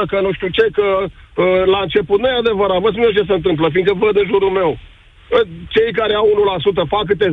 1%, 0.00 0.10
că 0.12 0.18
nu 0.26 0.30
știu 0.32 0.48
ce, 0.56 0.64
că 0.78 0.86
uh, 1.02 1.62
la 1.74 1.80
început 1.82 2.18
nu 2.20 2.28
e 2.28 2.42
adevărat, 2.42 2.78
vă 2.84 2.88
spun 2.90 3.06
eu 3.06 3.18
ce 3.18 3.28
se 3.30 3.38
întâmplă, 3.38 3.66
fiindcă 3.74 3.94
văd 4.02 4.14
de 4.14 4.24
jurul 4.30 4.52
meu 4.60 4.72
cei 5.74 5.90
care 6.00 6.14
au 6.14 6.26
1% 6.86 6.92
fac 6.94 7.04
câte 7.10 7.28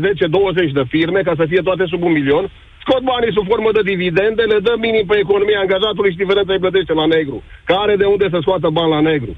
10-20 0.69 0.79
de 0.79 0.85
firme 0.93 1.21
ca 1.27 1.33
să 1.39 1.45
fie 1.51 1.61
toate 1.67 1.83
sub 1.91 2.01
un 2.07 2.13
milion, 2.19 2.45
scot 2.83 3.03
banii 3.11 3.35
sub 3.37 3.45
formă 3.51 3.69
de 3.77 3.87
dividende, 3.91 4.43
le 4.51 4.59
dă 4.67 4.73
minim 4.85 5.05
pe 5.07 5.17
economia 5.25 5.59
angajatului 5.61 6.11
și 6.11 6.21
diferența 6.23 6.53
îi 6.53 6.63
plătește 6.65 6.93
la 7.01 7.07
negru. 7.15 7.37
Care 7.71 7.93
de 8.01 8.07
unde 8.13 8.27
să 8.33 8.37
scoată 8.41 8.67
bani 8.77 8.93
la 8.95 9.01
negru? 9.11 9.33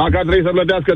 Dacă 0.00 0.14
ar 0.16 0.24
trebui 0.26 0.46
să 0.48 0.56
plătească 0.58 0.92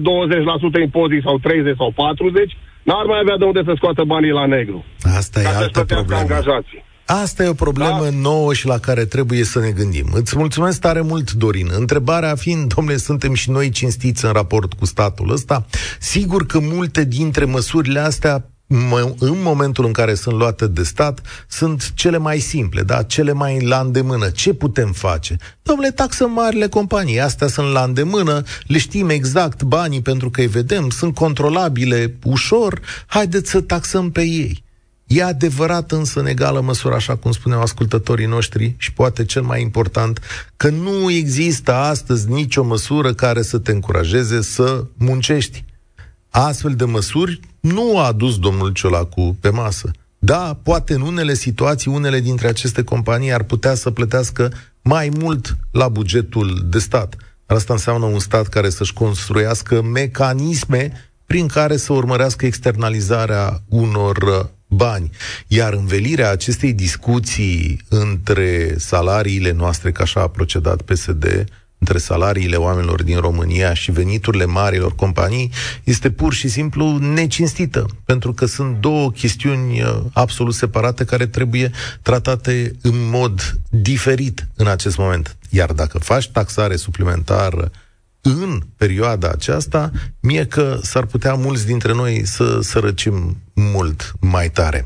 20% 0.78 0.80
impozit 0.86 1.22
sau 1.28 1.36
30 1.38 1.76
sau 1.82 1.90
40, 1.90 2.56
n-ar 2.88 3.06
mai 3.12 3.20
avea 3.22 3.36
de 3.40 3.44
unde 3.50 3.62
să 3.68 3.72
scoată 3.76 4.02
banii 4.12 4.38
la 4.40 4.46
negru. 4.56 4.78
Asta 5.20 5.36
e 5.40 5.46
altă 5.46 5.84
problemă. 5.94 6.20
Angajații. 6.20 6.80
Asta 7.10 7.44
e 7.44 7.48
o 7.48 7.54
problemă 7.54 8.04
da. 8.04 8.10
nouă 8.10 8.54
și 8.54 8.66
la 8.66 8.78
care 8.78 9.04
trebuie 9.04 9.44
să 9.44 9.58
ne 9.58 9.70
gândim. 9.70 10.10
Îți 10.12 10.36
mulțumesc 10.36 10.80
tare 10.80 11.00
mult, 11.00 11.32
Dorin. 11.32 11.70
Întrebarea 11.76 12.34
fiind, 12.34 12.74
domnule, 12.74 12.96
suntem 12.96 13.34
și 13.34 13.50
noi 13.50 13.70
cinstiți 13.70 14.24
în 14.24 14.32
raport 14.32 14.72
cu 14.72 14.86
statul 14.86 15.32
ăsta? 15.32 15.66
Sigur 16.00 16.46
că 16.46 16.58
multe 16.58 17.04
dintre 17.04 17.44
măsurile 17.44 18.00
astea 18.00 18.50
în 19.18 19.42
momentul 19.42 19.84
în 19.84 19.92
care 19.92 20.14
sunt 20.14 20.36
luate 20.36 20.66
de 20.66 20.82
stat, 20.82 21.20
sunt 21.48 21.92
cele 21.94 22.18
mai 22.18 22.38
simple, 22.38 22.82
da? 22.82 23.02
cele 23.02 23.32
mai 23.32 23.60
la 23.60 23.80
îndemână. 23.80 24.28
Ce 24.28 24.52
putem 24.52 24.92
face? 24.92 25.36
Domnule, 25.62 25.90
taxă 25.90 26.26
marile 26.26 26.68
companii, 26.68 27.20
astea 27.20 27.46
sunt 27.46 27.72
la 27.72 27.82
îndemână, 27.82 28.42
le 28.66 28.78
știm 28.78 29.08
exact 29.08 29.62
banii 29.62 30.02
pentru 30.02 30.30
că 30.30 30.40
îi 30.40 30.46
vedem, 30.46 30.90
sunt 30.90 31.14
controlabile 31.14 32.18
ușor, 32.24 32.80
haideți 33.06 33.50
să 33.50 33.60
taxăm 33.60 34.10
pe 34.10 34.22
ei. 34.22 34.66
E 35.08 35.22
adevărat 35.22 35.92
însă 35.92 36.20
în 36.20 36.26
egală 36.26 36.60
măsură, 36.60 36.94
așa 36.94 37.16
cum 37.16 37.32
spuneau 37.32 37.60
ascultătorii 37.60 38.26
noștri, 38.26 38.74
și 38.76 38.92
poate 38.92 39.24
cel 39.24 39.42
mai 39.42 39.62
important, 39.62 40.20
că 40.56 40.68
nu 40.68 41.10
există 41.10 41.72
astăzi 41.72 42.30
nicio 42.30 42.64
măsură 42.64 43.14
care 43.14 43.42
să 43.42 43.58
te 43.58 43.72
încurajeze 43.72 44.42
să 44.42 44.84
muncești. 44.96 45.64
Astfel 46.30 46.74
de 46.74 46.84
măsuri 46.84 47.40
nu 47.60 47.98
a 47.98 48.06
adus 48.06 48.38
domnul 48.38 48.72
Ciolacu 48.72 49.36
pe 49.40 49.48
masă. 49.48 49.90
Da, 50.18 50.58
poate 50.62 50.94
în 50.94 51.00
unele 51.00 51.34
situații, 51.34 51.90
unele 51.90 52.20
dintre 52.20 52.48
aceste 52.48 52.82
companii 52.82 53.32
ar 53.32 53.42
putea 53.42 53.74
să 53.74 53.90
plătească 53.90 54.52
mai 54.82 55.10
mult 55.18 55.56
la 55.70 55.88
bugetul 55.88 56.66
de 56.70 56.78
stat. 56.78 57.16
Asta 57.46 57.72
înseamnă 57.72 58.06
un 58.06 58.18
stat 58.18 58.46
care 58.46 58.70
să-și 58.70 58.92
construiască 58.92 59.82
mecanisme 59.82 60.92
prin 61.26 61.46
care 61.46 61.76
să 61.76 61.92
urmărească 61.92 62.46
externalizarea 62.46 63.62
unor 63.68 64.16
uh, 64.16 64.46
bani. 64.68 65.10
Iar 65.46 65.72
învelirea 65.72 66.30
acestei 66.30 66.72
discuții 66.72 67.80
între 67.88 68.74
salariile 68.78 69.52
noastre, 69.52 69.92
ca 69.92 70.02
așa 70.02 70.20
a 70.20 70.28
procedat 70.28 70.82
PSD, 70.82 71.46
între 71.78 71.98
salariile 71.98 72.56
oamenilor 72.56 73.02
din 73.02 73.18
România 73.18 73.74
și 73.74 73.90
veniturile 73.90 74.44
marilor 74.44 74.94
companii 74.94 75.52
este 75.84 76.10
pur 76.10 76.32
și 76.32 76.48
simplu 76.48 76.96
necinstită, 76.96 77.86
pentru 78.04 78.32
că 78.32 78.46
sunt 78.46 78.80
două 78.80 79.10
chestiuni 79.10 79.82
uh, 79.82 80.00
absolut 80.12 80.54
separate 80.54 81.04
care 81.04 81.26
trebuie 81.26 81.70
tratate 82.02 82.72
în 82.82 83.08
mod 83.10 83.58
diferit 83.68 84.48
în 84.56 84.66
acest 84.66 84.96
moment. 84.96 85.36
Iar 85.50 85.72
dacă 85.72 85.98
faci 85.98 86.28
taxare 86.28 86.76
suplimentară 86.76 87.70
în 88.28 88.60
perioada 88.76 89.28
aceasta, 89.28 89.90
mie 90.20 90.46
că 90.46 90.78
s-ar 90.82 91.04
putea 91.04 91.34
mulți 91.34 91.66
dintre 91.66 91.92
noi 91.92 92.22
să 92.24 92.58
sărăcim 92.62 93.36
mult 93.54 94.12
mai 94.20 94.50
tare. 94.50 94.84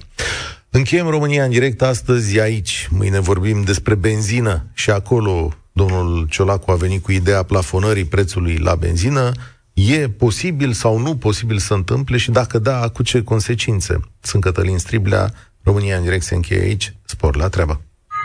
Încheiem 0.70 1.08
România 1.08 1.44
în 1.44 1.50
direct 1.50 1.82
astăzi 1.82 2.40
aici. 2.40 2.88
Mâine 2.90 3.20
vorbim 3.20 3.62
despre 3.62 3.94
benzină 3.94 4.66
și 4.72 4.90
acolo 4.90 5.52
domnul 5.72 6.26
Ciolacu 6.30 6.70
a 6.70 6.74
venit 6.74 7.02
cu 7.02 7.12
ideea 7.12 7.42
plafonării 7.42 8.04
prețului 8.04 8.56
la 8.56 8.74
benzină. 8.74 9.32
E 9.72 10.08
posibil 10.08 10.72
sau 10.72 10.98
nu 10.98 11.16
posibil 11.16 11.58
să 11.58 11.74
întâmple 11.74 12.16
și 12.16 12.30
dacă 12.30 12.58
da, 12.58 12.88
cu 12.88 13.02
ce 13.02 13.22
consecințe? 13.22 14.00
Sunt 14.20 14.42
Cătălin 14.42 14.78
Striblea, 14.78 15.32
România 15.62 15.96
în 15.96 16.02
direct 16.02 16.24
se 16.24 16.34
încheie 16.34 16.60
aici. 16.60 16.94
Spor 17.04 17.36
la 17.36 17.48
treabă! 17.48 17.80